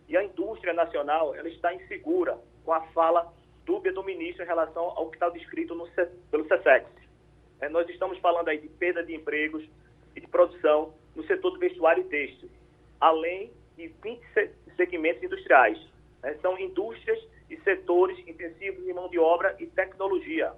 E 0.09 0.17
a 0.17 0.25
indústria 0.25 0.73
nacional 0.73 1.35
ela 1.35 1.49
está 1.49 1.73
insegura 1.75 2.39
com 2.65 2.73
a 2.73 2.81
fala 2.89 3.33
dúbia 3.65 3.93
do 3.93 4.03
ministro 4.03 4.43
em 4.43 4.47
relação 4.47 4.83
ao 4.83 5.11
que 5.11 5.17
está 5.17 5.29
descrito 5.29 5.75
no, 5.75 5.87
pelo 6.31 6.49
SESEX. 6.49 6.87
É, 7.61 7.69
nós 7.69 7.89
estamos 7.91 8.19
falando 8.19 8.49
aí 8.49 8.59
de 8.59 8.69
perda 8.69 9.05
de 9.05 9.15
empregos 9.15 9.69
e 10.17 10.21
de 10.21 10.27
produção 10.27 10.95
no 11.15 11.23
setor 11.25 11.51
do 11.51 11.59
vestuário 11.59 12.03
e 12.03 12.09
têxtil, 12.09 12.49
além 12.99 13.53
de 13.77 13.89
20 14.03 14.23
segmentos 14.77 15.23
industriais. 15.23 15.79
É, 16.23 16.35
são 16.37 16.59
indústrias 16.59 17.19
e 17.51 17.57
setores 17.61 18.19
intensivos 18.27 18.87
em 18.89 18.93
mão 18.93 19.09
de 19.09 19.19
obra 19.19 19.55
e 19.59 19.67
tecnologia. 19.67 20.53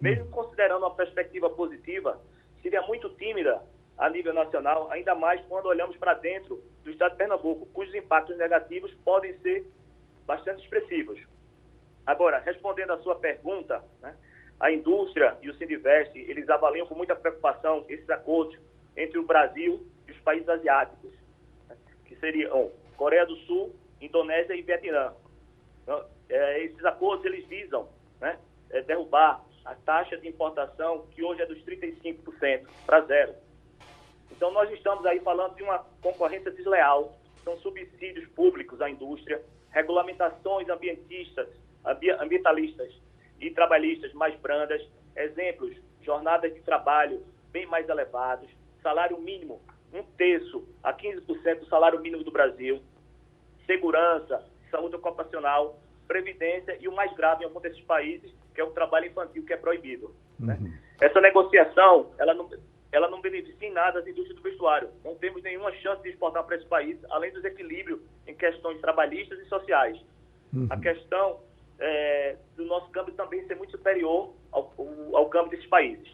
Mesmo 0.00 0.28
considerando 0.30 0.82
uma 0.82 0.94
perspectiva 0.94 1.50
positiva, 1.50 2.20
seria 2.62 2.82
muito 2.82 3.08
tímida 3.10 3.62
a 3.98 4.08
nível 4.08 4.32
nacional, 4.32 4.90
ainda 4.90 5.14
mais 5.14 5.40
quando 5.46 5.66
olhamos 5.66 5.96
para 5.96 6.14
dentro 6.14 6.62
do 6.82 6.90
estado 6.90 7.12
de 7.12 7.18
Pernambuco, 7.18 7.66
cujos 7.66 7.94
impactos 7.94 8.36
negativos 8.36 8.92
podem 9.04 9.36
ser 9.38 9.66
bastante 10.26 10.62
expressivos. 10.62 11.20
Agora, 12.06 12.38
respondendo 12.38 12.92
à 12.92 12.98
sua 12.98 13.16
pergunta, 13.16 13.82
né, 14.00 14.16
a 14.58 14.70
indústria 14.72 15.36
e 15.42 15.50
o 15.50 15.54
Sindivest, 15.54 16.16
eles 16.16 16.48
avaliam 16.48 16.86
com 16.86 16.94
muita 16.94 17.14
preocupação 17.14 17.84
esses 17.88 18.08
acordos 18.10 18.58
entre 18.96 19.18
o 19.18 19.24
Brasil 19.24 19.86
e 20.06 20.12
os 20.12 20.18
países 20.18 20.48
asiáticos, 20.48 21.12
né, 21.68 21.76
que 22.04 22.16
seriam 22.16 22.70
Coreia 22.96 23.26
do 23.26 23.36
Sul, 23.38 23.74
Indonésia 24.00 24.54
e 24.54 24.62
Vietnã. 24.62 25.14
Então, 25.82 26.04
é, 26.28 26.64
esses 26.64 26.84
acordos, 26.84 27.24
eles 27.24 27.46
visam 27.46 27.88
né, 28.20 28.38
é, 28.70 28.82
derrubar 28.82 29.44
a 29.64 29.74
taxa 29.74 30.16
de 30.16 30.28
importação, 30.28 31.06
que 31.12 31.22
hoje 31.22 31.42
é 31.42 31.46
dos 31.46 31.58
35%, 31.64 32.66
para 32.84 33.00
zero. 33.02 33.34
Então, 34.36 34.50
nós 34.52 34.70
estamos 34.72 35.04
aí 35.06 35.20
falando 35.20 35.54
de 35.54 35.62
uma 35.62 35.78
concorrência 36.00 36.50
desleal, 36.50 37.16
são 37.44 37.56
subsídios 37.58 38.28
públicos 38.30 38.80
à 38.80 38.90
indústria, 38.90 39.42
regulamentações 39.70 40.68
ambientistas, 40.68 41.48
ambientalistas 42.20 42.92
e 43.40 43.50
trabalhistas 43.50 44.12
mais 44.12 44.38
brandas, 44.40 44.82
exemplos, 45.16 45.76
jornadas 46.02 46.52
de 46.52 46.60
trabalho 46.60 47.24
bem 47.50 47.66
mais 47.66 47.88
elevados, 47.88 48.48
salário 48.82 49.18
mínimo 49.18 49.60
um 49.92 50.02
terço 50.16 50.66
a 50.82 50.92
15% 50.92 51.60
do 51.60 51.66
salário 51.66 52.00
mínimo 52.00 52.24
do 52.24 52.30
Brasil, 52.30 52.80
segurança, 53.66 54.42
saúde 54.70 54.96
ocupacional, 54.96 55.78
previdência 56.08 56.76
e 56.80 56.88
o 56.88 56.92
mais 56.92 57.14
grave 57.14 57.42
em 57.42 57.46
algum 57.46 57.60
desses 57.60 57.82
países, 57.84 58.32
que 58.54 58.60
é 58.60 58.64
o 58.64 58.70
trabalho 58.70 59.06
infantil, 59.06 59.44
que 59.44 59.52
é 59.52 59.56
proibido. 59.56 60.14
Né? 60.38 60.56
Uhum. 60.58 60.68
Né? 60.68 60.78
Essa 61.00 61.20
negociação, 61.20 62.10
ela 62.18 62.32
não, 62.32 62.48
ela 62.92 63.10
não 63.10 63.20
beneficia 63.20 63.68
em 63.68 63.72
nada 63.72 63.98
as 63.98 64.06
indústrias 64.06 64.36
do 64.36 64.42
vestuário. 64.42 64.90
Não 65.02 65.14
temos 65.14 65.42
nenhuma 65.42 65.72
chance 65.76 66.02
de 66.02 66.10
exportar 66.10 66.44
para 66.44 66.56
esse 66.56 66.66
país, 66.66 66.98
além 67.10 67.32
dos 67.32 67.42
equilíbrios 67.44 68.00
em 68.26 68.34
questões 68.34 68.80
trabalhistas 68.80 69.38
e 69.40 69.46
sociais. 69.46 69.98
Uhum. 70.52 70.66
A 70.68 70.76
questão 70.76 71.40
é, 71.80 72.36
do 72.54 72.66
nosso 72.66 72.90
câmbio 72.90 73.14
também 73.14 73.44
ser 73.46 73.56
muito 73.56 73.72
superior 73.72 74.34
ao, 74.52 74.72
ao, 74.76 75.16
ao 75.16 75.28
câmbio 75.30 75.50
desses 75.50 75.66
países. 75.66 76.06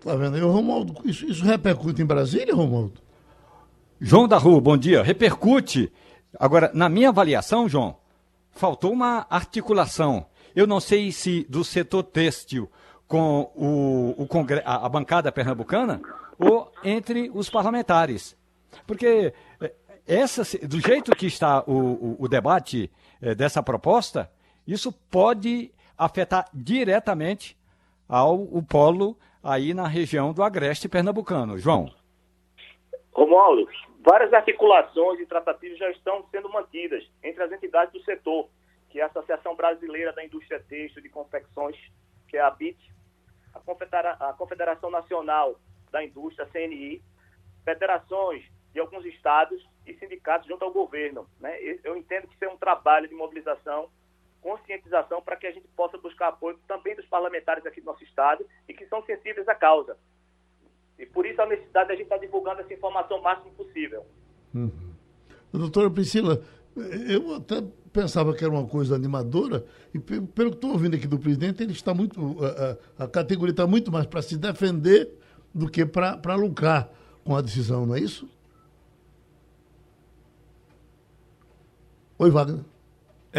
Tá 0.00 0.14
vendo 0.14 0.36
aí, 0.36 0.42
Romualdo? 0.42 0.94
Isso, 1.04 1.24
isso 1.24 1.44
repercute 1.44 2.02
em 2.02 2.06
Brasília, 2.06 2.54
Romualdo? 2.54 3.00
João 4.00 4.28
da 4.28 4.36
Rua, 4.36 4.60
bom 4.60 4.76
dia. 4.76 5.02
Repercute. 5.02 5.90
Agora, 6.38 6.70
na 6.72 6.88
minha 6.88 7.08
avaliação, 7.08 7.68
João, 7.68 7.96
faltou 8.52 8.92
uma 8.92 9.26
articulação. 9.28 10.26
Eu 10.54 10.66
não 10.66 10.78
sei 10.78 11.10
se 11.10 11.44
do 11.48 11.64
setor 11.64 12.04
têxtil 12.04 12.70
com 13.08 13.50
o, 13.56 14.22
o 14.22 14.26
congre... 14.28 14.62
a, 14.64 14.88
bancada 14.88 15.32
pernambucana 15.32 16.00
ou 16.38 16.70
entre 16.84 17.30
os 17.34 17.48
parlamentares. 17.48 18.36
Porque 18.86 19.32
eh, 19.60 19.74
essa, 20.06 20.42
do 20.66 20.78
jeito 20.78 21.10
que 21.12 21.26
está 21.26 21.64
o, 21.66 21.72
o, 21.72 22.16
o 22.20 22.28
debate 22.28 22.90
é, 23.20 23.34
dessa 23.34 23.62
proposta, 23.62 24.30
isso 24.66 24.92
pode 25.10 25.72
afetar 25.96 26.48
diretamente 26.52 27.56
ao 28.08 28.36
o 28.40 28.62
polo 28.62 29.18
aí 29.42 29.72
na 29.72 29.88
região 29.88 30.32
do 30.32 30.42
Agreste 30.42 30.88
Pernambucano. 30.88 31.58
João. 31.58 31.90
Romualdo, 33.12 33.68
várias 34.04 34.32
articulações 34.32 35.18
e 35.18 35.26
tratativas 35.26 35.78
já 35.78 35.90
estão 35.90 36.24
sendo 36.30 36.48
mantidas 36.50 37.02
entre 37.22 37.42
as 37.42 37.50
entidades 37.50 37.92
do 37.92 38.02
setor, 38.04 38.48
que 38.90 39.00
é 39.00 39.02
a 39.02 39.06
Associação 39.06 39.56
Brasileira 39.56 40.12
da 40.12 40.24
Indústria 40.24 40.60
Têxtil 40.60 41.02
de 41.02 41.08
Confecções, 41.08 41.76
que 42.28 42.36
é 42.36 42.40
a 42.40 42.50
BIT, 42.50 42.78
a 43.54 44.32
Confederação 44.32 44.90
Nacional 44.90 45.58
da 45.90 46.04
Indústria, 46.04 46.46
CNI, 46.46 47.02
federações 47.64 48.44
de 48.72 48.80
alguns 48.80 49.04
estados 49.06 49.66
e 49.86 49.94
sindicatos 49.94 50.46
junto 50.46 50.64
ao 50.64 50.72
governo. 50.72 51.26
Né? 51.40 51.58
Eu 51.82 51.96
entendo 51.96 52.26
que 52.26 52.34
isso 52.34 52.44
é 52.44 52.48
um 52.48 52.56
trabalho 52.56 53.08
de 53.08 53.14
mobilização, 53.14 53.88
conscientização, 54.40 55.20
para 55.22 55.36
que 55.36 55.46
a 55.46 55.52
gente 55.52 55.66
possa 55.68 55.98
buscar 55.98 56.28
apoio 56.28 56.58
também 56.66 56.94
dos 56.94 57.06
parlamentares 57.06 57.64
aqui 57.66 57.80
do 57.80 57.86
nosso 57.86 58.04
estado 58.04 58.46
e 58.68 58.74
que 58.74 58.86
são 58.86 59.02
sensíveis 59.04 59.48
à 59.48 59.54
causa. 59.54 59.96
E 60.98 61.06
por 61.06 61.26
isso 61.26 61.40
a 61.40 61.46
necessidade 61.46 61.88
de 61.88 61.92
a 61.92 61.96
gente 61.96 62.06
estar 62.06 62.18
tá 62.18 62.24
divulgando 62.24 62.60
essa 62.60 62.72
informação 62.72 63.18
o 63.18 63.22
máximo 63.22 63.52
possível. 63.52 64.04
Uhum. 64.54 64.94
Doutora 65.52 65.90
Priscila, 65.90 66.42
eu 66.80 67.34
até 67.34 67.62
pensava 67.92 68.34
que 68.34 68.44
era 68.44 68.52
uma 68.52 68.66
coisa 68.66 68.94
animadora, 68.94 69.64
e 69.92 69.98
pelo 69.98 70.50
que 70.50 70.56
estou 70.56 70.72
ouvindo 70.72 70.94
aqui 70.96 71.06
do 71.06 71.18
presidente, 71.18 71.62
ele 71.62 71.72
está 71.72 71.92
muito. 71.94 72.36
A, 72.98 73.04
a 73.04 73.08
categoria 73.08 73.52
está 73.52 73.66
muito 73.66 73.90
mais 73.90 74.06
para 74.06 74.22
se 74.22 74.36
defender 74.36 75.10
do 75.54 75.68
que 75.68 75.84
para 75.84 76.34
lucrar 76.34 76.90
com 77.24 77.36
a 77.36 77.40
decisão, 77.40 77.86
não 77.86 77.94
é 77.94 78.00
isso? 78.00 78.28
Oi, 82.18 82.30
Wagner. 82.30 82.64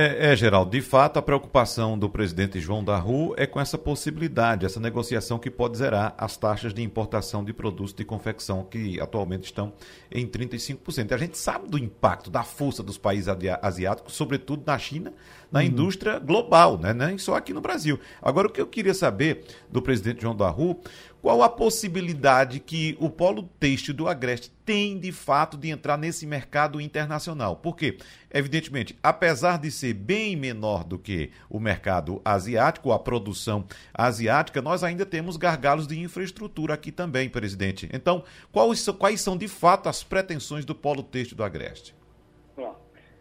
É, 0.02 0.32
é, 0.32 0.36
Geraldo, 0.38 0.72
de 0.72 0.82
fato 0.82 1.20
a 1.20 1.22
preocupação 1.22 2.00
do 2.00 2.10
presidente 2.10 2.58
João 2.62 2.82
da 2.82 2.97
Rua 2.97 3.36
é 3.38 3.45
com 3.45 3.60
essa 3.60 3.78
possibilidade, 3.78 4.66
essa 4.66 4.80
negociação 4.80 5.38
que 5.38 5.52
pode 5.52 5.78
zerar 5.78 6.16
as 6.18 6.38
taxas 6.38 6.74
de 6.74 6.82
importação 6.82 7.43
de 7.43 7.52
produtos 7.52 7.93
de 7.93 8.06
confecção 8.06 8.64
que 8.64 8.97
atualmente 9.02 9.43
estão 9.43 9.74
em 10.10 10.26
35%. 10.26 11.12
A 11.12 11.18
gente 11.18 11.38
sabe 11.38 11.68
do 11.68 11.78
impacto, 11.78 12.32
da 12.32 12.43
força 12.43 12.82
dos 12.82 12.97
países 12.97 13.28
asiáticos, 13.62 14.14
sobretudo 14.14 14.64
na 14.66 14.78
China, 14.78 15.12
na 15.52 15.60
uhum. 15.60 15.66
indústria 15.66 16.18
global, 16.18 16.78
né? 16.78 16.93
nem 16.93 17.18
só 17.18 17.36
aqui 17.36 17.54
no 17.54 17.60
Brasil. 17.60 18.00
Agora, 18.22 18.47
o 18.47 18.52
que 18.52 18.62
eu 18.62 18.68
queria 18.68 18.93
saber 18.93 19.43
do 19.70 19.82
presidente 19.82 20.22
João 20.22 20.34
da 20.34 20.47
Rua 20.47 20.78
qual 21.22 21.43
a 21.43 21.49
possibilidade 21.49 22.59
que 22.59 22.97
o 22.99 23.09
polo 23.09 23.43
têxtil 23.59 23.93
do 23.93 24.07
Agreste 24.07 24.51
tem 24.65 24.97
de 24.97 25.11
fato 25.11 25.57
de 25.57 25.70
entrar 25.70 25.97
nesse 25.97 26.26
mercado 26.26 26.80
internacional? 26.80 27.57
Porque, 27.57 27.97
evidentemente, 28.34 28.97
apesar 29.03 29.59
de 29.59 29.70
ser 29.70 29.93
bem 29.93 30.36
menor 30.36 30.84
do 30.84 30.97
que 30.97 31.32
o 31.49 31.59
mercado 31.59 32.22
asiático, 32.24 32.91
a 32.91 32.99
produção 32.99 33.65
asiática, 33.93 34.61
nós 34.61 34.84
ainda 34.84 35.05
temos 35.05 35.36
gargalos 35.36 35.88
de 35.88 35.99
infraestrutura 35.99 36.74
aqui 36.74 36.91
também, 36.91 37.30
presidente. 37.30 37.89
Então, 37.91 38.24
quais, 38.51 38.88
quais 38.89 39.20
são 39.20 39.38
de 39.38 39.47
fato 39.47 39.89
as 39.89 40.03
pretensões 40.03 40.63
do 40.63 40.74
polo 40.74 41.03
têxtil 41.03 41.36
do 41.36 41.43
Agreste? 41.43 41.99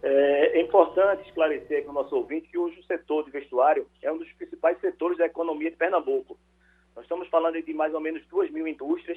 É, 0.02 0.58
é 0.58 0.62
importante 0.62 1.26
esclarecer 1.26 1.84
com 1.84 1.90
o 1.90 1.94
nosso 1.94 2.14
ouvinte 2.14 2.48
que 2.48 2.56
hoje 2.56 2.78
o 2.78 2.84
setor 2.84 3.24
de 3.24 3.30
vestuário 3.30 3.86
é 4.00 4.12
um 4.12 4.18
dos 4.18 4.30
principais 4.32 4.80
setores 4.80 5.18
da 5.18 5.26
economia 5.26 5.70
de 5.70 5.76
Pernambuco. 5.76 6.38
Nós 6.98 7.04
estamos 7.04 7.28
falando 7.28 7.62
de 7.62 7.72
mais 7.72 7.94
ou 7.94 8.00
menos 8.00 8.26
2 8.26 8.50
mil 8.50 8.66
indústrias. 8.66 9.16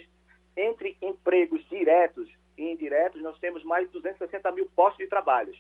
Entre 0.55 0.95
empregos 1.01 1.67
diretos 1.67 2.29
e 2.55 2.71
indiretos, 2.71 3.19
nós 3.23 3.39
temos 3.39 3.63
mais 3.63 3.87
de 3.87 3.93
260 3.93 4.51
mil 4.51 4.69
postos 4.75 4.99
de 4.99 5.07
trabalho. 5.07 5.51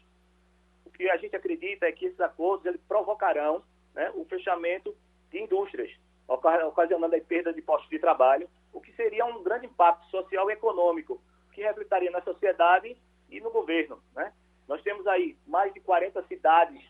o 0.85 0.91
que 0.91 1.09
a 1.09 1.17
gente 1.17 1.35
acredita 1.35 1.87
é 1.87 1.91
que 1.91 2.05
esses 2.05 2.19
acordos 2.19 2.63
eles 2.67 2.79
provocarão 2.87 3.63
né, 3.95 4.11
o 4.13 4.23
fechamento 4.25 4.95
de 5.31 5.41
indústrias, 5.41 5.91
ocasionando 6.27 7.15
a 7.15 7.21
perda 7.21 7.51
de 7.51 7.59
postos 7.63 7.89
de 7.89 7.97
trabalho, 7.97 8.47
o 8.71 8.79
que 8.79 8.93
seria 8.93 9.25
um 9.25 9.41
grande 9.41 9.65
impacto 9.65 10.07
social 10.11 10.47
e 10.51 10.53
econômico, 10.53 11.19
que 11.53 11.63
refletiria 11.63 12.11
na 12.11 12.21
sociedade 12.21 12.95
e 13.31 13.41
no 13.41 13.49
governo. 13.49 13.99
Né? 14.13 14.31
Nós 14.67 14.83
temos 14.83 15.07
aí 15.07 15.35
mais 15.47 15.73
de 15.73 15.79
40 15.79 16.21
cidades 16.27 16.83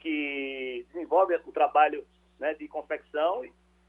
que 0.00 0.84
desenvolvem 0.92 1.38
o 1.46 1.52
trabalho 1.52 2.04
né, 2.40 2.54
de 2.54 2.66
confecção, 2.66 3.44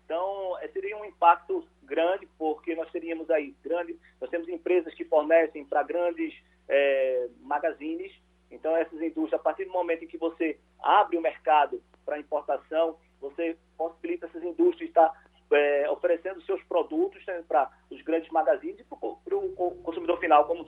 então 0.05 0.57
eh, 0.61 0.67
seria 0.69 0.97
um 0.97 1.05
impacto 1.05 1.65
grande, 1.83 2.27
porque 2.37 2.75
nós 2.75 2.91
teríamos 2.91 3.29
aí 3.29 3.55
grandes, 3.63 3.95
nós 4.19 4.29
temos 4.29 4.47
empresas 4.47 4.93
que 4.93 5.05
fornecem 5.05 5.65
para 5.65 5.83
grandes 5.83 6.33
é, 6.67 7.27
magazines, 7.41 8.11
então 8.49 8.75
essas 8.75 9.01
indústrias, 9.01 9.33
a 9.33 9.43
partir 9.43 9.65
do 9.65 9.71
momento 9.71 10.03
em 10.03 10.07
que 10.07 10.17
você 10.17 10.57
abre 10.81 11.17
o 11.17 11.21
mercado 11.21 11.81
para 12.05 12.19
importação, 12.19 12.97
você 13.19 13.57
possibilita 13.77 14.25
essas 14.27 14.43
indústrias 14.43 14.89
estar 14.89 15.11
é, 15.51 15.89
oferecendo 15.89 16.41
seus 16.43 16.61
produtos 16.63 17.25
né, 17.25 17.43
para 17.47 17.71
os 17.89 18.01
grandes 18.01 18.29
magazines 18.31 18.79
e 18.79 18.83
para 18.83 18.97
o 19.37 19.79
consumidor 19.83 20.19
final 20.19 20.45
como 20.45 20.65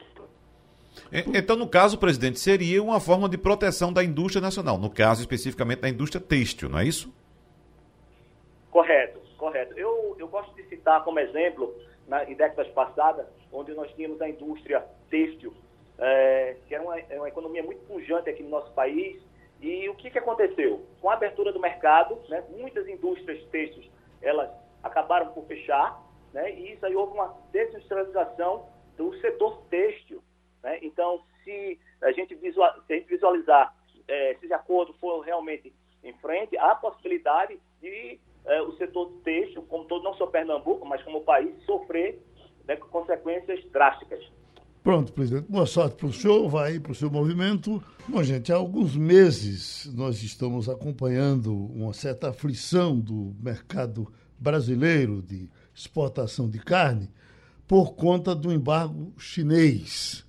então, 1.12 1.58
no 1.58 1.68
caso, 1.68 1.98
presidente, 1.98 2.40
seria 2.40 2.82
uma 2.82 3.02
forma 3.02 3.28
de 3.28 3.38
proteção 3.38 3.92
da 3.92 4.04
indústria 4.04 4.42
nacional, 4.42 4.78
no 4.78 4.90
caso 4.90 5.22
especificamente 5.22 5.82
da 5.82 5.90
indústria 5.90 6.22
têxtil, 6.22 6.70
não 6.70 6.80
é 6.80 6.86
isso? 6.86 7.14
Eu, 9.76 10.16
eu 10.18 10.28
gosto 10.28 10.54
de 10.56 10.64
citar 10.68 11.04
como 11.04 11.20
exemplo, 11.20 11.76
na, 12.08 12.24
em 12.24 12.36
décadas 12.36 12.72
passadas, 12.74 13.28
onde 13.52 13.74
nós 13.74 13.92
tínhamos 13.94 14.22
a 14.22 14.30
indústria 14.30 14.86
têxtil, 15.10 15.54
é, 15.98 16.58
que 16.68 16.76
era 16.76 16.84
uma, 16.84 17.00
é 17.00 17.18
uma 17.18 17.30
economia 17.30 17.64
muito 17.64 17.86
pujante 17.86 18.30
aqui 18.30 18.44
no 18.44 18.50
nosso 18.50 18.72
país, 18.74 19.22
e 19.62 19.88
o 19.90 19.96
que, 19.96 20.10
que 20.12 20.20
aconteceu? 20.20 20.86
Com 21.02 21.10
a 21.10 21.14
abertura 21.14 21.52
do 21.52 21.60
mercado, 21.60 22.20
né, 22.30 22.44
muitas 22.50 22.88
indústrias 22.88 23.44
têxteis 23.46 23.90
elas 24.22 24.50
acabaram 24.84 25.32
por 25.34 25.46
fechar, 25.46 26.02
né, 26.34 26.54
e 26.54 26.74
isso 26.74 26.86
aí 26.86 26.96
houve 26.96 27.14
uma 27.14 27.36
desindustrialização 27.52 28.68
do 28.98 29.16
setor 29.20 29.62
têxtil. 29.70 30.22
Né? 30.62 30.80
Então, 30.82 31.24
se 31.44 31.80
a 32.02 32.12
gente, 32.12 32.36
visual, 32.36 32.74
se 32.86 32.94
a 32.94 32.96
gente 32.98 33.08
visualizar, 33.08 33.74
é, 34.08 34.36
se 34.40 34.46
esse 34.46 34.54
acordo 34.54 34.94
for 34.94 35.22
realmente 35.22 35.74
em 36.04 36.14
frente, 36.18 36.58
há 36.58 36.72
a 36.72 36.76
possibilidade 36.76 37.60
de 37.82 38.20
é, 38.46 38.62
o 38.62 38.72
setor 38.78 39.12
têxtil, 39.24 39.64
como 39.64 39.86
todo, 39.86 40.04
não 40.04 40.14
só 40.16 40.28
Pernambuco, 40.28 40.86
mas 40.86 41.02
como 41.04 41.20
o 41.20 41.24
país, 41.24 41.52
sofrer 41.66 42.22
né, 42.68 42.76
consequências 42.76 43.64
drásticas. 43.72 44.24
Pronto, 44.84 45.12
presidente. 45.14 45.48
Boa 45.50 45.66
sorte 45.66 45.96
para 45.96 46.06
o 46.06 46.14
senhor, 46.14 46.48
vai 46.48 46.80
para 46.80 46.92
o 46.92 46.96
seu 46.96 47.10
movimento. 47.10 47.84
Bom, 48.08 48.22
gente, 48.22 48.54
há 48.54 48.56
alguns 48.56 48.96
meses 48.96 49.92
nós 49.96 50.22
estamos 50.22 50.70
acompanhando 50.70 51.56
uma 51.56 51.92
certa 51.92 52.30
aflição 52.30 53.00
do 53.00 53.36
mercado 53.42 54.08
brasileiro 54.38 55.24
de 55.24 55.50
exportação 55.74 56.48
de 56.48 56.60
carne 56.60 57.10
por 57.68 57.96
conta 57.96 58.36
do 58.36 58.54
embargo 58.54 59.12
chinês. 59.18 60.24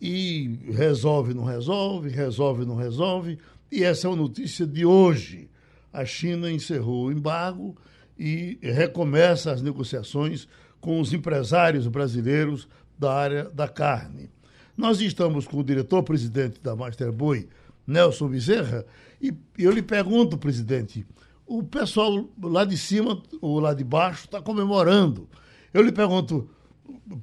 E 0.00 0.58
resolve, 0.72 1.34
não 1.34 1.44
resolve, 1.44 2.08
resolve, 2.08 2.64
não 2.64 2.76
resolve. 2.76 3.38
E 3.70 3.84
essa 3.84 4.08
é 4.08 4.10
a 4.10 4.16
notícia 4.16 4.66
de 4.66 4.86
hoje. 4.86 5.50
A 5.92 6.04
China 6.04 6.50
encerrou 6.50 7.06
o 7.06 7.12
embargo 7.12 7.76
e 8.18 8.58
recomeça 8.62 9.52
as 9.52 9.62
negociações 9.62 10.48
com 10.80 11.00
os 11.00 11.12
empresários 11.12 11.86
brasileiros 11.86 12.68
da 12.98 13.12
área 13.12 13.44
da 13.50 13.68
carne. 13.68 14.30
Nós 14.76 15.00
estamos 15.00 15.46
com 15.46 15.58
o 15.58 15.64
diretor-presidente 15.64 16.60
da 16.60 16.76
Master 16.76 17.12
Boy, 17.12 17.48
Nelson 17.86 18.28
Bezerra, 18.28 18.84
e 19.20 19.34
eu 19.56 19.72
lhe 19.72 19.82
pergunto, 19.82 20.38
presidente, 20.38 21.06
o 21.46 21.62
pessoal 21.62 22.28
lá 22.42 22.64
de 22.64 22.76
cima 22.76 23.20
ou 23.40 23.58
lá 23.58 23.72
de 23.72 23.82
baixo 23.82 24.26
está 24.26 24.40
comemorando. 24.40 25.28
Eu 25.72 25.82
lhe 25.82 25.90
pergunto, 25.90 26.48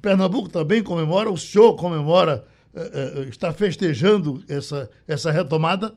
Pernambuco 0.02 0.48
também 0.48 0.82
comemora, 0.82 1.30
o 1.30 1.38
senhor 1.38 1.74
comemora, 1.76 2.44
eh, 2.74 2.90
eh, 2.92 3.28
está 3.28 3.52
festejando 3.52 4.42
essa, 4.48 4.90
essa 5.06 5.30
retomada? 5.30 5.94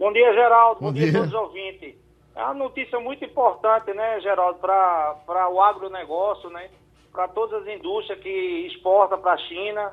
Bom 0.00 0.12
dia, 0.12 0.32
Geraldo. 0.32 0.80
Bom, 0.80 0.86
Bom 0.86 0.92
dia 0.94 1.10
a 1.10 1.12
todos 1.12 1.28
os 1.28 1.34
ouvintes. 1.34 1.94
É 2.34 2.42
uma 2.42 2.54
notícia 2.54 2.98
muito 2.98 3.22
importante, 3.22 3.92
né, 3.92 4.18
Geraldo, 4.20 4.58
para 4.58 5.48
o 5.50 5.60
agronegócio, 5.60 6.48
né? 6.48 6.70
para 7.12 7.28
todas 7.28 7.62
as 7.62 7.68
indústrias 7.76 8.18
que 8.20 8.66
exportam 8.66 9.20
para 9.20 9.34
a 9.34 9.38
China. 9.38 9.92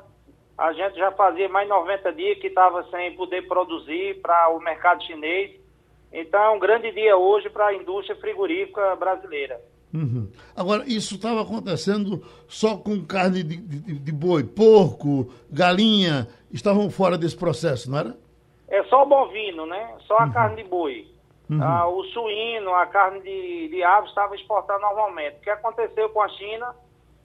A 0.56 0.72
gente 0.72 0.96
já 0.96 1.12
fazia 1.12 1.48
mais 1.48 1.66
de 1.66 1.74
90 1.74 2.12
dias 2.14 2.38
que 2.38 2.46
estava 2.46 2.84
sem 2.90 3.14
poder 3.16 3.46
produzir 3.46 4.20
para 4.22 4.48
o 4.48 4.60
mercado 4.60 5.04
chinês. 5.04 5.52
Então 6.10 6.40
é 6.40 6.50
um 6.50 6.58
grande 6.58 6.90
dia 6.90 7.16
hoje 7.16 7.50
para 7.50 7.66
a 7.66 7.74
indústria 7.74 8.16
frigorífica 8.16 8.96
brasileira. 8.96 9.60
Uhum. 9.92 10.28
Agora, 10.56 10.84
isso 10.86 11.16
estava 11.16 11.42
acontecendo 11.42 12.22
só 12.46 12.76
com 12.76 13.04
carne 13.04 13.42
de, 13.42 13.56
de, 13.56 13.98
de, 13.98 14.12
boi, 14.12 14.42
porco, 14.42 15.30
galinha, 15.50 16.28
estavam 16.50 16.90
fora 16.90 17.16
desse 17.16 17.36
processo, 17.36 17.90
não 17.90 17.98
era? 17.98 18.16
Só 18.98 19.02
o 19.04 19.06
bovino, 19.06 19.64
né? 19.64 19.94
Só 20.00 20.18
a 20.18 20.24
uhum. 20.24 20.32
carne 20.32 20.62
de 20.62 20.68
boi. 20.68 21.06
Uhum. 21.48 21.62
Ah, 21.62 21.86
o 21.86 22.02
suíno, 22.06 22.74
a 22.74 22.84
carne 22.86 23.20
de, 23.20 23.68
de 23.68 23.82
aves 23.84 24.10
estava 24.10 24.34
exportando 24.34 24.80
normalmente. 24.80 25.36
O 25.36 25.40
que 25.40 25.50
aconteceu 25.50 26.08
com 26.10 26.20
a 26.20 26.28
China 26.30 26.74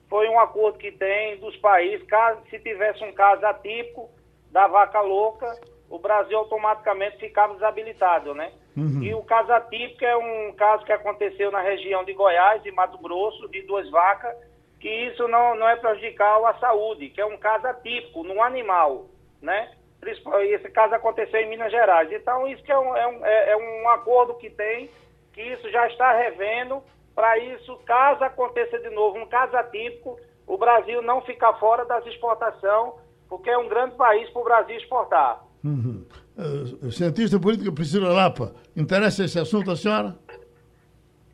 foi 0.07 0.29
um 0.29 0.39
acordo 0.39 0.77
que 0.77 0.91
tem 0.91 1.37
dos 1.37 1.55
países, 1.57 2.05
caso 2.05 2.41
se 2.49 2.59
tivesse 2.59 3.03
um 3.03 3.11
caso 3.11 3.43
atípico 3.45 4.07
da 4.51 4.67
vaca 4.67 5.01
louca, 5.01 5.51
o 5.89 5.97
Brasil 5.97 6.37
automaticamente 6.37 7.17
ficava 7.17 7.55
desabilitado, 7.55 8.35
né? 8.35 8.51
Uhum. 8.77 9.01
E 9.01 9.13
o 9.15 9.23
caso 9.23 9.51
atípico 9.51 10.05
é 10.05 10.15
um 10.15 10.53
caso 10.53 10.85
que 10.85 10.91
aconteceu 10.91 11.51
na 11.51 11.61
região 11.61 12.03
de 12.03 12.13
Goiás 12.13 12.63
e 12.65 12.71
Mato 12.71 12.99
Grosso, 12.99 13.49
de 13.49 13.63
duas 13.63 13.89
vacas, 13.89 14.35
que 14.79 14.89
isso 14.89 15.27
não, 15.27 15.55
não 15.55 15.67
é 15.67 15.75
prejudicial 15.75 16.45
à 16.45 16.53
saúde, 16.59 17.09
que 17.09 17.19
é 17.19 17.25
um 17.25 17.37
caso 17.37 17.65
atípico 17.65 18.23
num 18.23 18.43
animal, 18.43 19.07
né? 19.41 19.71
Esse 20.09 20.69
caso 20.69 20.93
aconteceu 20.95 21.39
em 21.39 21.49
Minas 21.49 21.71
Gerais. 21.71 22.11
Então, 22.11 22.47
isso 22.47 22.63
que 22.63 22.71
é 22.71 22.77
um, 22.77 22.95
é 22.95 23.07
um, 23.07 23.25
é, 23.25 23.49
é 23.51 23.57
um 23.57 23.89
acordo 23.89 24.35
que 24.35 24.49
tem, 24.49 24.89
que 25.33 25.41
isso 25.41 25.69
já 25.71 25.87
está 25.87 26.13
revendo 26.13 26.81
para 27.15 27.37
isso, 27.37 27.77
caso 27.85 28.23
aconteça 28.23 28.79
de 28.79 28.89
novo 28.89 29.19
um 29.19 29.27
caso 29.27 29.55
atípico, 29.55 30.17
o 30.47 30.57
Brasil 30.57 31.01
não 31.01 31.21
ficar 31.21 31.53
fora 31.53 31.85
das 31.85 32.05
exportações, 32.07 32.93
porque 33.29 33.49
é 33.49 33.57
um 33.57 33.69
grande 33.69 33.95
país 33.95 34.29
para 34.31 34.41
o 34.41 34.45
Brasil 34.45 34.77
exportar. 34.77 35.43
Uhum. 35.63 36.05
Uh, 36.37 36.91
cientista 36.91 37.39
política 37.39 37.71
Priscila 37.71 38.11
Lapa, 38.11 38.53
interessa 38.75 39.23
esse 39.23 39.39
assunto 39.39 39.71
a 39.71 39.75
senhora? 39.75 40.17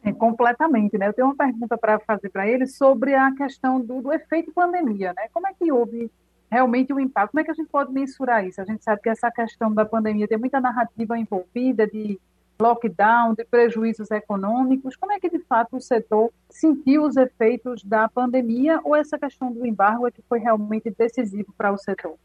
É, 0.03 0.13
completamente, 0.13 0.97
né? 0.97 1.07
Eu 1.07 1.13
tenho 1.13 1.27
uma 1.27 1.35
pergunta 1.35 1.77
para 1.77 1.99
fazer 1.99 2.29
para 2.29 2.47
ele 2.47 2.67
sobre 2.67 3.15
a 3.15 3.33
questão 3.35 3.81
do, 3.81 4.01
do, 4.01 4.13
efeito 4.13 4.51
pandemia, 4.53 5.13
né? 5.13 5.27
Como 5.33 5.47
é 5.47 5.53
que 5.53 5.71
houve 5.71 6.09
realmente 6.49 6.93
o 6.93 6.99
impacto? 6.99 7.31
Como 7.31 7.41
é 7.41 7.43
que 7.43 7.51
a 7.51 7.55
gente 7.55 7.69
pode 7.69 7.91
mensurar 7.91 8.45
isso? 8.45 8.61
A 8.61 8.65
gente 8.65 8.83
sabe 8.83 9.01
que 9.01 9.09
essa 9.09 9.31
questão 9.31 9.73
da 9.73 9.85
pandemia 9.85 10.27
tem 10.27 10.37
muita 10.37 10.59
narrativa 10.59 11.17
envolvida 11.17 11.85
de 11.85 12.19
lockdown, 12.59 13.33
de 13.33 13.45
prejuízos 13.45 14.11
econômicos. 14.11 14.95
Como 14.95 15.13
é 15.13 15.19
que, 15.19 15.29
de 15.29 15.39
fato, 15.39 15.77
o 15.77 15.81
setor 15.81 16.31
sentiu 16.49 17.03
os 17.03 17.15
efeitos 17.15 17.83
da 17.83 18.09
pandemia 18.09 18.81
ou 18.83 18.95
essa 18.95 19.17
questão 19.17 19.51
do 19.51 19.65
embargo 19.65 20.07
é 20.07 20.11
que 20.11 20.21
foi 20.23 20.39
realmente 20.39 20.89
decisivo 20.91 21.53
para 21.57 21.71
o 21.71 21.77
setor? 21.77 22.17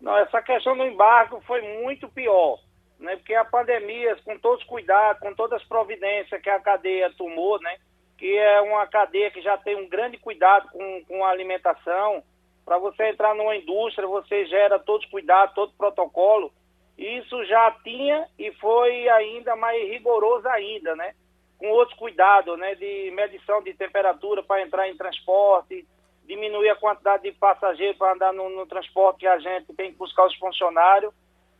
Não, 0.00 0.16
essa 0.18 0.42
questão 0.42 0.76
do 0.76 0.84
embargo 0.84 1.40
foi 1.46 1.62
muito 1.82 2.06
pior, 2.10 2.60
né? 3.00 3.16
porque 3.16 3.34
a 3.34 3.44
pandemia, 3.44 4.16
com 4.22 4.38
todos 4.38 4.60
os 4.60 4.68
cuidados, 4.68 5.20
com 5.20 5.34
todas 5.34 5.62
as 5.62 5.66
providências 5.66 6.42
que 6.42 6.50
a 6.50 6.60
cadeia 6.60 7.10
tomou, 7.16 7.58
né? 7.62 7.76
que 8.18 8.36
é 8.36 8.60
uma 8.60 8.86
cadeia 8.86 9.30
que 9.30 9.40
já 9.40 9.56
tem 9.56 9.76
um 9.76 9.88
grande 9.88 10.18
cuidado 10.18 10.68
com, 10.70 11.04
com 11.08 11.24
a 11.24 11.30
alimentação, 11.30 12.22
para 12.64 12.78
você 12.78 13.10
entrar 13.10 13.34
numa 13.34 13.56
indústria, 13.56 14.08
você 14.08 14.46
gera 14.46 14.78
todos 14.78 15.04
os 15.04 15.10
cuidados, 15.10 15.54
todo 15.54 15.70
o 15.70 15.76
protocolo, 15.76 16.52
isso 16.96 17.44
já 17.44 17.70
tinha 17.82 18.26
e 18.38 18.52
foi 18.52 19.08
ainda 19.08 19.56
mais 19.56 19.88
rigoroso 19.88 20.48
ainda, 20.48 20.94
né? 20.96 21.14
Com 21.58 21.68
outros 21.70 21.98
cuidados, 21.98 22.58
né? 22.58 22.74
De 22.76 23.10
medição 23.10 23.62
de 23.62 23.74
temperatura 23.74 24.42
para 24.42 24.62
entrar 24.62 24.88
em 24.88 24.96
transporte, 24.96 25.86
diminuir 26.24 26.70
a 26.70 26.76
quantidade 26.76 27.24
de 27.24 27.32
passageiros 27.32 27.98
para 27.98 28.14
andar 28.14 28.32
no, 28.32 28.48
no, 28.48 28.66
transporte 28.66 29.20
que 29.20 29.26
a 29.26 29.38
gente 29.38 29.74
tem 29.74 29.92
que 29.92 29.98
buscar 29.98 30.26
os 30.26 30.36
funcionários. 30.36 31.12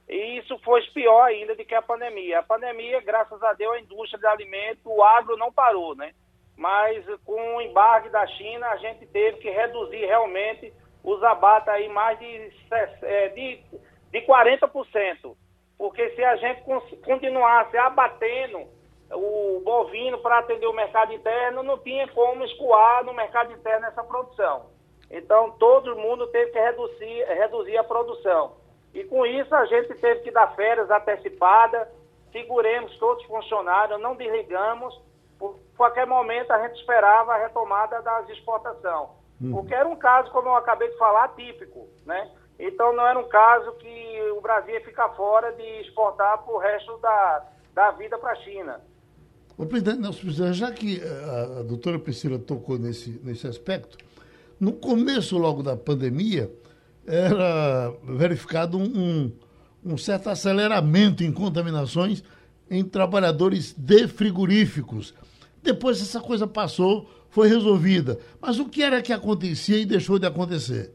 E 0.08 0.38
isso 0.38 0.58
foi 0.58 0.82
pior 0.92 1.22
ainda 1.22 1.54
do 1.54 1.64
que 1.64 1.74
a 1.74 1.82
pandemia. 1.82 2.38
A 2.38 2.42
pandemia, 2.42 3.00
graças 3.00 3.42
a 3.42 3.52
Deus, 3.54 3.74
a 3.74 3.80
indústria 3.80 4.20
de 4.20 4.26
alimentos, 4.26 4.82
o 4.84 5.02
agro 5.02 5.36
não 5.36 5.52
parou, 5.52 5.94
né? 5.96 6.12
Mas 6.56 7.04
com 7.24 7.56
o 7.56 7.60
embarque 7.60 8.08
da 8.10 8.26
China, 8.26 8.68
a 8.68 8.76
gente 8.76 9.06
teve 9.06 9.38
que 9.38 9.50
reduzir 9.50 10.04
realmente 10.06 10.72
os 11.04 11.22
abates 11.22 11.68
aí 11.68 11.88
mais 11.88 12.18
de, 12.18 12.52
é, 13.02 13.28
de 13.28 13.62
de 14.14 14.20
40%. 14.22 15.36
Porque 15.76 16.10
se 16.10 16.22
a 16.22 16.36
gente 16.36 16.62
continuasse 17.04 17.76
abatendo 17.76 18.60
o 19.10 19.60
bovino 19.64 20.18
para 20.18 20.38
atender 20.38 20.66
o 20.66 20.72
mercado 20.72 21.12
interno, 21.12 21.64
não 21.64 21.78
tinha 21.78 22.06
como 22.08 22.44
escoar 22.44 23.04
no 23.04 23.12
mercado 23.12 23.52
interno 23.52 23.86
essa 23.86 24.04
produção. 24.04 24.66
Então, 25.10 25.50
todo 25.58 25.96
mundo 25.96 26.28
teve 26.28 26.52
que 26.52 26.58
reduzir, 26.60 27.24
reduzir 27.24 27.76
a 27.76 27.82
produção. 27.82 28.52
E 28.94 29.02
com 29.02 29.26
isso 29.26 29.52
a 29.52 29.66
gente 29.66 29.92
teve 29.96 30.20
que 30.20 30.30
dar 30.30 30.54
férias 30.54 30.88
antecipadas, 30.88 31.88
seguremos 32.30 32.96
todos 32.98 33.20
os 33.24 33.28
funcionários, 33.28 34.00
não 34.00 34.14
desligamos, 34.14 34.96
por 35.38 35.58
qualquer 35.76 36.06
momento 36.06 36.52
a 36.52 36.68
gente 36.68 36.78
esperava 36.78 37.34
a 37.34 37.38
retomada 37.38 38.00
das 38.00 38.28
exportações. 38.28 39.23
Uhum. 39.40 39.52
Porque 39.52 39.74
era 39.74 39.88
um 39.88 39.96
caso, 39.96 40.30
como 40.30 40.48
eu 40.48 40.56
acabei 40.56 40.88
de 40.88 40.98
falar, 40.98 41.28
típico, 41.28 41.88
né? 42.06 42.30
Então 42.58 42.94
não 42.94 43.06
era 43.06 43.18
um 43.18 43.28
caso 43.28 43.72
que 43.72 44.32
o 44.36 44.40
Brasil 44.40 44.74
ia 44.74 44.84
ficar 44.84 45.08
fora 45.10 45.52
de 45.52 45.62
exportar 45.80 46.38
para 46.38 46.54
o 46.54 46.58
resto 46.58 46.96
da, 46.98 47.44
da 47.74 47.90
vida 47.92 48.16
para 48.18 48.32
a 48.32 48.36
China. 48.36 48.80
O 49.56 49.66
presidente 49.66 50.02
já 50.52 50.70
que 50.72 51.00
a, 51.02 51.60
a 51.60 51.62
doutora 51.62 51.98
Priscila 51.98 52.38
tocou 52.38 52.78
nesse, 52.78 53.20
nesse 53.22 53.46
aspecto, 53.46 53.96
no 54.58 54.72
começo 54.72 55.36
logo 55.36 55.62
da 55.62 55.76
pandemia, 55.76 56.50
era 57.06 57.92
verificado 58.02 58.78
um, 58.78 59.30
um 59.84 59.96
certo 59.96 60.30
aceleramento 60.30 61.22
em 61.22 61.32
contaminações 61.32 62.22
em 62.70 62.82
trabalhadores 62.82 63.74
de 63.76 64.08
frigoríficos. 64.08 65.14
Depois 65.62 66.00
essa 66.00 66.20
coisa 66.20 66.46
passou, 66.46 67.08
foi 67.34 67.48
resolvida. 67.48 68.16
Mas 68.40 68.60
o 68.60 68.68
que 68.68 68.80
era 68.80 69.02
que 69.02 69.12
acontecia 69.12 69.76
e 69.76 69.84
deixou 69.84 70.20
de 70.20 70.26
acontecer? 70.26 70.94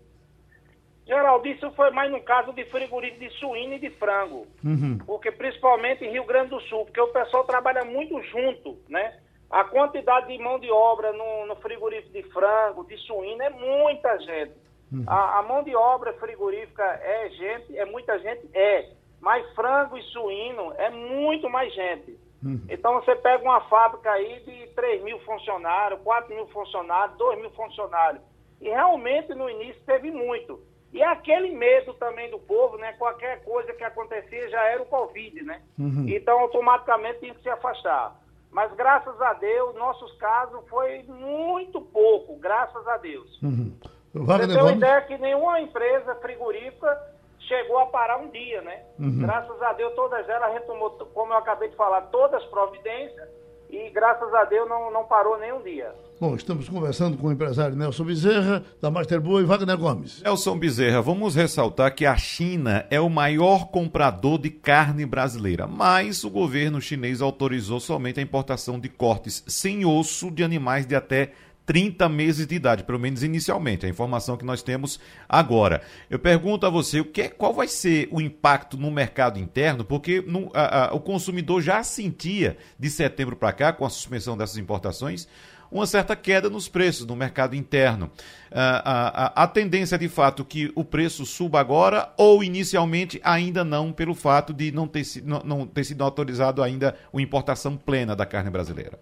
Geraldo, 1.06 1.46
isso 1.48 1.70
foi 1.72 1.92
mais 1.92 2.10
no 2.10 2.22
caso 2.22 2.54
de 2.54 2.64
frigorífico 2.66 3.20
de 3.20 3.30
suíno 3.40 3.74
e 3.74 3.80
de 3.80 3.90
frango. 3.90 4.48
Uhum. 4.64 5.00
Porque 5.06 5.32
principalmente 5.32 6.06
em 6.06 6.12
Rio 6.12 6.24
Grande 6.24 6.52
do 6.52 6.62
Sul, 6.62 6.86
porque 6.86 7.02
o 7.02 7.08
pessoal 7.08 7.44
trabalha 7.44 7.84
muito 7.84 8.22
junto, 8.24 8.78
né? 8.88 9.18
A 9.50 9.66
quantidade 9.66 10.28
de 10.28 10.42
mão 10.42 10.60
de 10.60 10.72
obra 10.72 11.12
no, 11.12 11.48
no 11.48 11.56
frigorífico 11.58 12.14
de 12.14 12.24
frango, 12.32 12.86
de 12.86 12.96
suíno, 13.00 13.42
é 13.42 13.50
muita 13.50 14.18
gente. 14.20 14.54
Uhum. 14.94 15.04
A, 15.08 15.40
a, 15.40 15.44
mão 15.44 15.62
de 15.64 15.76
obra 15.76 16.14
frigorífica 16.14 16.84
é 16.84 17.30
gente, 17.32 17.78
é 17.78 17.86
muita 17.86 18.18
gente? 18.20 18.48
É. 18.54 18.92
Mas 19.20 19.46
frango 19.54 19.98
e 19.98 20.04
suíno 20.04 20.72
é 20.78 20.90
muito 20.90 21.50
mais 21.50 21.74
gente. 21.74 22.18
Uhum. 22.44 22.62
Então 22.70 22.96
você 22.96 23.16
pega 23.16 23.44
uma 23.44 23.62
fábrica 23.62 24.12
aí 24.12 24.40
de 24.42 24.68
3 24.74 25.04
mil 25.04 25.20
funcionários, 25.20 26.02
4 26.02 26.34
mil 26.34 26.48
funcionários, 26.48 27.18
2 27.18 27.40
mil 27.40 27.52
funcionários. 27.52 28.22
E 28.62 28.70
realmente 28.70 29.34
no 29.34 29.50
início 29.50 29.82
teve 29.86 30.12
muito. 30.12 30.60
E 30.92 31.04
aquele 31.04 31.52
medo 31.52 31.94
também 31.94 32.32
do 32.32 32.40
povo, 32.40 32.78
né? 32.78 32.94
Qualquer 32.94 33.44
coisa 33.44 33.72
que 33.74 33.84
acontecia 33.84 34.50
já 34.50 34.64
era 34.64 34.82
o 34.82 34.88
Covid, 34.88 35.44
né? 35.44 35.62
Uhum. 35.78 36.06
Então 36.08 36.40
automaticamente 36.40 37.20
tinha 37.20 37.34
que 37.36 37.44
se 37.44 37.50
afastar. 37.50 38.20
Mas 38.52 38.74
graças 38.74 39.22
a 39.22 39.34
Deus, 39.34 39.76
nossos 39.76 40.12
casos 40.18 40.68
foi 40.68 41.04
muito 41.04 41.80
pouco, 41.82 42.36
graças 42.38 42.88
a 42.88 42.98
Deus. 42.98 43.40
Uhum. 43.44 43.72
Você 44.12 44.48
tem 44.48 44.58
uma 44.58 44.72
ideia 44.72 45.02
que 45.02 45.18
nenhuma 45.20 45.62
empresa 45.62 46.16
frigorífica 46.16 47.09
chegou 47.50 47.80
a 47.80 47.88
parar 47.88 48.20
um 48.20 48.30
dia, 48.30 48.62
né? 48.62 48.84
Uhum. 49.00 49.20
Graças 49.20 49.62
a 49.62 49.74
Deus, 49.74 49.94
todas 49.96 50.30
elas 50.30 50.54
retomou, 50.54 50.92
como 51.14 51.34
eu 51.34 51.38
acabei 51.38 51.68
de 51.68 51.76
falar, 51.76 52.04
todas 52.04 52.42
as 52.42 52.50
providências 52.50 53.28
e 53.70 53.90
graças 53.90 54.34
a 54.34 54.46
Deus 54.46 54.68
não, 54.70 54.92
não 54.92 55.04
parou 55.04 55.38
nem 55.38 55.52
um 55.52 55.62
dia. 55.62 55.94
Bom, 56.20 56.36
estamos 56.36 56.68
conversando 56.68 57.18
com 57.18 57.28
o 57.28 57.32
empresário 57.32 57.76
Nelson 57.76 58.04
Bezerra, 58.04 58.64
da 58.82 58.92
Masterboa 58.92 59.42
e 59.42 59.46
Wagner 59.46 59.78
Gomes. 59.78 60.22
Nelson 60.22 60.58
Bezerra, 60.58 61.02
vamos 61.02 61.36
ressaltar 61.36 61.96
que 61.96 62.06
a 62.06 62.18
China 62.18 62.86
é 62.90 63.00
o 63.00 63.10
maior 63.10 63.68
comprador 63.68 64.38
de 64.38 64.50
carne 64.50 65.06
brasileira, 65.06 65.66
mas 65.66 66.24
o 66.24 66.30
governo 66.30 66.82
chinês 66.82 67.22
autorizou 67.22 67.80
somente 67.80 68.20
a 68.20 68.24
importação 68.24 68.80
de 68.80 68.90
cortes 68.90 69.44
sem 69.48 69.86
osso 69.86 70.30
de 70.30 70.44
animais 70.44 70.86
de 70.86 70.96
até 70.96 71.32
30 71.70 72.10
meses 72.10 72.48
de 72.48 72.56
idade, 72.56 72.84
pelo 72.84 72.98
menos 72.98 73.22
inicialmente, 73.22 73.86
a 73.86 73.90
informação 73.90 74.36
que 74.36 74.44
nós 74.44 74.64
temos 74.64 75.00
agora. 75.30 75.84
Eu 76.10 76.18
pergunto 76.18 76.66
a 76.66 76.70
você, 76.70 77.00
o 77.00 77.06
que, 77.06 77.30
qual 77.30 77.54
vai 77.54 77.68
ser 77.68 78.10
o 78.12 78.20
impacto 78.20 78.76
no 78.76 78.90
mercado 78.90 79.38
interno, 79.38 79.86
porque 79.86 80.20
no, 80.20 80.50
a, 80.52 80.88
a, 80.88 80.94
o 80.96 81.00
consumidor 81.00 81.62
já 81.62 81.84
sentia 81.84 82.58
de 82.80 82.90
setembro 82.90 83.36
para 83.36 83.54
cá, 83.54 83.72
com 83.72 83.86
a 83.86 83.90
suspensão 83.92 84.36
dessas 84.36 84.58
importações, 84.58 85.28
uma 85.72 85.86
certa 85.86 86.16
queda 86.16 86.50
nos 86.50 86.68
preços 86.68 87.06
no 87.06 87.16
mercado 87.16 87.56
interno. 87.56 88.10
A, 88.52 89.34
a, 89.36 89.44
a, 89.44 89.48
tendência 89.48 89.94
é 89.94 90.00
de 90.00 90.10
fato 90.10 90.44
que 90.44 90.72
o 90.74 90.84
preço 90.84 91.24
suba 91.24 91.60
agora 91.60 92.12
ou 92.18 92.44
inicialmente 92.44 93.22
ainda 93.24 93.64
não, 93.64 93.94
pelo 93.94 94.16
fato 94.16 94.56
de 94.56 94.72
não 94.72 94.88
ter, 94.88 95.04
não, 95.24 95.44
não 95.46 95.68
ter 95.68 95.84
sido 95.84 96.04
autorizado 96.04 96.64
ainda 96.64 96.96
a 97.14 97.22
importação 97.22 97.78
plena 97.78 98.16
da 98.16 98.26
carne 98.26 98.50
brasileira? 98.50 98.98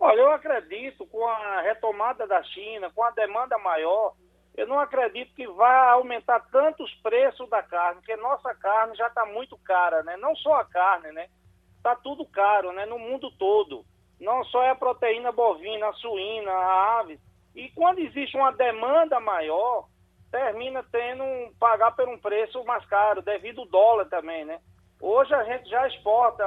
Olha, 0.00 0.20
eu 0.20 0.30
acredito 0.30 1.06
com 1.06 1.26
a 1.26 1.60
retomada 1.62 2.26
da 2.26 2.42
China, 2.42 2.90
com 2.90 3.02
a 3.02 3.10
demanda 3.10 3.58
maior, 3.58 4.14
eu 4.58 4.66
não 4.66 4.80
acredito 4.80 5.34
que 5.34 5.46
vá 5.46 5.90
aumentar 5.90 6.40
tanto 6.50 6.82
os 6.82 6.92
preços 6.96 7.48
da 7.48 7.62
carne, 7.62 8.00
porque 8.00 8.16
nossa 8.16 8.52
carne 8.56 8.96
já 8.96 9.06
está 9.06 9.24
muito 9.24 9.56
cara, 9.58 10.02
né? 10.02 10.16
Não 10.16 10.34
só 10.34 10.54
a 10.54 10.64
carne, 10.64 11.12
né? 11.12 11.28
Está 11.76 11.94
tudo 11.94 12.26
caro, 12.26 12.72
né? 12.72 12.84
No 12.84 12.98
mundo 12.98 13.30
todo. 13.38 13.84
Não 14.20 14.42
só 14.46 14.64
é 14.64 14.70
a 14.70 14.74
proteína 14.74 15.30
bovina, 15.30 15.88
a 15.88 15.92
suína, 15.92 16.50
a 16.50 16.98
ave. 16.98 17.20
E 17.54 17.70
quando 17.70 18.00
existe 18.00 18.36
uma 18.36 18.50
demanda 18.50 19.20
maior, 19.20 19.86
termina 20.28 20.84
tendo 20.90 21.22
pagar 21.60 21.94
por 21.94 22.08
um 22.08 22.18
preço 22.18 22.64
mais 22.64 22.84
caro, 22.86 23.22
devido 23.22 23.60
ao 23.60 23.68
dólar 23.68 24.06
também, 24.06 24.44
né? 24.44 24.60
Hoje 25.00 25.32
a 25.34 25.44
gente 25.44 25.70
já 25.70 25.86
exporta 25.86 26.44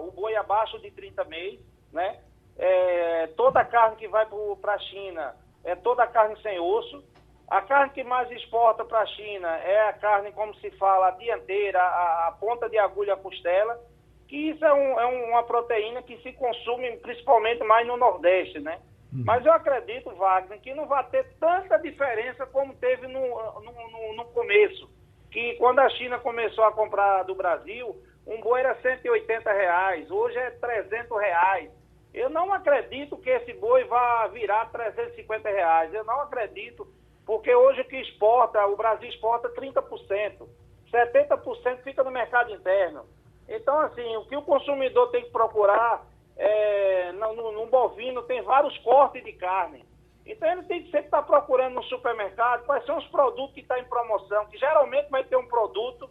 o 0.00 0.10
boi 0.12 0.36
abaixo 0.36 0.78
de 0.80 0.90
30 0.90 1.24
meses, 1.24 1.64
né? 1.90 2.20
É, 2.58 3.26
toda 3.36 3.60
a 3.60 3.64
carne 3.64 3.96
que 3.96 4.08
vai 4.08 4.26
para 4.60 4.74
a 4.74 4.78
China 4.78 5.34
é 5.64 5.74
toda 5.74 6.04
a 6.04 6.06
carne 6.06 6.36
sem 6.42 6.58
osso. 6.58 7.04
A 7.48 7.60
carne 7.60 7.92
que 7.92 8.02
mais 8.02 8.30
exporta 8.30 8.84
para 8.84 9.00
a 9.00 9.06
China 9.06 9.48
é 9.58 9.88
a 9.88 9.92
carne, 9.92 10.32
como 10.32 10.54
se 10.56 10.70
fala, 10.72 11.08
a 11.08 11.12
dianteira, 11.12 11.80
a, 11.80 12.28
a 12.28 12.32
ponta 12.32 12.68
de 12.68 12.78
agulha, 12.78 13.14
a 13.14 13.18
costela, 13.18 13.78
que 14.26 14.50
isso 14.50 14.64
é, 14.64 14.72
um, 14.72 15.00
é, 15.00 15.04
uma 15.04 15.42
proteína 15.42 16.02
que 16.02 16.16
se 16.18 16.32
consome 16.32 16.96
principalmente 16.98 17.62
mais 17.64 17.86
no 17.86 17.96
Nordeste, 17.96 18.60
né? 18.60 18.80
Uhum. 19.12 19.24
Mas 19.26 19.44
eu 19.44 19.52
acredito, 19.52 20.10
Wagner, 20.14 20.60
que 20.60 20.74
não 20.74 20.86
vai 20.86 21.04
ter 21.08 21.24
tanta 21.38 21.76
diferença 21.78 22.46
como 22.46 22.74
teve 22.74 23.06
no, 23.06 23.20
no, 23.20 23.90
no, 23.90 24.16
no 24.16 24.24
começo. 24.26 24.90
Que 25.30 25.54
quando 25.54 25.80
a 25.80 25.88
China 25.90 26.18
começou 26.18 26.64
a 26.64 26.72
comprar 26.72 27.24
do 27.24 27.34
Brasil, 27.34 27.94
um 28.26 28.40
boi 28.40 28.60
era 28.60 28.74
180 28.80 29.52
reais, 29.52 30.10
hoje 30.10 30.36
é 30.38 30.50
300 30.50 31.20
reais. 31.20 31.70
Eu 32.14 32.30
não 32.30 32.52
acredito 32.52 33.16
que 33.18 33.28
esse 33.28 33.52
boi 33.54 33.84
vá 33.84 34.28
virar 34.28 34.70
350 34.70 35.48
reais. 35.48 35.92
Eu 35.92 36.04
não 36.04 36.20
acredito, 36.20 36.86
porque 37.26 37.52
hoje 37.52 37.80
o 37.80 37.84
que 37.84 37.96
exporta, 37.96 38.64
o 38.66 38.76
Brasil 38.76 39.08
exporta 39.08 39.50
30%. 39.50 40.48
70% 40.92 41.82
fica 41.82 42.04
no 42.04 42.12
mercado 42.12 42.52
interno. 42.52 43.04
Então, 43.48 43.80
assim, 43.80 44.16
o 44.16 44.24
que 44.26 44.36
o 44.36 44.42
consumidor 44.42 45.10
tem 45.10 45.24
que 45.24 45.30
procurar 45.30 46.06
é, 46.36 47.12
no, 47.12 47.34
no, 47.34 47.52
no 47.52 47.66
bovino 47.66 48.22
tem 48.22 48.42
vários 48.42 48.76
cortes 48.78 49.22
de 49.24 49.32
carne. 49.32 49.84
Então 50.26 50.50
ele 50.50 50.62
tem 50.62 50.82
que 50.82 50.90
sempre 50.90 51.06
estar 51.06 51.22
procurando 51.22 51.74
no 51.74 51.82
supermercado 51.84 52.64
quais 52.64 52.84
são 52.86 52.96
os 52.96 53.06
produtos 53.08 53.54
que 53.54 53.60
estão 53.60 53.76
tá 53.76 53.82
em 53.82 53.86
promoção, 53.86 54.46
que 54.46 54.56
geralmente 54.56 55.10
vai 55.10 55.22
ter 55.22 55.36
um 55.36 55.46
produto 55.46 56.08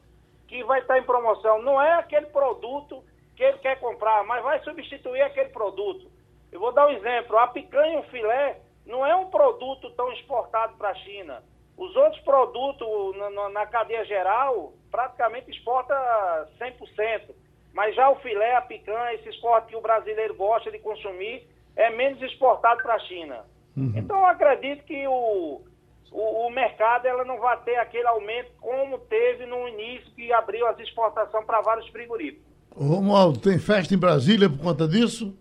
que 0.47 0.63
vai 0.63 0.81
estar 0.81 0.95
tá 0.95 0.99
em 0.99 1.03
promoção. 1.03 1.61
Não 1.61 1.81
é 1.81 1.93
aquele 1.93 2.27
produto 2.27 3.03
que 3.35 3.43
ele 3.43 3.57
quer 3.59 3.79
comprar, 3.79 4.23
mas 4.23 4.43
vai 4.43 4.59
substituir 4.63 5.21
aquele 5.21 5.49
produto. 5.49 6.11
Eu 6.51 6.59
vou 6.59 6.71
dar 6.71 6.87
um 6.87 6.91
exemplo: 6.91 7.37
a 7.37 7.47
picanha 7.47 7.95
e 7.95 7.99
o 7.99 8.03
filé 8.03 8.59
não 8.85 9.05
é 9.05 9.15
um 9.15 9.29
produto 9.29 9.89
tão 9.91 10.11
exportado 10.11 10.77
para 10.77 10.89
a 10.89 10.95
China. 10.95 11.43
Os 11.77 11.95
outros 11.95 12.21
produtos 12.23 13.17
na, 13.17 13.49
na, 13.49 13.65
cadeia 13.65 14.05
geral 14.05 14.73
praticamente 14.91 15.49
exporta 15.49 15.95
100%. 16.59 17.33
Mas 17.73 17.95
já 17.95 18.07
o 18.09 18.17
filé, 18.17 18.55
a 18.55 18.61
picanha, 18.61 19.15
esses 19.15 19.35
cortes 19.39 19.71
que 19.71 19.75
o 19.75 19.81
brasileiro 19.81 20.35
gosta 20.35 20.69
de 20.71 20.77
consumir, 20.77 21.47
é 21.75 21.89
menos 21.89 22.21
exportado 22.21 22.83
para 22.83 22.93
a 22.93 22.99
China. 22.99 23.43
Uhum. 23.75 23.93
Então 23.95 24.19
eu 24.19 24.25
acredito 24.27 24.83
que 24.83 25.07
o, 25.07 25.61
o, 26.11 26.45
o, 26.45 26.49
mercado 26.51 27.07
ela 27.07 27.25
não 27.25 27.39
vai 27.39 27.59
ter 27.63 27.77
aquele 27.77 28.07
aumento 28.07 28.51
como 28.61 28.99
teve 28.99 29.47
no 29.47 29.67
início 29.67 30.13
que 30.13 30.31
abriu 30.31 30.67
as 30.67 30.77
exportações 30.79 31.45
para 31.45 31.61
vários 31.61 31.87
frigoríficos. 31.89 32.52
Romualdo, 32.75 33.39
tem 33.39 33.59
festa 33.59 33.93
em 33.93 33.97
Brasília 33.97 34.49
por 34.49 34.59
conta 34.59 34.87
disso? 34.87 35.33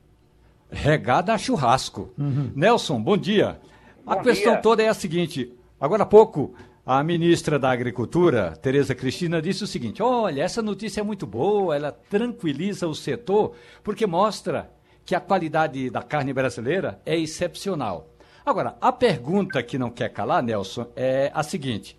Regada 0.70 1.32
a 1.32 1.38
churrasco. 1.38 2.12
Uhum. 2.18 2.52
Nelson, 2.54 3.00
bom 3.00 3.16
dia. 3.16 3.60
Bom 4.04 4.12
a 4.12 4.16
questão 4.22 4.52
dia. 4.52 4.62
toda 4.62 4.82
é 4.82 4.88
a 4.88 4.94
seguinte: 4.94 5.52
agora 5.80 6.02
há 6.02 6.06
pouco, 6.06 6.54
a 6.84 7.02
ministra 7.02 7.58
da 7.58 7.70
Agricultura, 7.70 8.56
Tereza 8.60 8.94
Cristina, 8.94 9.40
disse 9.40 9.64
o 9.64 9.66
seguinte: 9.66 10.02
olha, 10.02 10.42
essa 10.42 10.62
notícia 10.62 11.00
é 11.00 11.04
muito 11.04 11.26
boa, 11.26 11.74
ela 11.74 11.92
tranquiliza 11.92 12.86
o 12.86 12.94
setor, 12.94 13.52
porque 13.82 14.06
mostra 14.06 14.70
que 15.04 15.14
a 15.14 15.20
qualidade 15.20 15.90
da 15.90 16.02
carne 16.02 16.32
brasileira 16.32 17.00
é 17.04 17.18
excepcional. 17.18 18.08
Agora, 18.44 18.76
a 18.80 18.90
pergunta 18.92 19.62
que 19.62 19.78
não 19.78 19.90
quer 19.90 20.08
calar, 20.08 20.42
Nelson, 20.42 20.86
é 20.96 21.30
a 21.34 21.42
seguinte: 21.42 21.98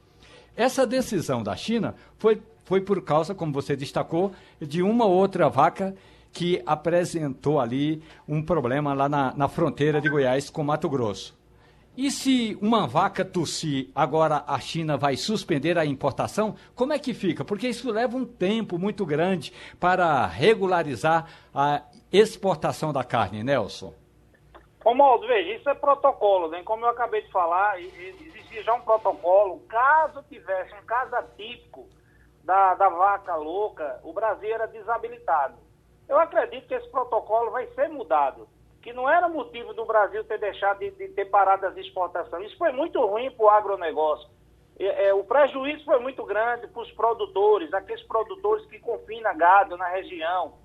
essa 0.55 0.85
decisão 0.85 1.41
da 1.41 1.55
China 1.55 1.95
foi 2.17 2.41
foi 2.65 2.81
por 2.81 3.01
causa, 3.01 3.35
como 3.35 3.51
você 3.51 3.75
destacou, 3.75 4.31
de 4.59 4.81
uma 4.81 5.05
outra 5.05 5.49
vaca 5.49 5.95
que 6.31 6.61
apresentou 6.65 7.59
ali 7.59 8.01
um 8.27 8.41
problema 8.41 8.93
lá 8.93 9.07
na, 9.07 9.33
na 9.35 9.47
fronteira 9.47 10.01
de 10.01 10.09
Goiás 10.09 10.49
com 10.49 10.63
Mato 10.63 10.89
Grosso. 10.89 11.37
E 11.95 12.09
se 12.09 12.57
uma 12.59 12.87
vaca 12.87 13.23
tossir, 13.23 13.91
agora 13.93 14.43
a 14.47 14.59
China 14.59 14.97
vai 14.97 15.15
suspender 15.15 15.77
a 15.77 15.85
importação? 15.85 16.55
Como 16.73 16.91
é 16.91 16.97
que 16.97 17.13
fica? 17.13 17.45
Porque 17.45 17.67
isso 17.67 17.91
leva 17.91 18.17
um 18.17 18.25
tempo 18.25 18.79
muito 18.79 19.05
grande 19.05 19.53
para 19.79 20.25
regularizar 20.25 21.27
a 21.53 21.83
exportação 22.11 22.91
da 22.91 23.03
carne, 23.03 23.43
Nelson. 23.43 23.93
Romualdo, 24.83 25.27
veja, 25.27 25.53
isso 25.55 25.69
é 25.69 25.75
protocolo, 25.75 26.49
né? 26.49 26.63
Como 26.63 26.83
eu 26.83 26.89
acabei 26.89 27.21
de 27.21 27.31
falar, 27.31 27.79
existia 27.79 28.63
já 28.63 28.73
um 28.73 28.81
protocolo. 28.81 29.59
Caso 29.69 30.23
tivesse 30.27 30.73
um 30.73 30.85
caso 30.85 31.15
atípico 31.15 31.87
da, 32.43 32.75
da 32.75 32.89
vaca 32.89 33.35
louca, 33.35 33.99
o 34.03 34.13
Brasil 34.13 34.53
era 34.53 34.67
desabilitado. 34.67 35.55
Eu 36.07 36.19
acredito 36.19 36.67
que 36.67 36.73
esse 36.73 36.89
protocolo 36.89 37.51
vai 37.51 37.67
ser 37.67 37.89
mudado 37.89 38.47
que 38.83 38.91
não 38.91 39.09
era 39.09 39.29
motivo 39.29 39.73
do 39.73 39.85
Brasil 39.85 40.25
ter 40.25 40.37
deixado 40.37 40.79
de, 40.79 40.91
de 40.91 41.07
ter 41.09 41.25
parado 41.25 41.65
as 41.65 41.77
exportações. 41.77 42.47
Isso 42.47 42.57
foi 42.57 42.73
muito 42.73 42.99
ruim 43.05 43.31
para 43.31 43.45
o 43.45 43.49
agronegócio. 43.49 44.29
É, 44.77 45.07
é, 45.07 45.13
o 45.13 45.23
prejuízo 45.23 45.85
foi 45.85 45.99
muito 45.99 46.23
grande 46.25 46.67
para 46.67 46.81
os 46.81 46.91
produtores, 46.91 47.73
aqueles 47.73 48.03
produtores 48.05 48.65
que 48.65 48.79
confinam 48.79 49.37
gado 49.37 49.77
na 49.77 49.87
região. 49.87 50.55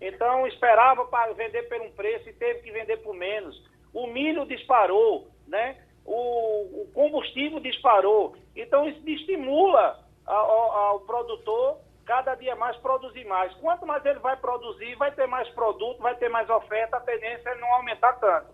Então, 0.00 0.44
esperava 0.48 1.04
para 1.04 1.32
vender 1.34 1.68
por 1.68 1.80
um 1.80 1.92
preço 1.92 2.28
e 2.28 2.32
teve 2.32 2.62
que 2.62 2.72
vender 2.72 2.96
por 2.96 3.14
menos. 3.14 3.56
O 3.94 4.08
milho 4.08 4.44
disparou, 4.44 5.28
né? 5.46 5.76
o, 6.08 6.82
o 6.82 6.90
combustível 6.94 7.60
disparou. 7.60 8.34
Então, 8.56 8.88
isso 8.88 9.00
estimula 9.06 10.00
ao, 10.34 10.72
ao 10.72 11.00
produtor 11.00 11.78
cada 12.04 12.34
dia 12.34 12.56
mais 12.56 12.76
produzir 12.78 13.24
mais. 13.26 13.52
Quanto 13.54 13.86
mais 13.86 14.04
ele 14.06 14.18
vai 14.20 14.36
produzir, 14.36 14.94
vai 14.96 15.12
ter 15.12 15.26
mais 15.26 15.48
produto, 15.50 16.00
vai 16.00 16.14
ter 16.16 16.30
mais 16.30 16.48
oferta, 16.48 16.96
a 16.96 17.00
tendência 17.00 17.50
é 17.50 17.54
não 17.56 17.72
aumentar 17.74 18.14
tanto. 18.14 18.46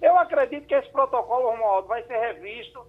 Eu 0.00 0.16
acredito 0.16 0.66
que 0.66 0.74
esse 0.74 0.88
protocolo, 0.90 1.50
Romualdo, 1.50 1.88
vai 1.88 2.02
ser 2.04 2.16
revisto 2.16 2.86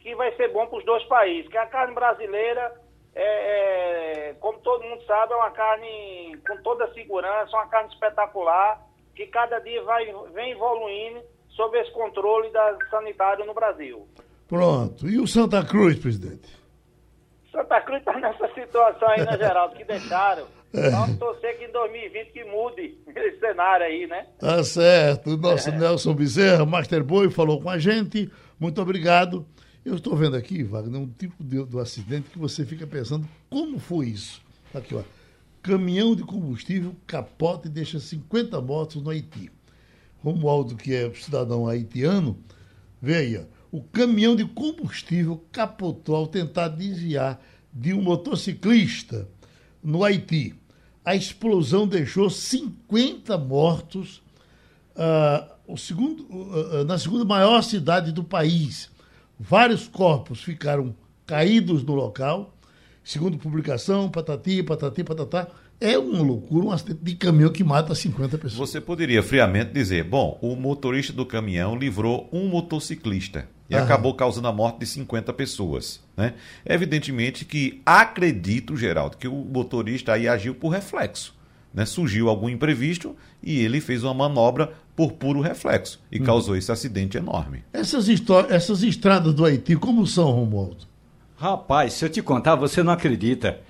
que 0.00 0.14
vai 0.14 0.34
ser 0.36 0.52
bom 0.52 0.66
para 0.66 0.78
os 0.78 0.84
dois 0.84 1.02
países, 1.04 1.50
que 1.50 1.56
a 1.56 1.66
carne 1.66 1.94
brasileira, 1.94 2.72
é, 3.14 4.28
é, 4.28 4.34
como 4.34 4.58
todo 4.60 4.84
mundo 4.84 5.02
sabe, 5.06 5.32
é 5.32 5.36
uma 5.36 5.50
carne 5.50 6.38
com 6.46 6.62
toda 6.62 6.92
segurança, 6.92 7.56
uma 7.56 7.66
carne 7.68 7.92
espetacular, 7.92 8.80
que 9.16 9.26
cada 9.26 9.58
dia 9.60 9.82
vai, 9.82 10.04
vem 10.34 10.52
evoluindo 10.52 11.22
sob 11.48 11.78
esse 11.78 11.90
controle 11.92 12.50
da, 12.50 12.76
sanitário 12.90 13.46
no 13.46 13.54
Brasil. 13.54 14.06
Pronto. 14.46 15.08
E 15.08 15.18
o 15.18 15.26
Santa 15.26 15.64
Cruz, 15.64 15.98
presidente? 15.98 16.63
Santa 17.54 17.80
Cruz 17.82 18.00
está 18.00 18.18
nessa 18.18 18.52
situação 18.52 19.08
aí, 19.08 19.24
né, 19.24 19.38
Geraldo? 19.38 19.76
Que 19.76 19.84
deixaram. 19.84 20.46
É. 20.72 20.90
Vamos 20.90 21.16
torcer 21.18 21.56
que 21.56 21.66
em 21.66 21.70
2020 21.70 22.32
que 22.32 22.44
mude 22.44 22.98
esse 23.06 23.38
cenário 23.38 23.86
aí, 23.86 24.08
né? 24.08 24.26
Tá 24.40 24.64
certo. 24.64 25.30
O 25.30 25.36
nosso 25.36 25.70
é. 25.70 25.78
Nelson 25.78 26.12
Bezerra, 26.14 26.66
Master 26.66 27.04
Boy, 27.04 27.30
falou 27.30 27.62
com 27.62 27.70
a 27.70 27.78
gente. 27.78 28.28
Muito 28.58 28.82
obrigado. 28.82 29.46
Eu 29.84 29.94
estou 29.94 30.16
vendo 30.16 30.36
aqui, 30.36 30.64
Wagner, 30.64 31.00
um 31.00 31.06
tipo 31.06 31.44
de, 31.44 31.64
do 31.64 31.78
acidente 31.78 32.28
que 32.28 32.38
você 32.38 32.64
fica 32.64 32.86
pensando 32.88 33.24
como 33.48 33.78
foi 33.78 34.06
isso. 34.06 34.42
Aqui, 34.74 34.96
ó. 34.96 35.02
Caminhão 35.62 36.16
de 36.16 36.24
combustível 36.24 36.94
capota 37.06 37.68
e 37.68 37.70
deixa 37.70 38.00
50 38.00 38.60
mortos 38.60 39.00
no 39.00 39.10
Haiti. 39.10 39.52
Romualdo, 40.24 40.74
que 40.74 40.92
é 40.92 41.08
cidadão 41.14 41.68
haitiano, 41.68 42.36
vê 43.00 43.16
aí, 43.16 43.38
ó 43.38 43.53
o 43.74 43.82
caminhão 43.82 44.36
de 44.36 44.44
combustível 44.44 45.44
capotou 45.50 46.14
ao 46.14 46.28
tentar 46.28 46.68
desviar 46.68 47.40
de 47.72 47.92
um 47.92 48.00
motociclista 48.00 49.28
no 49.82 50.04
Haiti. 50.04 50.54
A 51.04 51.16
explosão 51.16 51.84
deixou 51.84 52.30
50 52.30 53.36
mortos 53.36 54.22
uh, 54.94 55.76
segundo, 55.76 56.22
uh, 56.22 56.84
na 56.84 56.96
segunda 56.98 57.24
maior 57.24 57.60
cidade 57.62 58.12
do 58.12 58.22
país. 58.22 58.92
Vários 59.40 59.88
corpos 59.88 60.40
ficaram 60.40 60.94
caídos 61.26 61.82
no 61.82 61.96
local. 61.96 62.56
Segundo 63.02 63.38
publicação, 63.38 64.08
patati, 64.08 64.62
patati, 64.62 65.02
patatá. 65.02 65.48
É 65.80 65.98
uma 65.98 66.22
loucura 66.22 66.66
um 66.66 66.70
acidente 66.70 67.00
de 67.02 67.16
caminhão 67.16 67.50
que 67.50 67.64
mata 67.64 67.92
50 67.92 68.38
pessoas. 68.38 68.70
Você 68.70 68.80
poderia 68.80 69.20
friamente 69.20 69.72
dizer: 69.72 70.04
bom, 70.04 70.38
o 70.40 70.54
motorista 70.54 71.12
do 71.12 71.26
caminhão 71.26 71.76
livrou 71.76 72.28
um 72.32 72.46
motociclista 72.46 73.52
e 73.68 73.74
Aham. 73.74 73.84
acabou 73.84 74.14
causando 74.14 74.48
a 74.48 74.52
morte 74.52 74.80
de 74.80 74.86
50 74.86 75.32
pessoas. 75.32 76.00
Né? 76.16 76.34
Evidentemente 76.64 77.44
que 77.44 77.80
acredito, 77.84 78.76
Geraldo, 78.76 79.16
que 79.16 79.28
o 79.28 79.34
motorista 79.34 80.12
aí 80.12 80.28
agiu 80.28 80.54
por 80.54 80.68
reflexo. 80.68 81.34
Né? 81.72 81.84
Surgiu 81.86 82.28
algum 82.28 82.48
imprevisto 82.48 83.16
e 83.42 83.60
ele 83.60 83.80
fez 83.80 84.04
uma 84.04 84.14
manobra 84.14 84.72
por 84.94 85.12
puro 85.12 85.40
reflexo 85.40 86.00
e 86.10 86.18
uhum. 86.18 86.24
causou 86.24 86.56
esse 86.56 86.70
acidente 86.70 87.16
enorme. 87.16 87.64
Essas, 87.72 88.06
essas 88.48 88.82
estradas 88.82 89.34
do 89.34 89.44
Haiti, 89.44 89.74
como 89.76 90.06
são, 90.06 90.30
Romualdo? 90.30 90.86
Rapaz, 91.36 91.94
se 91.94 92.04
eu 92.04 92.08
te 92.08 92.22
contar, 92.22 92.54
você 92.54 92.82
não 92.82 92.92
acredita. 92.92 93.60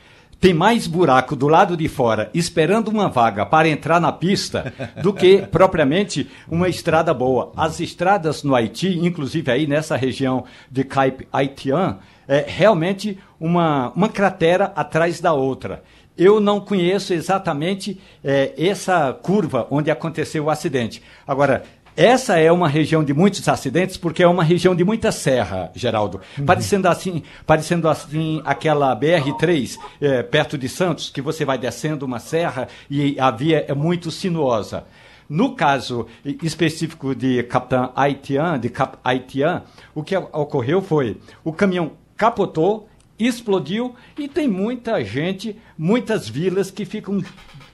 Tem 0.45 0.53
mais 0.53 0.87
buraco 0.87 1.35
do 1.35 1.49
lado 1.49 1.75
de 1.75 1.89
fora 1.89 2.31
esperando 2.35 2.89
uma 2.89 3.09
vaga 3.09 3.47
para 3.47 3.67
entrar 3.67 3.99
na 3.99 4.13
pista 4.13 4.75
do 5.01 5.11
que 5.11 5.39
propriamente 5.51 6.31
uma 6.47 6.69
estrada 6.69 7.15
boa. 7.15 7.51
As 7.57 7.81
estradas 7.81 8.43
no 8.43 8.55
Haiti, 8.55 8.99
inclusive 8.99 9.51
aí 9.51 9.67
nessa 9.67 9.97
região 9.97 10.45
de 10.71 10.85
Cape 10.85 11.27
Haitian, 11.33 11.97
é 12.29 12.45
realmente 12.47 13.19
uma, 13.41 13.91
uma 13.97 14.11
cratera 14.11 14.71
atrás 14.77 15.19
da 15.19 15.33
outra. 15.33 15.83
Eu 16.15 16.39
não 16.41 16.61
conheço 16.61 17.15
exatamente 17.15 17.99
é, 18.23 18.53
essa 18.59 19.15
curva 19.15 19.67
onde 19.71 19.91
aconteceu 19.91 20.45
o 20.45 20.51
acidente. 20.51 21.03
Agora, 21.27 21.63
essa 21.97 22.39
é 22.39 22.51
uma 22.51 22.69
região 22.69 23.05
de 23.05 23.15
muitos 23.15 23.49
acidentes 23.49 23.97
porque 23.97 24.23
é 24.23 24.27
uma 24.27 24.43
região 24.43 24.75
de 24.75 24.85
muita 24.85 25.13
serra, 25.13 25.71
Geraldo. 25.75 26.21
Uhum. 26.39 26.45
Parecendo 26.45 26.89
assim, 26.89 27.23
parecendo 27.47 27.89
assim 27.89 28.43
aquela 28.45 28.95
BR-3 28.99 29.79
é, 30.01 30.23
perto 30.23 30.59
de 30.59 30.69
Santos, 30.69 31.11
que 31.11 31.23
você 31.23 31.45
vai 31.45 31.57
descendo 31.57 32.05
uma 32.05 32.19
serra 32.19 32.69
e 32.91 33.19
a 33.19 33.31
via 33.31 33.65
é 33.69 33.75
muito 33.75 34.11
sinuosa. 34.11 34.85
No 35.29 35.55
caso 35.55 36.07
específico 36.43 37.15
de 37.15 37.43
Capitã 37.45 37.91
Haitian, 37.97 38.59
de 38.59 38.69
Cap 38.69 38.99
Haitian, 39.03 39.63
o 39.95 40.03
que 40.03 40.17
ocorreu 40.17 40.83
foi 40.83 41.19
o 41.43 41.53
caminhão 41.53 41.93
capotou, 42.17 42.89
explodiu 43.19 43.95
e 44.19 44.29
tem 44.29 44.49
muita 44.49 45.03
gente, 45.05 45.57
muitas 45.77 46.29
vilas 46.29 46.71
que 46.71 46.85
ficam 46.85 47.23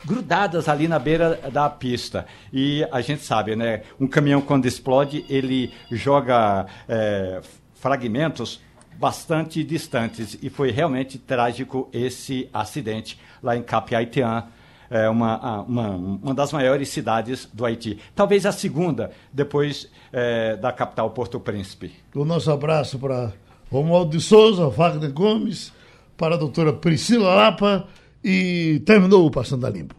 grudadas 0.04 0.68
ali 0.68 0.88
na 0.88 0.98
beira 0.98 1.50
da 1.52 1.68
pista. 1.68 2.26
E 2.52 2.86
a 2.90 3.00
gente 3.00 3.22
sabe, 3.22 3.56
né? 3.56 3.82
Um 3.98 4.06
caminhão 4.06 4.40
quando 4.40 4.66
explode, 4.66 5.24
ele 5.28 5.72
joga 5.90 6.66
é, 6.88 7.40
fragmentos 7.74 8.60
bastante 8.98 9.64
distantes. 9.64 10.38
E 10.42 10.50
foi 10.50 10.70
realmente 10.70 11.18
trágico 11.18 11.88
esse 11.92 12.48
acidente 12.52 13.18
lá 13.42 13.56
em 13.56 13.62
Capiaitian. 13.62 14.44
É 14.90 15.08
uma, 15.08 15.62
uma, 15.62 15.88
uma 15.90 16.34
das 16.34 16.52
maiores 16.52 16.88
cidades 16.88 17.48
do 17.52 17.64
Haiti. 17.64 17.98
Talvez 18.14 18.44
a 18.44 18.50
segunda, 18.50 19.12
depois 19.32 19.88
é, 20.12 20.56
da 20.56 20.72
capital 20.72 21.10
Porto 21.10 21.38
Príncipe. 21.38 21.92
O 22.12 22.24
nosso 22.24 22.50
abraço 22.50 22.98
para 22.98 23.32
Romualdo 23.70 24.16
de 24.16 24.22
Souza, 24.22 24.68
Wagner 24.68 25.12
Gomes, 25.12 25.72
para 26.16 26.34
a 26.34 26.38
doutora 26.38 26.72
Priscila 26.72 27.34
Lapa 27.34 27.86
e 28.22 28.82
terminou 28.84 29.26
o 29.26 29.30
Passando 29.30 29.66
a 29.66 29.70
Limpo. 29.70 29.94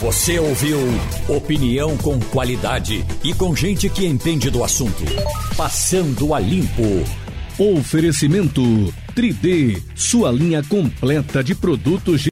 Você 0.00 0.38
ouviu 0.38 0.78
opinião 1.28 1.96
com 1.96 2.20
qualidade 2.20 3.04
e 3.24 3.34
com 3.34 3.54
gente 3.54 3.90
que 3.90 4.06
entende 4.06 4.48
do 4.48 4.62
assunto. 4.62 5.02
Passando 5.56 6.32
a 6.32 6.38
Limpo. 6.38 6.82
Oferecimento 7.58 8.62
3D, 9.16 9.82
sua 9.96 10.30
linha 10.30 10.62
completa 10.62 11.42
de 11.42 11.52
produtos 11.52 12.20
de 12.20 12.26